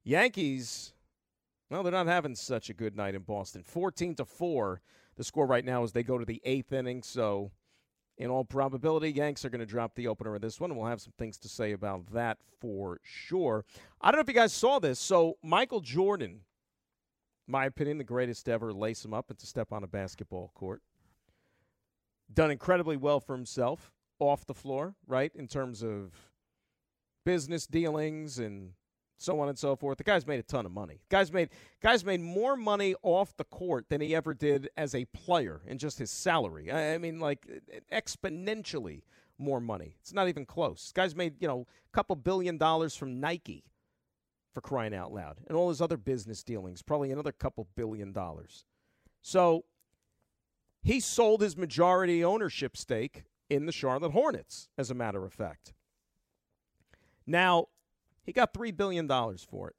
Yankees, 0.03 0.93
well, 1.69 1.81
they're 1.83 1.91
not 1.91 2.07
having 2.07 2.35
such 2.35 2.69
a 2.69 2.73
good 2.73 2.97
night 2.97 3.15
in 3.15 3.21
Boston. 3.21 3.63
14 3.63 4.15
to 4.15 4.25
4. 4.25 4.81
The 5.15 5.23
score 5.23 5.45
right 5.45 5.65
now 5.65 5.83
is 5.83 5.91
they 5.91 6.03
go 6.03 6.17
to 6.17 6.25
the 6.25 6.41
eighth 6.43 6.71
inning. 6.73 7.03
So, 7.03 7.51
in 8.17 8.29
all 8.29 8.45
probability, 8.45 9.11
Yanks 9.11 9.43
are 9.43 9.49
going 9.49 9.59
to 9.59 9.65
drop 9.65 9.95
the 9.95 10.07
opener 10.07 10.35
of 10.35 10.41
this 10.41 10.59
one. 10.59 10.71
And 10.71 10.79
we'll 10.79 10.89
have 10.89 11.01
some 11.01 11.13
things 11.17 11.37
to 11.39 11.49
say 11.49 11.71
about 11.71 12.13
that 12.13 12.37
for 12.59 12.99
sure. 13.03 13.65
I 14.01 14.11
don't 14.11 14.17
know 14.17 14.21
if 14.21 14.27
you 14.27 14.33
guys 14.33 14.53
saw 14.53 14.79
this. 14.79 14.99
So, 14.99 15.37
Michael 15.43 15.81
Jordan 15.81 16.41
my 17.47 17.65
opinion, 17.65 17.97
the 17.97 18.03
greatest 18.03 18.47
ever 18.47 18.73
lace 18.73 19.03
him 19.03 19.13
up 19.13 19.29
and 19.29 19.37
to 19.39 19.45
step 19.45 19.71
on 19.71 19.83
a 19.83 19.87
basketball 19.87 20.51
court. 20.53 20.81
Done 22.33 22.51
incredibly 22.51 22.97
well 22.97 23.19
for 23.19 23.35
himself 23.35 23.91
off 24.19 24.45
the 24.45 24.53
floor, 24.53 24.95
right? 25.07 25.31
In 25.35 25.47
terms 25.47 25.83
of 25.83 26.13
business 27.25 27.67
dealings 27.67 28.39
and 28.39 28.71
so 29.23 29.39
on 29.39 29.49
and 29.49 29.57
so 29.57 29.75
forth. 29.75 29.97
The 29.97 30.03
guy's 30.03 30.27
made 30.27 30.39
a 30.39 30.43
ton 30.43 30.65
of 30.65 30.71
money. 30.71 31.01
Guys 31.09 31.31
made 31.31 31.49
guys 31.81 32.03
made 32.03 32.21
more 32.21 32.55
money 32.55 32.95
off 33.01 33.35
the 33.37 33.43
court 33.45 33.85
than 33.89 34.01
he 34.01 34.13
ever 34.15 34.33
did 34.33 34.69
as 34.75 34.93
a 34.93 35.05
player 35.05 35.61
in 35.65 35.77
just 35.77 35.97
his 35.97 36.11
salary. 36.11 36.69
I, 36.69 36.95
I 36.95 36.97
mean, 36.97 37.19
like 37.19 37.47
exponentially 37.91 39.03
more 39.37 39.61
money. 39.61 39.95
It's 40.01 40.13
not 40.13 40.27
even 40.27 40.45
close. 40.45 40.91
Guys 40.93 41.15
made 41.15 41.41
you 41.41 41.47
know 41.47 41.65
a 41.91 41.95
couple 41.95 42.15
billion 42.15 42.57
dollars 42.57 42.95
from 42.95 43.19
Nike 43.19 43.63
for 44.53 44.61
crying 44.61 44.93
out 44.93 45.11
loud, 45.11 45.39
and 45.47 45.57
all 45.57 45.69
his 45.69 45.81
other 45.81 45.97
business 45.97 46.43
dealings, 46.43 46.81
probably 46.81 47.11
another 47.11 47.31
couple 47.31 47.67
billion 47.75 48.11
dollars. 48.11 48.65
So 49.21 49.63
he 50.81 50.99
sold 50.99 51.41
his 51.41 51.57
majority 51.57 52.23
ownership 52.23 52.75
stake 52.75 53.23
in 53.49 53.65
the 53.65 53.71
Charlotte 53.71 54.11
Hornets, 54.11 54.69
as 54.77 54.91
a 54.91 54.93
matter 54.93 55.25
of 55.25 55.33
fact. 55.33 55.73
Now, 57.25 57.67
he 58.23 58.31
got 58.31 58.53
$3 58.53 58.75
billion 58.75 59.07
for 59.37 59.69
it. 59.69 59.75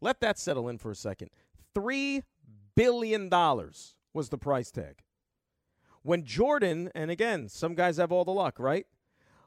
Let 0.00 0.20
that 0.20 0.38
settle 0.38 0.68
in 0.68 0.78
for 0.78 0.90
a 0.90 0.96
second. 0.96 1.30
$3 1.74 2.22
billion 2.74 3.28
was 4.12 4.28
the 4.28 4.38
price 4.38 4.70
tag. 4.70 5.02
When 6.02 6.24
Jordan, 6.24 6.90
and 6.94 7.10
again, 7.10 7.48
some 7.48 7.74
guys 7.74 7.98
have 7.98 8.10
all 8.10 8.24
the 8.24 8.30
luck, 8.30 8.58
right? 8.58 8.86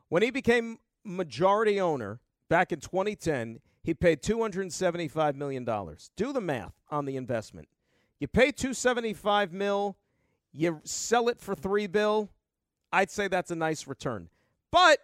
When 0.10 0.22
he 0.22 0.30
became 0.30 0.78
majority 1.04 1.82
owner 1.82 2.20
back 2.50 2.72
in 2.72 2.80
2010, 2.80 3.60
he 3.84 3.94
paid 3.94 4.22
$275 4.22 5.36
million. 5.36 5.66
Do 6.16 6.32
the 6.32 6.42
math 6.42 6.74
on 6.92 7.06
the 7.06 7.18
investment. 7.18 7.68
You 8.20 8.28
pay 8.28 8.52
275 8.52 9.52
mil, 9.52 9.98
you 10.54 10.80
sell 10.84 11.28
it 11.28 11.42
for 11.42 11.56
3 11.56 11.88
bill, 11.88 12.30
I'd 12.92 13.10
say 13.10 13.28
that's 13.28 13.50
a 13.52 13.56
nice 13.56 13.88
return. 13.88 14.30
But 14.72 15.00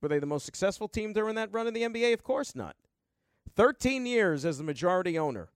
were 0.00 0.08
they 0.08 0.18
the 0.18 0.26
most 0.26 0.44
successful 0.44 0.88
team 0.88 1.12
during 1.12 1.34
that 1.34 1.52
run 1.52 1.66
in 1.66 1.74
the 1.74 1.82
NBA? 1.82 2.12
Of 2.12 2.22
course 2.22 2.54
not. 2.54 2.76
13 3.56 4.06
years 4.06 4.44
as 4.44 4.58
the 4.58 4.64
majority 4.64 5.18
owner. 5.18 5.50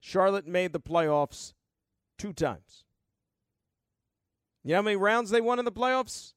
Charlotte 0.00 0.46
made 0.46 0.72
the 0.72 0.80
playoffs 0.80 1.54
two 2.18 2.32
times. 2.32 2.84
You 4.64 4.72
know 4.72 4.78
how 4.78 4.82
many 4.82 4.96
rounds 4.96 5.30
they 5.30 5.40
won 5.40 5.58
in 5.58 5.64
the 5.64 5.72
playoffs? 5.72 6.34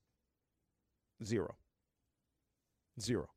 Zero. 1.23 1.55
Zero. 2.99 3.29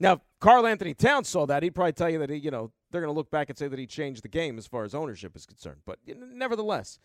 Now, 0.00 0.22
Karl-Anthony 0.40 0.94
Towns 0.94 1.28
saw 1.28 1.46
that. 1.46 1.62
He'd 1.62 1.74
probably 1.74 1.92
tell 1.92 2.10
you 2.10 2.18
that 2.18 2.30
he, 2.30 2.36
you 2.36 2.50
know, 2.50 2.72
they're 2.90 3.00
going 3.00 3.12
to 3.12 3.16
look 3.16 3.30
back 3.30 3.48
and 3.48 3.58
say 3.58 3.68
that 3.68 3.78
he 3.78 3.86
changed 3.86 4.22
the 4.22 4.28
game 4.28 4.58
as 4.58 4.66
far 4.66 4.84
as 4.84 4.94
ownership 4.94 5.36
is 5.36 5.46
concerned. 5.46 5.80
But 5.86 5.98
nevertheless, 6.06 6.98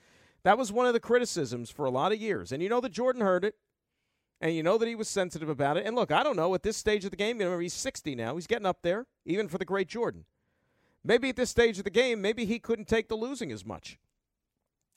that 0.44 0.58
was 0.58 0.72
one 0.72 0.86
of 0.86 0.94
the 0.94 1.00
criticisms 1.00 1.70
for 1.70 1.86
a 1.86 1.92
lot 1.92 2.12
of 2.12 2.20
years. 2.20 2.52
And 2.52 2.62
you 2.62 2.70
know 2.70 2.82
that 2.82 2.92
Jordan 2.92 3.22
heard 3.22 3.46
it, 3.46 3.56
and 4.42 4.56
you 4.56 4.64
know 4.64 4.78
that 4.78 4.88
he 4.88 4.96
was 4.96 5.10
sensitive 5.10 5.50
about 5.50 5.78
it. 5.78 5.86
And 5.86 5.96
look, 5.96 6.12
I 6.12 6.24
don't 6.24 6.36
know 6.36 6.54
at 6.56 6.64
this 6.64 6.78
stage 6.78 7.04
of 7.06 7.12
the 7.12 7.18
game. 7.18 7.40
You 7.42 7.50
know, 7.50 7.60
he's 7.60 7.74
60 7.74 8.16
now. 8.16 8.36
He's 8.36 8.48
getting 8.48 8.66
up 8.66 8.82
there, 8.82 9.06
even 9.26 9.48
for 9.48 9.58
the 9.58 9.66
great 9.66 9.88
Jordan. 9.88 10.26
maybe 11.04 11.30
at 11.30 11.36
this 11.36 11.50
stage 11.50 11.78
of 11.78 11.84
the 11.84 11.90
game, 11.90 12.22
maybe 12.22 12.46
he 12.46 12.60
couldn't 12.60 12.88
take 12.88 13.10
the 13.10 13.16
losing 13.16 13.52
as 13.52 13.66
much. 13.66 13.98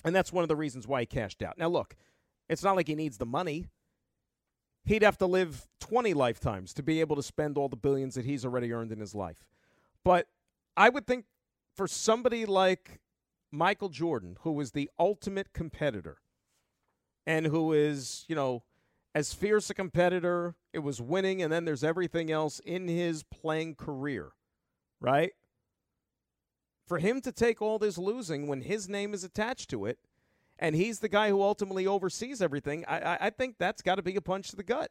And 0.04 0.14
that's 0.14 0.32
one 0.32 0.42
of 0.42 0.48
the 0.48 0.56
reasons 0.56 0.86
why 0.86 1.00
he 1.00 1.06
cashed 1.06 1.42
out. 1.42 1.58
Now, 1.58 1.68
look, 1.68 1.96
it's 2.48 2.62
not 2.62 2.76
like 2.76 2.88
he 2.88 2.94
needs 2.94 3.18
the 3.18 3.26
money. 3.26 3.68
He'd 4.84 5.02
have 5.02 5.18
to 5.18 5.26
live 5.26 5.66
20 5.80 6.12
lifetimes 6.12 6.74
to 6.74 6.82
be 6.82 7.00
able 7.00 7.14
to 7.16 7.22
spend 7.22 7.56
all 7.56 7.68
the 7.68 7.76
billions 7.76 8.16
that 8.16 8.24
he's 8.24 8.44
already 8.44 8.72
earned 8.72 8.90
in 8.90 8.98
his 8.98 9.14
life. 9.14 9.44
But 10.04 10.26
I 10.76 10.88
would 10.88 11.06
think 11.06 11.26
for 11.76 11.86
somebody 11.86 12.44
like 12.44 13.00
Michael 13.52 13.90
Jordan, 13.90 14.36
who 14.40 14.52
was 14.52 14.72
the 14.72 14.90
ultimate 14.98 15.52
competitor 15.52 16.18
and 17.26 17.46
who 17.46 17.72
is, 17.72 18.24
you 18.26 18.34
know, 18.34 18.64
as 19.14 19.34
fierce 19.34 19.68
a 19.70 19.74
competitor, 19.74 20.54
it 20.72 20.78
was 20.78 21.00
winning, 21.00 21.42
and 21.42 21.52
then 21.52 21.64
there's 21.64 21.84
everything 21.84 22.30
else 22.30 22.60
in 22.60 22.88
his 22.88 23.22
playing 23.22 23.74
career, 23.74 24.32
right? 25.00 25.32
For 26.86 26.98
him 26.98 27.20
to 27.22 27.32
take 27.32 27.60
all 27.60 27.78
this 27.78 27.98
losing 27.98 28.46
when 28.46 28.62
his 28.62 28.88
name 28.88 29.12
is 29.12 29.22
attached 29.22 29.68
to 29.70 29.86
it, 29.86 29.98
and 30.58 30.74
he's 30.74 31.00
the 31.00 31.08
guy 31.08 31.28
who 31.28 31.42
ultimately 31.42 31.86
oversees 31.86 32.40
everything, 32.40 32.84
I, 32.86 33.18
I, 33.20 33.30
think 33.30 33.56
that's 33.58 33.82
got 33.82 33.96
to 33.96 34.02
be 34.02 34.16
a 34.16 34.20
punch 34.20 34.50
to 34.50 34.56
the 34.56 34.62
gut. 34.62 34.90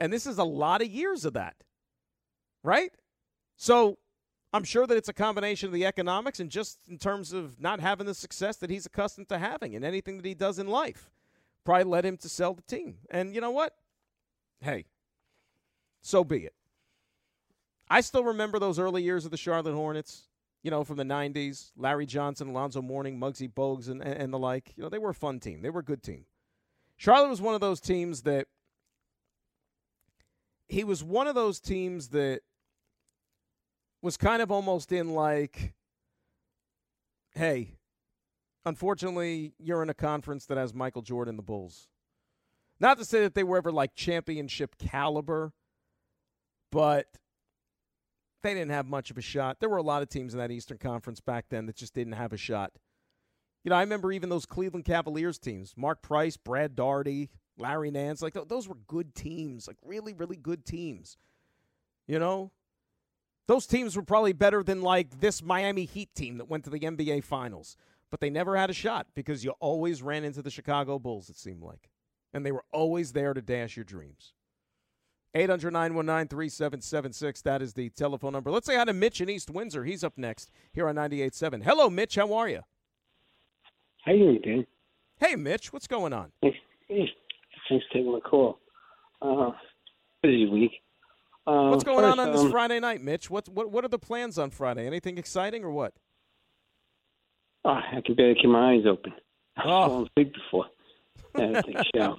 And 0.00 0.12
this 0.12 0.26
is 0.26 0.38
a 0.38 0.44
lot 0.44 0.82
of 0.82 0.88
years 0.88 1.24
of 1.24 1.34
that, 1.34 1.56
right? 2.62 2.90
So 3.56 3.98
I'm 4.52 4.64
sure 4.64 4.86
that 4.86 4.96
it's 4.96 5.08
a 5.08 5.14
combination 5.14 5.68
of 5.68 5.72
the 5.72 5.84
economics 5.84 6.40
and 6.40 6.50
just 6.50 6.78
in 6.88 6.98
terms 6.98 7.32
of 7.32 7.60
not 7.60 7.80
having 7.80 8.06
the 8.06 8.14
success 8.14 8.56
that 8.58 8.70
he's 8.70 8.86
accustomed 8.86 9.28
to 9.28 9.38
having 9.38 9.74
in 9.74 9.84
anything 9.84 10.16
that 10.16 10.26
he 10.26 10.34
does 10.34 10.58
in 10.58 10.66
life. 10.66 11.10
Probably 11.66 11.84
led 11.84 12.06
him 12.06 12.16
to 12.18 12.28
sell 12.28 12.54
the 12.54 12.62
team. 12.62 12.98
And 13.10 13.34
you 13.34 13.40
know 13.40 13.50
what? 13.50 13.74
Hey, 14.60 14.86
so 16.00 16.22
be 16.22 16.44
it. 16.44 16.54
I 17.90 18.00
still 18.00 18.22
remember 18.24 18.60
those 18.60 18.78
early 18.78 19.02
years 19.02 19.24
of 19.24 19.32
the 19.32 19.36
Charlotte 19.36 19.74
Hornets, 19.74 20.28
you 20.62 20.70
know, 20.70 20.84
from 20.84 20.96
the 20.96 21.04
90s. 21.04 21.72
Larry 21.76 22.06
Johnson, 22.06 22.48
Alonzo 22.48 22.80
Mourning, 22.80 23.18
Muggsy 23.18 23.52
Bogues, 23.52 23.88
and, 23.88 24.00
and 24.00 24.32
the 24.32 24.38
like. 24.38 24.74
You 24.76 24.84
know, 24.84 24.88
they 24.88 24.98
were 24.98 25.10
a 25.10 25.14
fun 25.14 25.40
team. 25.40 25.60
They 25.60 25.70
were 25.70 25.80
a 25.80 25.84
good 25.84 26.04
team. 26.04 26.24
Charlotte 26.96 27.30
was 27.30 27.42
one 27.42 27.54
of 27.54 27.60
those 27.60 27.80
teams 27.80 28.22
that 28.22 28.46
he 30.68 30.84
was 30.84 31.02
one 31.02 31.26
of 31.26 31.34
those 31.34 31.58
teams 31.58 32.08
that 32.08 32.42
was 34.02 34.16
kind 34.16 34.40
of 34.40 34.52
almost 34.52 34.92
in 34.92 35.14
like, 35.14 35.74
hey, 37.34 37.75
unfortunately, 38.66 39.54
you're 39.58 39.82
in 39.82 39.88
a 39.88 39.94
conference 39.94 40.44
that 40.46 40.58
has 40.58 40.74
Michael 40.74 41.00
Jordan, 41.00 41.36
the 41.36 41.42
Bulls. 41.42 41.88
Not 42.78 42.98
to 42.98 43.04
say 43.06 43.20
that 43.20 43.34
they 43.34 43.44
were 43.44 43.56
ever 43.56 43.72
like 43.72 43.94
championship 43.94 44.76
caliber, 44.76 45.54
but 46.70 47.06
they 48.42 48.52
didn't 48.52 48.72
have 48.72 48.86
much 48.86 49.10
of 49.10 49.16
a 49.16 49.22
shot. 49.22 49.60
There 49.60 49.70
were 49.70 49.78
a 49.78 49.82
lot 49.82 50.02
of 50.02 50.10
teams 50.10 50.34
in 50.34 50.38
that 50.38 50.50
Eastern 50.50 50.76
Conference 50.76 51.20
back 51.20 51.46
then 51.48 51.64
that 51.66 51.76
just 51.76 51.94
didn't 51.94 52.12
have 52.12 52.34
a 52.34 52.36
shot. 52.36 52.72
You 53.64 53.70
know, 53.70 53.76
I 53.76 53.80
remember 53.80 54.12
even 54.12 54.28
those 54.28 54.46
Cleveland 54.46 54.84
Cavaliers 54.84 55.38
teams 55.38 55.72
Mark 55.76 56.02
Price, 56.02 56.36
Brad 56.36 56.76
Daugherty, 56.76 57.30
Larry 57.56 57.90
Nance. 57.90 58.20
Like, 58.20 58.36
those 58.46 58.68
were 58.68 58.76
good 58.86 59.14
teams, 59.14 59.66
like 59.66 59.78
really, 59.84 60.12
really 60.12 60.36
good 60.36 60.66
teams. 60.66 61.16
You 62.06 62.18
know, 62.18 62.52
those 63.48 63.66
teams 63.66 63.96
were 63.96 64.02
probably 64.02 64.32
better 64.32 64.62
than 64.62 64.82
like 64.82 65.20
this 65.20 65.42
Miami 65.42 65.84
Heat 65.84 66.14
team 66.14 66.38
that 66.38 66.48
went 66.48 66.64
to 66.64 66.70
the 66.70 66.80
NBA 66.80 67.24
Finals, 67.24 67.76
but 68.10 68.20
they 68.20 68.30
never 68.30 68.56
had 68.56 68.70
a 68.70 68.74
shot 68.74 69.06
because 69.14 69.44
you 69.44 69.52
always 69.60 70.02
ran 70.02 70.24
into 70.24 70.42
the 70.42 70.50
Chicago 70.50 70.98
Bulls, 70.98 71.28
it 71.28 71.36
seemed 71.36 71.62
like. 71.62 71.90
And 72.32 72.44
they 72.44 72.52
were 72.52 72.64
always 72.72 73.12
there 73.12 73.34
to 73.34 73.42
dash 73.42 73.76
your 73.76 73.84
dreams. 73.84 74.34
800 75.34 75.70
919 75.70 76.28
3776. 76.28 77.42
That 77.42 77.62
is 77.62 77.74
the 77.74 77.90
telephone 77.90 78.32
number. 78.32 78.50
Let's 78.50 78.66
say 78.66 78.76
hi 78.76 78.84
to 78.84 78.92
Mitch 78.92 79.20
in 79.20 79.28
East 79.28 79.50
Windsor. 79.50 79.84
He's 79.84 80.02
up 80.02 80.14
next 80.16 80.50
here 80.72 80.88
on 80.88 80.96
98.7. 80.96 81.62
Hello, 81.62 81.90
Mitch. 81.90 82.14
How 82.14 82.32
are 82.32 82.48
you? 82.48 82.62
How 84.04 84.12
you 84.12 84.18
doing, 84.18 84.40
Dan? 84.42 84.66
Hey, 85.18 85.36
Mitch. 85.36 85.72
What's 85.72 85.86
going 85.86 86.12
on? 86.12 86.32
Hey. 86.40 86.56
Thanks 87.68 87.84
for 87.86 87.98
taking 87.98 88.12
my 88.12 88.20
call. 88.20 88.58
Uh, 89.20 89.50
busy 90.22 90.46
week. 90.46 90.72
Uh, 91.46 91.68
What's 91.68 91.84
going 91.84 91.98
first, 91.98 92.18
on 92.18 92.20
on 92.20 92.32
this 92.32 92.42
um, 92.42 92.50
Friday 92.50 92.80
night, 92.80 93.00
Mitch? 93.00 93.30
What 93.30 93.48
what 93.48 93.70
what 93.70 93.84
are 93.84 93.88
the 93.88 93.98
plans 93.98 94.38
on 94.38 94.50
Friday? 94.50 94.86
Anything 94.86 95.18
exciting 95.18 95.64
or 95.64 95.70
what? 95.70 95.94
Oh, 97.66 97.70
I 97.70 98.00
can 98.04 98.14
barely 98.14 98.36
keep 98.36 98.48
my 98.48 98.74
eyes 98.74 98.84
open. 98.86 99.12
I've 99.56 99.64
Oh. 99.66 99.86
fallen 99.88 100.08
asleep 100.16 100.32
before. 100.34 100.66
I 101.34 101.60
take 101.62 101.76
a 101.78 101.84
shower. 101.96 102.16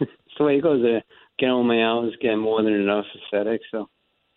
it's 0.00 0.10
the 0.38 0.44
way 0.44 0.56
it 0.58 0.62
goes. 0.62 0.84
Uh, 0.84 1.00
get 1.38 1.50
all 1.50 1.64
my 1.64 1.82
hours, 1.82 2.14
get 2.22 2.36
more 2.36 2.62
than 2.62 2.72
enough 2.74 3.06
aesthetic. 3.24 3.60
So 3.72 3.88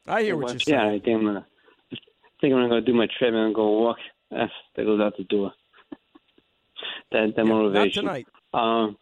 I 0.07 0.23
hear 0.23 0.35
what 0.35 0.51
you're 0.51 0.59
saying. 0.61 0.79
Yeah, 0.79 0.87
I 0.87 0.99
think 0.99 1.15
I'm 1.19 1.25
gonna. 1.25 1.45
I 1.93 1.97
think 2.41 2.53
I'm 2.53 2.59
gonna 2.61 2.69
go 2.69 2.79
do 2.85 2.93
my 2.93 3.07
treadmill 3.19 3.45
and 3.45 3.53
go 3.55 3.81
walk. 3.81 3.97
That's, 4.31 4.51
that 4.75 4.85
goes 4.85 4.99
out 4.99 5.13
the 5.17 5.25
door. 5.25 5.51
that 7.11 7.33
that 7.35 7.37
Yeah, 7.37 7.43
not 7.43 7.47
motivation. 7.47 8.03
tonight. 8.05 8.27
Um, 8.53 8.97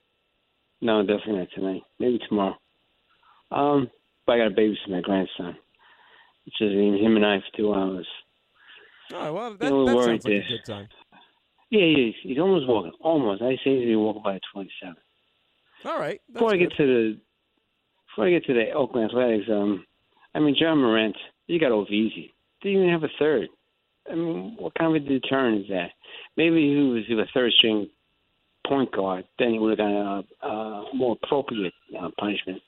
no, 0.82 1.02
definitely 1.04 1.38
not 1.40 1.48
tonight. 1.56 1.82
Maybe 2.00 2.20
tomorrow. 2.28 2.58
Um, 3.52 3.90
but 4.26 4.34
I 4.34 4.38
got 4.40 4.50
to 4.50 4.62
babysit 4.62 4.90
my 4.90 5.02
grandson. 5.02 5.56
It's 6.46 6.58
just 6.58 6.76
me, 6.76 7.02
him 7.02 7.16
and 7.16 7.26
I 7.26 7.38
for 7.40 7.58
two 7.58 7.74
hours. 7.74 8.08
Oh, 9.14 9.34
well, 9.34 9.56
that, 9.56 9.72
a 9.74 9.86
that 9.86 10.04
sounds 10.04 10.26
like 10.26 10.34
a 10.34 10.48
good 10.48 10.66
time. 10.66 10.88
Yeah, 11.70 11.82
he 11.82 12.10
is. 12.10 12.16
He's 12.24 12.40
almost 12.40 12.68
walking. 12.68 12.94
Almost. 13.02 13.42
I 13.42 13.56
say 13.64 13.86
he's 13.86 13.96
walking 13.98 14.24
by 14.24 14.40
27. 14.54 14.96
All 15.86 16.00
right. 16.00 16.22
Before 16.32 16.54
I 16.54 16.58
good. 16.58 16.70
get 16.70 16.78
to 16.78 16.86
the 16.86 17.20
before 18.08 18.28
I 18.28 18.32
get 18.32 18.46
to 18.46 18.54
the 18.54 18.72
Oakland 18.72 19.12
Athletics, 19.12 19.46
um, 19.52 19.86
I 20.34 20.40
mean 20.40 20.56
Ja 20.58 20.74
Morant, 20.74 21.16
you 21.48 21.60
got 21.60 21.72
easy. 21.92 22.34
Didn't 22.62 22.80
even 22.80 22.90
have 22.90 23.04
a 23.04 23.10
third. 23.20 23.48
I 24.10 24.16
mean, 24.16 24.56
what 24.58 24.74
kind 24.76 24.96
of 24.96 25.04
a 25.04 25.06
deterrent 25.06 25.62
is 25.62 25.68
that? 25.70 25.92
Maybe 26.36 26.68
he 26.68 26.76
was 26.76 27.04
he 27.08 27.14
was 27.14 27.28
a 27.28 27.32
third 27.34 27.52
string 27.54 27.90
point 28.68 28.92
guard, 28.92 29.26
then 29.40 29.52
he 29.52 29.60
would 29.60 29.78
have 29.78 29.78
gotten 29.78 30.26
a, 30.42 30.48
a 30.48 30.86
more 30.94 31.18
appropriate 31.22 31.74
uh, 31.98 32.10
punishment. 32.20 32.62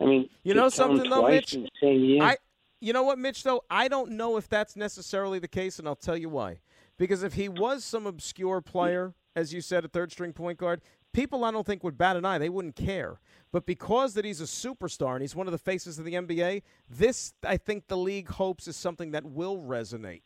I 0.00 0.04
mean, 0.04 0.28
You 0.42 0.54
know 0.54 0.68
something 0.68 1.08
though, 1.08 1.28
Mitch? 1.28 1.54
in 1.54 1.62
the 1.62 1.70
same 1.80 2.00
year. 2.00 2.22
I, 2.22 2.36
you 2.80 2.92
know 2.92 3.02
what, 3.02 3.18
Mitch? 3.18 3.42
Though 3.42 3.62
I 3.70 3.88
don't 3.88 4.12
know 4.12 4.36
if 4.36 4.48
that's 4.48 4.76
necessarily 4.76 5.38
the 5.38 5.48
case, 5.48 5.78
and 5.78 5.88
I'll 5.88 5.96
tell 5.96 6.16
you 6.16 6.28
why. 6.28 6.60
Because 6.98 7.22
if 7.22 7.34
he 7.34 7.48
was 7.48 7.84
some 7.84 8.06
obscure 8.06 8.60
player, 8.60 9.14
as 9.34 9.52
you 9.52 9.60
said, 9.60 9.84
a 9.84 9.88
third 9.88 10.12
string 10.12 10.32
point 10.32 10.58
guard, 10.58 10.80
people 11.12 11.44
I 11.44 11.50
don't 11.50 11.66
think 11.66 11.84
would 11.84 11.98
bat 11.98 12.16
an 12.16 12.24
eye. 12.24 12.38
They 12.38 12.48
wouldn't 12.48 12.76
care. 12.76 13.20
But 13.52 13.66
because 13.66 14.14
that 14.14 14.24
he's 14.24 14.40
a 14.40 14.44
superstar 14.44 15.12
and 15.12 15.22
he's 15.22 15.34
one 15.34 15.46
of 15.46 15.52
the 15.52 15.58
faces 15.58 15.98
of 15.98 16.04
the 16.04 16.14
NBA, 16.14 16.62
this 16.88 17.34
I 17.42 17.56
think 17.56 17.88
the 17.88 17.96
league 17.96 18.28
hopes 18.28 18.66
is 18.68 18.76
something 18.76 19.10
that 19.12 19.24
will 19.24 19.58
resonate 19.58 20.22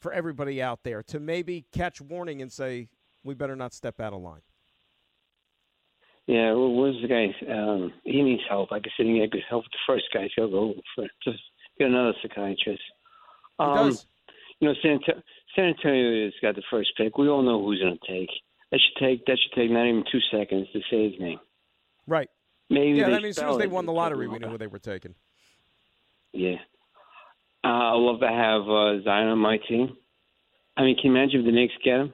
for 0.00 0.12
everybody 0.12 0.60
out 0.60 0.80
there 0.82 1.02
to 1.04 1.20
maybe 1.20 1.66
catch 1.72 2.00
warning 2.00 2.42
and 2.42 2.52
say 2.52 2.88
we 3.22 3.34
better 3.34 3.56
not 3.56 3.72
step 3.72 4.00
out 4.00 4.12
of 4.12 4.20
line. 4.20 4.42
Yeah, 6.26 6.52
well, 6.52 6.72
where's 6.72 7.00
the 7.02 7.08
guy? 7.08 7.34
Um, 7.52 7.92
he 8.04 8.22
needs 8.22 8.42
help. 8.48 8.70
Like 8.70 8.84
I 8.86 8.90
said, 8.96 9.06
he 9.06 9.12
needs 9.12 9.32
help. 9.48 9.64
The 9.64 9.78
first 9.86 10.04
guy, 10.12 10.28
he'll 10.34 10.50
go 10.50 10.74
for 10.94 11.04
just 11.22 11.42
get 11.78 11.88
another 11.88 12.14
psychiatrist. 12.22 12.82
He 13.58 13.64
Um, 13.64 13.88
does. 13.90 14.06
You 14.60 14.68
know, 14.68 14.74
San, 14.82 15.00
San 15.54 15.64
Antonio 15.66 16.24
has 16.24 16.32
got 16.40 16.54
the 16.54 16.62
first 16.70 16.90
pick. 16.96 17.18
We 17.18 17.28
all 17.28 17.42
know 17.42 17.62
who's 17.64 17.80
going 17.80 17.98
to 17.98 18.12
take. 18.12 18.30
That 18.70 18.80
should 18.80 19.04
take 19.04 19.26
that 19.26 19.38
should 19.38 19.52
take 19.60 19.70
not 19.70 19.86
even 19.86 20.04
two 20.10 20.20
seconds 20.30 20.68
to 20.72 20.80
say 20.90 21.10
his 21.10 21.20
name. 21.20 21.38
Right. 22.06 22.28
Maybe 22.70 22.98
yeah, 22.98 23.06
I 23.06 23.16
mean, 23.18 23.26
as 23.26 23.36
soon 23.36 23.50
as 23.50 23.58
they 23.58 23.66
won 23.66 23.86
the 23.86 23.92
lottery, 23.92 24.26
we 24.26 24.38
knew 24.38 24.48
who 24.48 24.58
they 24.58 24.66
were 24.66 24.78
taking. 24.78 25.14
Yeah. 26.32 26.56
Uh, 27.62 27.68
I 27.68 27.92
love 27.92 28.20
to 28.20 28.28
have 28.28 28.62
uh, 28.68 29.02
Zion 29.04 29.28
on 29.28 29.38
my 29.38 29.58
team. 29.68 29.96
I 30.76 30.82
mean, 30.82 30.96
can 30.96 31.12
you 31.12 31.16
imagine 31.16 31.40
if 31.40 31.46
the 31.46 31.52
Knicks 31.52 31.74
get 31.84 32.00
him? 32.00 32.12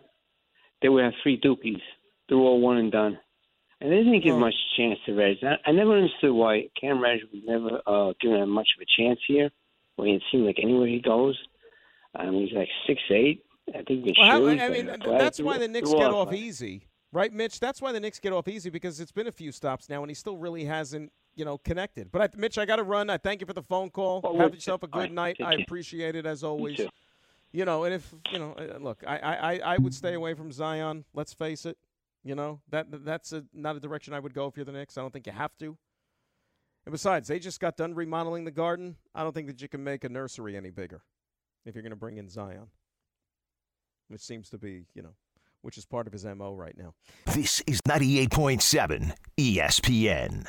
They 0.82 0.88
would 0.88 1.04
have 1.04 1.14
three 1.22 1.40
Dukies. 1.40 1.80
They're 2.28 2.38
all 2.38 2.61
one 2.61 2.76
and 2.76 2.92
done. 2.92 3.18
And 3.80 3.90
they 3.90 3.96
didn't 3.96 4.20
give 4.22 4.32
Well- 4.34 4.40
much 4.40 4.54
chance 4.76 4.98
to 5.06 5.14
Reg. 5.14 5.38
I, 5.42 5.56
I 5.66 5.72
never 5.72 5.96
understood 5.96 6.32
why 6.32 6.68
Cam 6.78 7.02
Reddish 7.02 7.22
was 7.32 7.42
never 7.46 7.80
uh, 7.86 8.12
given 8.20 8.42
him 8.42 8.50
much 8.50 8.68
of 8.76 8.82
a 8.82 9.02
chance 9.02 9.18
here. 9.26 9.50
When 9.96 10.08
it 10.08 10.22
seemed 10.30 10.46
like 10.46 10.58
anywhere 10.62 10.86
he 10.86 11.00
goes, 11.00 11.38
mean, 12.18 12.46
he's 12.46 12.56
like 12.56 12.68
six 12.86 13.00
eight. 13.10 13.44
I 13.68 13.82
think 13.82 14.04
the 14.04 14.14
Well, 14.18 14.48
shoes. 14.48 14.60
I 14.62 14.68
mean, 14.68 14.86
that's 15.18 15.40
why 15.40 15.58
the 15.58 15.68
Knicks 15.68 15.92
get 15.92 16.10
off 16.10 16.32
easy, 16.32 16.88
right, 17.12 17.32
Mitch? 17.32 17.60
That's 17.60 17.80
why 17.82 17.92
the 17.92 18.00
Knicks 18.00 18.18
get 18.18 18.32
off 18.32 18.48
easy 18.48 18.70
because 18.70 18.98
it's 18.98 19.12
been 19.12 19.26
a 19.26 19.32
few 19.32 19.52
stops 19.52 19.88
now, 19.88 20.02
and 20.02 20.10
he 20.10 20.14
still 20.14 20.36
really 20.38 20.64
hasn't, 20.64 21.12
you 21.36 21.44
know, 21.44 21.58
connected. 21.58 22.10
But 22.10 22.22
I, 22.22 22.28
Mitch, 22.36 22.56
I 22.58 22.64
got 22.64 22.76
to 22.76 22.82
run. 22.82 23.10
I 23.10 23.18
thank 23.18 23.40
you 23.42 23.46
for 23.46 23.52
the 23.52 23.62
phone 23.62 23.90
call. 23.90 24.22
Oh, 24.24 24.38
Have 24.38 24.54
yourself 24.54 24.82
a 24.82 24.86
good 24.88 24.98
right, 25.00 25.12
night. 25.12 25.36
I 25.44 25.54
appreciate 25.54 26.16
it 26.16 26.24
as 26.26 26.42
always. 26.42 26.78
too. 26.78 26.88
You 27.52 27.64
know, 27.64 27.84
and 27.84 27.94
if 27.94 28.12
you 28.32 28.38
know, 28.38 28.52
uh, 28.54 28.78
look, 28.78 29.04
I, 29.06 29.18
I- 29.18 29.74
I 29.74 29.76
would 29.78 29.94
stay 29.94 30.14
away 30.14 30.34
from 30.34 30.50
Zion. 30.50 31.04
Let's 31.14 31.32
face 31.34 31.66
it. 31.66 31.76
You 32.22 32.34
know 32.34 32.60
that 32.70 32.86
that's 33.04 33.32
a, 33.32 33.44
not 33.54 33.76
a 33.76 33.80
direction 33.80 34.12
I 34.12 34.20
would 34.20 34.34
go 34.34 34.46
if 34.46 34.56
you're 34.56 34.64
the 34.64 34.72
Knicks. 34.72 34.98
I 34.98 35.00
don't 35.00 35.12
think 35.12 35.26
you 35.26 35.32
have 35.32 35.56
to. 35.58 35.76
And 36.84 36.92
besides, 36.92 37.28
they 37.28 37.38
just 37.38 37.60
got 37.60 37.76
done 37.76 37.94
remodeling 37.94 38.44
the 38.44 38.50
garden. 38.50 38.96
I 39.14 39.22
don't 39.22 39.34
think 39.34 39.46
that 39.46 39.60
you 39.60 39.68
can 39.68 39.84
make 39.84 40.04
a 40.04 40.08
nursery 40.08 40.56
any 40.56 40.70
bigger 40.70 41.02
if 41.64 41.74
you're 41.74 41.82
going 41.82 41.90
to 41.90 41.96
bring 41.96 42.16
in 42.16 42.28
Zion, 42.28 42.68
which 44.08 44.22
seems 44.22 44.48
to 44.50 44.58
be, 44.58 44.86
you 44.94 45.02
know, 45.02 45.14
which 45.62 45.76
is 45.76 45.84
part 45.84 46.06
of 46.06 46.12
his 46.12 46.24
mo 46.24 46.54
right 46.54 46.76
now. 46.76 46.94
This 47.26 47.62
is 47.66 47.80
98.7 47.82 49.12
ESPN. 49.38 50.46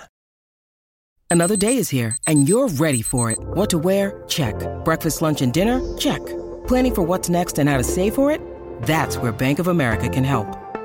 Another 1.29 1.55
day 1.55 1.77
is 1.77 1.89
here, 1.89 2.17
and 2.27 2.47
you're 2.47 2.67
ready 2.67 3.01
for 3.01 3.31
it. 3.31 3.39
What 3.39 3.69
to 3.69 3.77
wear? 3.77 4.23
Check. 4.27 4.55
Breakfast, 4.83 5.21
lunch, 5.21 5.41
and 5.41 5.53
dinner? 5.53 5.79
Check. 5.97 6.25
Planning 6.67 6.95
for 6.95 7.03
what's 7.03 7.29
next 7.29 7.57
and 7.59 7.69
how 7.69 7.77
to 7.77 7.83
save 7.83 8.15
for 8.15 8.31
it? 8.31 8.41
That's 8.83 9.17
where 9.17 9.31
Bank 9.31 9.59
of 9.59 9.67
America 9.67 10.09
can 10.09 10.25
help. 10.25 10.70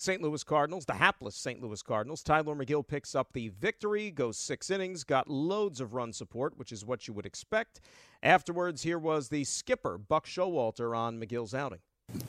St. 0.00 0.22
Louis 0.22 0.42
Cardinals, 0.42 0.86
the 0.86 0.94
hapless 0.94 1.36
St. 1.36 1.62
Louis 1.62 1.82
Cardinals. 1.82 2.22
Tylor 2.22 2.54
Megill 2.54 2.86
picks 2.86 3.14
up 3.14 3.34
the 3.34 3.48
victory, 3.48 4.10
goes 4.10 4.38
six 4.38 4.70
innings, 4.70 5.04
got 5.04 5.28
loads 5.28 5.78
of 5.78 5.92
run 5.92 6.14
support, 6.14 6.56
which 6.56 6.72
is 6.72 6.86
what 6.86 7.06
you 7.06 7.12
would 7.12 7.26
expect. 7.26 7.82
Afterwards, 8.22 8.82
here 8.82 8.98
was 8.98 9.28
the 9.28 9.44
skipper, 9.44 9.98
Buck 9.98 10.24
Showalter, 10.24 10.96
on 10.96 11.20
Megill's 11.20 11.52
outing. 11.52 11.80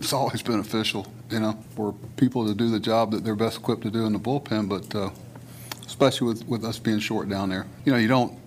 It's 0.01 0.11
always 0.11 0.41
beneficial, 0.41 1.07
you 1.29 1.39
know, 1.39 1.57
for 1.73 1.93
people 2.17 2.45
to 2.45 2.53
do 2.53 2.69
the 2.69 2.79
job 2.79 3.11
that 3.11 3.23
they're 3.23 3.37
best 3.37 3.59
equipped 3.59 3.83
to 3.83 3.89
do 3.89 4.05
in 4.05 4.11
the 4.11 4.19
bullpen, 4.19 4.67
but 4.67 4.93
uh, 4.93 5.09
especially 5.87 6.27
with, 6.27 6.45
with 6.49 6.65
us 6.65 6.77
being 6.77 6.99
short 6.99 7.29
down 7.29 7.47
there. 7.47 7.65
You 7.85 7.93
know, 7.93 7.97
you 7.97 8.09
don't 8.09 8.37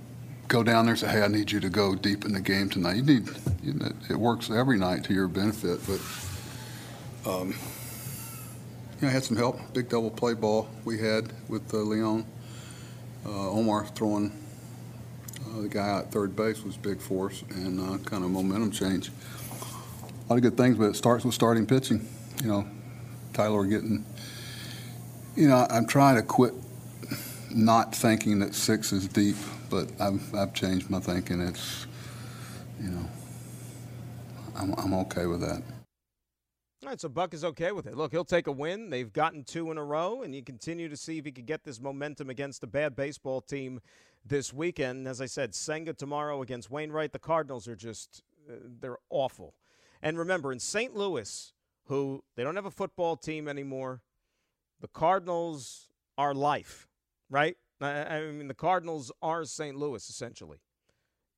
go 0.48 0.62
down 0.62 0.84
there 0.84 0.92
and 0.92 1.00
say, 1.00 1.08
hey, 1.08 1.22
I 1.22 1.28
need 1.28 1.50
you 1.50 1.60
to 1.60 1.70
go 1.70 1.94
deep 1.94 2.26
in 2.26 2.32
the 2.32 2.40
game 2.40 2.68
tonight. 2.68 2.96
You 2.96 3.02
need, 3.02 3.28
you 3.62 3.72
know, 3.72 3.90
it 4.10 4.16
works 4.16 4.50
every 4.50 4.76
night 4.76 5.02
to 5.04 5.14
your 5.14 5.28
benefit, 5.28 5.80
but, 5.86 7.30
um, 7.30 7.54
you 8.96 9.02
know, 9.02 9.08
I 9.08 9.10
had 9.10 9.24
some 9.24 9.36
help. 9.36 9.58
Big 9.72 9.88
double 9.88 10.10
play 10.10 10.34
ball 10.34 10.68
we 10.84 10.98
had 10.98 11.32
with 11.48 11.72
uh, 11.72 11.78
Leon. 11.78 12.24
Uh, 13.26 13.50
Omar 13.50 13.86
throwing 13.86 14.32
uh, 15.40 15.62
the 15.62 15.68
guy 15.68 15.88
out 15.88 16.12
third 16.12 16.36
base 16.36 16.62
was 16.62 16.76
big 16.76 17.00
for 17.00 17.30
us 17.30 17.42
and 17.50 17.80
uh, 17.80 17.98
kind 18.04 18.24
of 18.24 18.30
momentum 18.30 18.70
change. 18.70 19.10
A 19.10 20.32
lot 20.32 20.36
of 20.36 20.42
good 20.42 20.56
things, 20.56 20.76
but 20.76 20.84
it 20.84 20.96
starts 20.96 21.24
with 21.24 21.34
starting 21.34 21.66
pitching. 21.66 22.06
You 22.42 22.48
know, 22.48 22.68
Tyler 23.32 23.64
getting, 23.64 24.04
you 25.36 25.48
know, 25.48 25.66
I'm 25.70 25.86
trying 25.86 26.16
to 26.16 26.22
quit 26.22 26.54
not 27.50 27.94
thinking 27.94 28.40
that 28.40 28.54
six 28.54 28.92
is 28.92 29.06
deep, 29.08 29.36
but 29.70 29.88
I've, 30.00 30.34
I've 30.34 30.54
changed 30.54 30.90
my 30.90 31.00
thinking. 31.00 31.40
It's, 31.40 31.86
you 32.80 32.90
know, 32.90 33.08
I'm, 34.56 34.72
I'm 34.74 34.94
okay 34.94 35.26
with 35.26 35.40
that. 35.40 35.62
All 36.84 36.90
right, 36.90 37.00
so 37.00 37.08
Buck 37.08 37.32
is 37.32 37.46
okay 37.46 37.72
with 37.72 37.86
it. 37.86 37.96
Look, 37.96 38.12
he'll 38.12 38.26
take 38.26 38.46
a 38.46 38.52
win. 38.52 38.90
They've 38.90 39.10
gotten 39.10 39.42
two 39.42 39.70
in 39.70 39.78
a 39.78 39.84
row, 39.84 40.20
and 40.20 40.34
you 40.34 40.42
continue 40.42 40.86
to 40.90 40.98
see 40.98 41.16
if 41.16 41.24
he 41.24 41.32
could 41.32 41.46
get 41.46 41.64
this 41.64 41.80
momentum 41.80 42.28
against 42.28 42.62
a 42.62 42.66
bad 42.66 42.94
baseball 42.94 43.40
team 43.40 43.80
this 44.22 44.52
weekend. 44.52 45.08
As 45.08 45.18
I 45.18 45.24
said, 45.24 45.54
Senga 45.54 45.94
tomorrow 45.94 46.42
against 46.42 46.70
Wainwright. 46.70 47.12
The 47.12 47.18
Cardinals 47.18 47.66
are 47.68 47.74
just, 47.74 48.22
uh, 48.50 48.56
they're 48.80 48.98
awful. 49.08 49.54
And 50.02 50.18
remember, 50.18 50.52
in 50.52 50.58
St. 50.58 50.94
Louis, 50.94 51.54
who 51.86 52.22
they 52.36 52.44
don't 52.44 52.54
have 52.54 52.66
a 52.66 52.70
football 52.70 53.16
team 53.16 53.48
anymore, 53.48 54.02
the 54.82 54.88
Cardinals 54.88 55.88
are 56.18 56.34
life, 56.34 56.86
right? 57.30 57.56
I 57.80 58.30
mean, 58.30 58.48
the 58.48 58.52
Cardinals 58.52 59.10
are 59.22 59.46
St. 59.46 59.74
Louis, 59.74 60.06
essentially. 60.06 60.58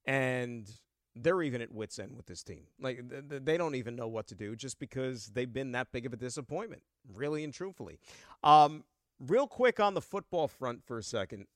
And 0.05 0.69
they're 1.17 1.43
even 1.43 1.63
at 1.63 1.73
wits' 1.73 1.99
end 1.99 2.17
with 2.17 2.27
this 2.27 2.43
team. 2.43 2.65
Like, 2.79 3.01
they 3.29 3.57
don't 3.57 3.75
even 3.75 3.97
know 3.97 4.07
what 4.07 4.27
to 4.29 4.35
do 4.35 4.55
just 4.55 4.79
because 4.79 5.29
they've 5.29 5.53
been 5.53 5.73
that 5.73 5.91
big 5.91 6.05
of 6.05 6.13
a 6.13 6.17
disappointment, 6.17 6.83
really 7.15 7.43
and 7.43 7.55
truthfully. 7.55 7.99
Um, 8.45 8.85
real 9.19 9.47
quick 9.47 9.81
on 9.81 9.95
the 9.95 10.03
football 10.03 10.47
front 10.47 10.85
for 10.85 10.99
a 10.99 11.03
second. 11.03 11.47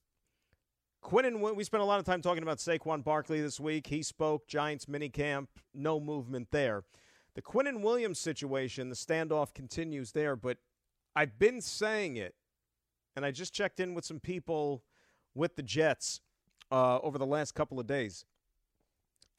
Quinnen, 1.04 1.54
we 1.54 1.64
spent 1.64 1.82
a 1.82 1.86
lot 1.86 1.98
of 1.98 2.04
time 2.04 2.20
talking 2.20 2.42
about 2.42 2.58
Saquon 2.58 3.04
Barkley 3.04 3.40
this 3.40 3.60
week. 3.60 3.86
He 3.86 4.02
spoke, 4.02 4.46
Giants 4.46 4.86
minicamp, 4.86 5.48
no 5.74 6.00
movement 6.00 6.48
there. 6.50 6.84
The 7.34 7.42
Quinnen 7.42 7.80
Williams 7.80 8.18
situation, 8.18 8.88
the 8.88 8.96
standoff 8.96 9.54
continues 9.54 10.12
there, 10.12 10.36
but 10.36 10.58
I've 11.14 11.38
been 11.38 11.60
saying 11.60 12.16
it, 12.16 12.34
and 13.16 13.24
I 13.24 13.30
just 13.30 13.52
checked 13.52 13.80
in 13.80 13.94
with 13.94 14.04
some 14.04 14.20
people 14.20 14.82
with 15.34 15.56
the 15.56 15.62
Jets 15.62 16.20
uh, 16.70 16.98
over 16.98 17.18
the 17.18 17.26
last 17.26 17.54
couple 17.54 17.78
of 17.80 17.86
days. 17.86 18.24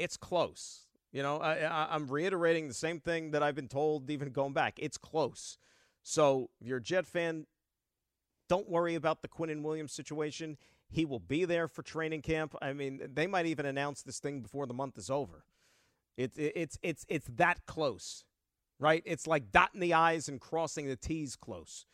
It's 0.02 0.18
close. 0.18 0.88
You 1.12 1.24
know, 1.24 1.38
I, 1.38 1.94
am 1.94 2.08
reiterating 2.08 2.68
the 2.68 2.74
same 2.74 3.00
thing 3.00 3.32
that 3.32 3.44
I've 3.44 3.56
been 3.56 3.68
told 3.68 4.10
even 4.10 4.32
going 4.32 4.54
back. 4.54 4.76
It's 4.78 4.98
close. 4.98 5.58
So 6.04 6.50
if 6.62 6.68
you're 6.68 6.78
a 6.78 6.84
Jet 6.84 7.06
fan, 7.06 7.46
don't 8.48 8.70
worry 8.70 8.96
about 8.96 9.22
the 9.22 9.28
Quinnen 9.28 9.62
Williams 9.62 9.92
situation. 9.92 10.58
He 10.90 11.06
will 11.06 11.20
be 11.20 11.46
there 11.46 11.68
for 11.68 11.84
training 11.84 12.22
camp. 12.22 12.56
I 12.62 12.74
mean, 12.74 13.02
they 13.14 13.28
might 13.28 13.46
even 13.46 13.66
announce 13.66 14.02
this 14.02 14.20
thing 14.20 14.42
before 14.42 14.66
the 14.66 14.74
month 14.74 14.98
is 14.98 15.10
over. 15.10 15.44
It's 16.18 16.38
it's 16.38 16.78
it's 16.82 17.06
it's 17.08 17.28
that 17.38 17.66
close, 17.66 18.26
right? 18.80 19.02
It's 19.06 19.26
like 19.26 19.52
dotting 19.52 19.80
the 19.80 19.94
i's 19.94 20.28
and 20.28 20.40
crossing 20.40 20.88
the 20.88 20.98
t's 20.98 21.36
close. 21.36 21.86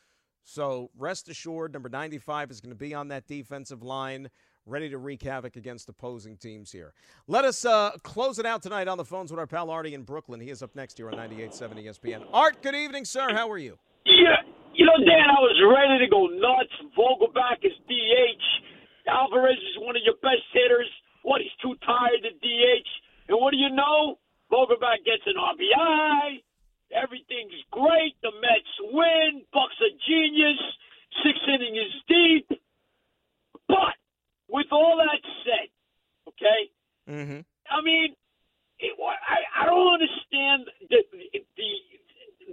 So 0.44 0.90
rest 0.98 1.30
assured, 1.30 1.74
number 1.74 1.90
95 1.90 2.52
is 2.52 2.62
going 2.62 2.72
to 2.72 2.76
be 2.76 2.94
on 2.94 3.10
that 3.10 3.28
defensive 3.28 3.84
line, 3.84 4.30
ready 4.68 4.90
to 4.90 4.98
wreak 4.98 5.24
havoc 5.24 5.56
against 5.56 5.88
opposing 5.90 6.36
teams 6.38 6.72
here. 6.72 6.94
Let 7.28 7.46
us 7.46 7.64
uh, 7.66 7.92
close 8.04 8.38
it 8.38 8.46
out 8.46 8.62
tonight 8.62 8.88
on 8.88 8.98
the 8.98 9.06
phones 9.06 9.32
with 9.32 9.40
our 9.40 9.48
pal 9.48 9.70
Artie 9.70 9.94
in 9.94 10.04
Brooklyn. 10.04 10.40
He 10.40 10.50
is 10.50 10.62
up 10.62 10.76
next 10.76 10.98
here 10.98 11.10
on 11.10 11.16
98.7 11.16 11.86
ESPN. 11.86 12.26
Art, 12.34 12.62
good 12.62 12.76
evening, 12.76 13.06
sir. 13.06 13.34
How 13.34 13.50
are 13.50 13.58
you? 13.58 13.78
Yeah, 14.06 14.44
you 14.74 14.86
know, 14.86 14.98
Dan, 15.00 15.30
I 15.32 15.40
was 15.40 15.58
ready 15.64 16.04
to 16.04 16.10
go 16.12 16.28
nuts. 16.28 16.76
Vogelbach 16.98 17.64
is 17.64 17.74
DH. 17.88 19.10
Alvarez 19.10 19.58
is 19.58 19.80
one 19.80 19.96
of 19.96 20.04
your 20.04 20.20
best 20.22 20.44
hitters. 20.52 20.90
What, 21.24 21.42
he's 21.42 21.56
too 21.64 21.76
tired 21.86 22.22
to 22.24 22.32
DH. 22.44 22.90
And 23.30 23.40
what 23.40 23.52
do 23.52 23.58
you 23.58 23.70
know? 23.72 24.20
Vogelbach 24.52 25.04
gets 25.04 25.24
an 25.26 25.36
RBI. 25.40 26.44
Everything's 26.92 27.56
great. 27.72 28.16
The 28.22 28.32
Mets 28.40 28.74
win. 28.92 29.44
Buck's 29.52 29.80
a 29.84 29.92
genius. 30.08 30.60
Six 31.24 31.40
inning 31.48 31.76
is 31.76 31.94
deep. 32.08 32.60
But 33.68 33.96
with 34.50 34.68
all 34.72 34.98
that 34.98 35.20
said, 35.44 35.68
okay, 36.28 36.62
mm-hmm. 37.10 37.42
I 37.70 37.82
mean, 37.84 38.16
it, 38.80 38.94
I, 39.00 39.64
I 39.64 39.66
don't 39.66 39.94
understand 39.94 40.70
the, 40.90 41.04
the 41.12 41.70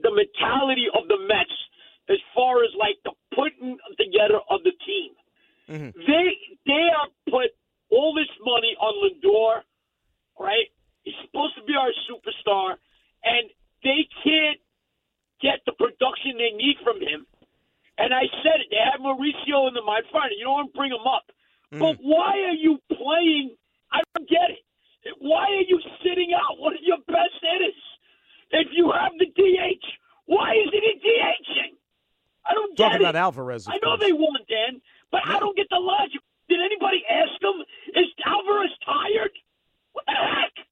the 0.02 0.10
mentality 0.10 0.86
of 0.90 1.06
the 1.08 1.18
Mets 1.28 1.54
as 2.10 2.18
far 2.34 2.64
as 2.64 2.70
like 2.78 2.98
the 3.04 3.12
putting 3.34 3.78
together 3.96 4.40
of 4.50 4.60
the 4.64 4.74
team. 4.84 5.10
Mm-hmm. 5.70 5.90
They 6.04 6.26
they 6.66 6.86
are 6.92 7.08
put 7.30 7.54
all 7.90 8.12
this 8.14 8.30
money 8.44 8.76
on 8.80 8.92
Lindor, 9.00 9.62
right? 10.38 10.68
He's 11.04 11.14
supposed 11.24 11.54
to 11.56 11.64
be 11.64 11.74
our 11.76 11.92
superstar, 12.08 12.76
and 13.24 13.48
they 13.82 14.08
can't 14.24 14.60
get 15.40 15.60
the 15.66 15.72
production 15.72 16.36
they 16.40 16.56
need 16.56 16.76
from 16.82 17.00
him. 17.00 17.26
And 17.96 18.12
I 18.12 18.26
said 18.42 18.58
it. 18.64 18.68
They 18.72 18.80
have 18.80 19.00
Mauricio 19.00 19.68
in 19.68 19.74
the 19.74 19.84
mind. 19.84 20.04
Fine, 20.10 20.34
you 20.36 20.44
don't 20.44 20.64
want 20.64 20.72
to 20.72 20.76
bring 20.76 20.90
him 20.90 21.06
up, 21.06 21.30
mm-hmm. 21.72 21.78
but 21.78 21.96
why 22.00 22.32
are 22.48 22.58
you 22.58 22.78
playing? 22.88 23.56
I 23.92 24.00
don't 24.14 24.28
get 24.28 24.50
it. 24.50 25.14
Why 25.20 25.44
are 25.44 25.66
you 25.68 25.80
sitting 26.02 26.32
out 26.34 26.58
one 26.58 26.74
of 26.74 26.80
your 26.82 26.98
best 27.06 27.36
hitters? 27.40 27.80
If 28.50 28.68
you 28.72 28.92
have 28.92 29.12
the 29.18 29.26
DH, 29.26 29.84
why 30.26 30.52
isn't 30.54 30.72
he 30.72 31.00
DHing? 31.00 31.76
I 32.46 32.54
don't 32.54 32.76
Talking 32.76 33.00
get 33.00 33.00
about 33.00 33.16
Alvarez. 33.16 33.66
I 33.68 33.78
know 33.82 33.96
they 33.96 34.12
want 34.12 34.46
Dan, 34.48 34.80
but 35.10 35.22
I 35.26 35.38
don't 35.38 35.56
get 35.56 35.66
the 35.70 35.78
logic. 35.78 36.20
Did 36.48 36.60
anybody 36.60 37.02
ask 37.08 37.42
him? 37.42 37.64
Is 37.94 38.06
Alvarez 38.24 38.70
tired? 38.84 39.30
What 39.92 40.04
the 40.06 40.12
heck? 40.12 40.66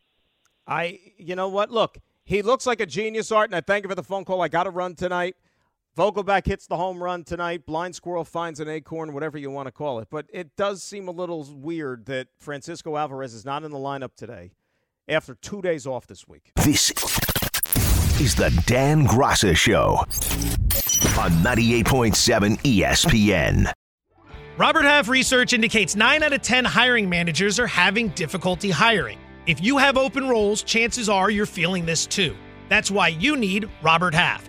I, 0.67 1.01
you 1.17 1.35
know 1.35 1.49
what? 1.49 1.71
Look, 1.71 1.99
he 2.25 2.43
looks 2.43 2.67
like 2.67 2.81
a 2.81 2.87
genius, 2.87 3.33
Art, 3.33 3.51
and 3.51 3.57
I 3.57 3.61
thank 3.61 3.85
you 3.85 3.89
for 3.89 3.95
the 3.95 4.03
phone 4.03 4.25
call. 4.25 4.43
I 4.43 4.49
got 4.49 4.65
to 4.65 4.71
run 4.71 4.95
tonight. 4.95 5.37
Vogelbach 5.97 6.47
hits 6.47 6.67
the 6.67 6.77
home 6.77 7.03
run 7.03 7.23
tonight. 7.23 7.67
Blind 7.67 7.95
squirrel 7.95 8.25
finds 8.25 8.61
an 8.61 8.69
acorn, 8.69 9.13
whatever 9.13 9.37
you 9.37 9.51
want 9.51 9.67
to 9.67 9.73
call 9.73 9.99
it. 9.99 10.09
But 10.11 10.27
it 10.33 10.57
does 10.57 10.83
seem 10.83 11.07
a 11.07 11.11
little 11.11 11.47
weird 11.53 12.07
that 12.07 12.29
Francisco 12.39 12.97
Alvarez 12.97 13.35
is 13.35 13.45
not 13.45 13.63
in 13.63 13.73
the 13.73 13.79
lineup 13.79 14.15
today 14.17 14.53
after 15.07 15.35
two 15.35 15.61
days 15.61 15.87
off 15.87 16.07
this 16.07 16.27
week. 16.27 16.53
This 16.57 16.91
is 18.19 18.35
the 18.35 18.63
Dan 18.67 19.07
Graca 19.07 19.55
Show 19.55 19.97
on 21.21 21.31
98.7 21.43 22.59
ESPN. 22.63 23.71
Robert 24.57 24.85
Half 24.85 25.09
research 25.09 25.53
indicates 25.53 25.95
9 25.95 26.23
out 26.23 26.33
of 26.33 26.41
10 26.41 26.65
hiring 26.65 27.09
managers 27.11 27.59
are 27.59 27.67
having 27.67 28.09
difficulty 28.11 28.71
hiring. 28.71 29.19
If 29.47 29.63
you 29.63 29.77
have 29.77 29.99
open 29.99 30.27
roles, 30.27 30.63
chances 30.63 31.11
are 31.11 31.31
you're 31.31 31.45
feeling 31.45 31.85
this 31.85 32.07
too. 32.07 32.35
That's 32.71 32.91
why 32.91 33.09
you 33.09 33.37
need 33.37 33.69
Robert 33.83 34.15
Half. 34.15 34.49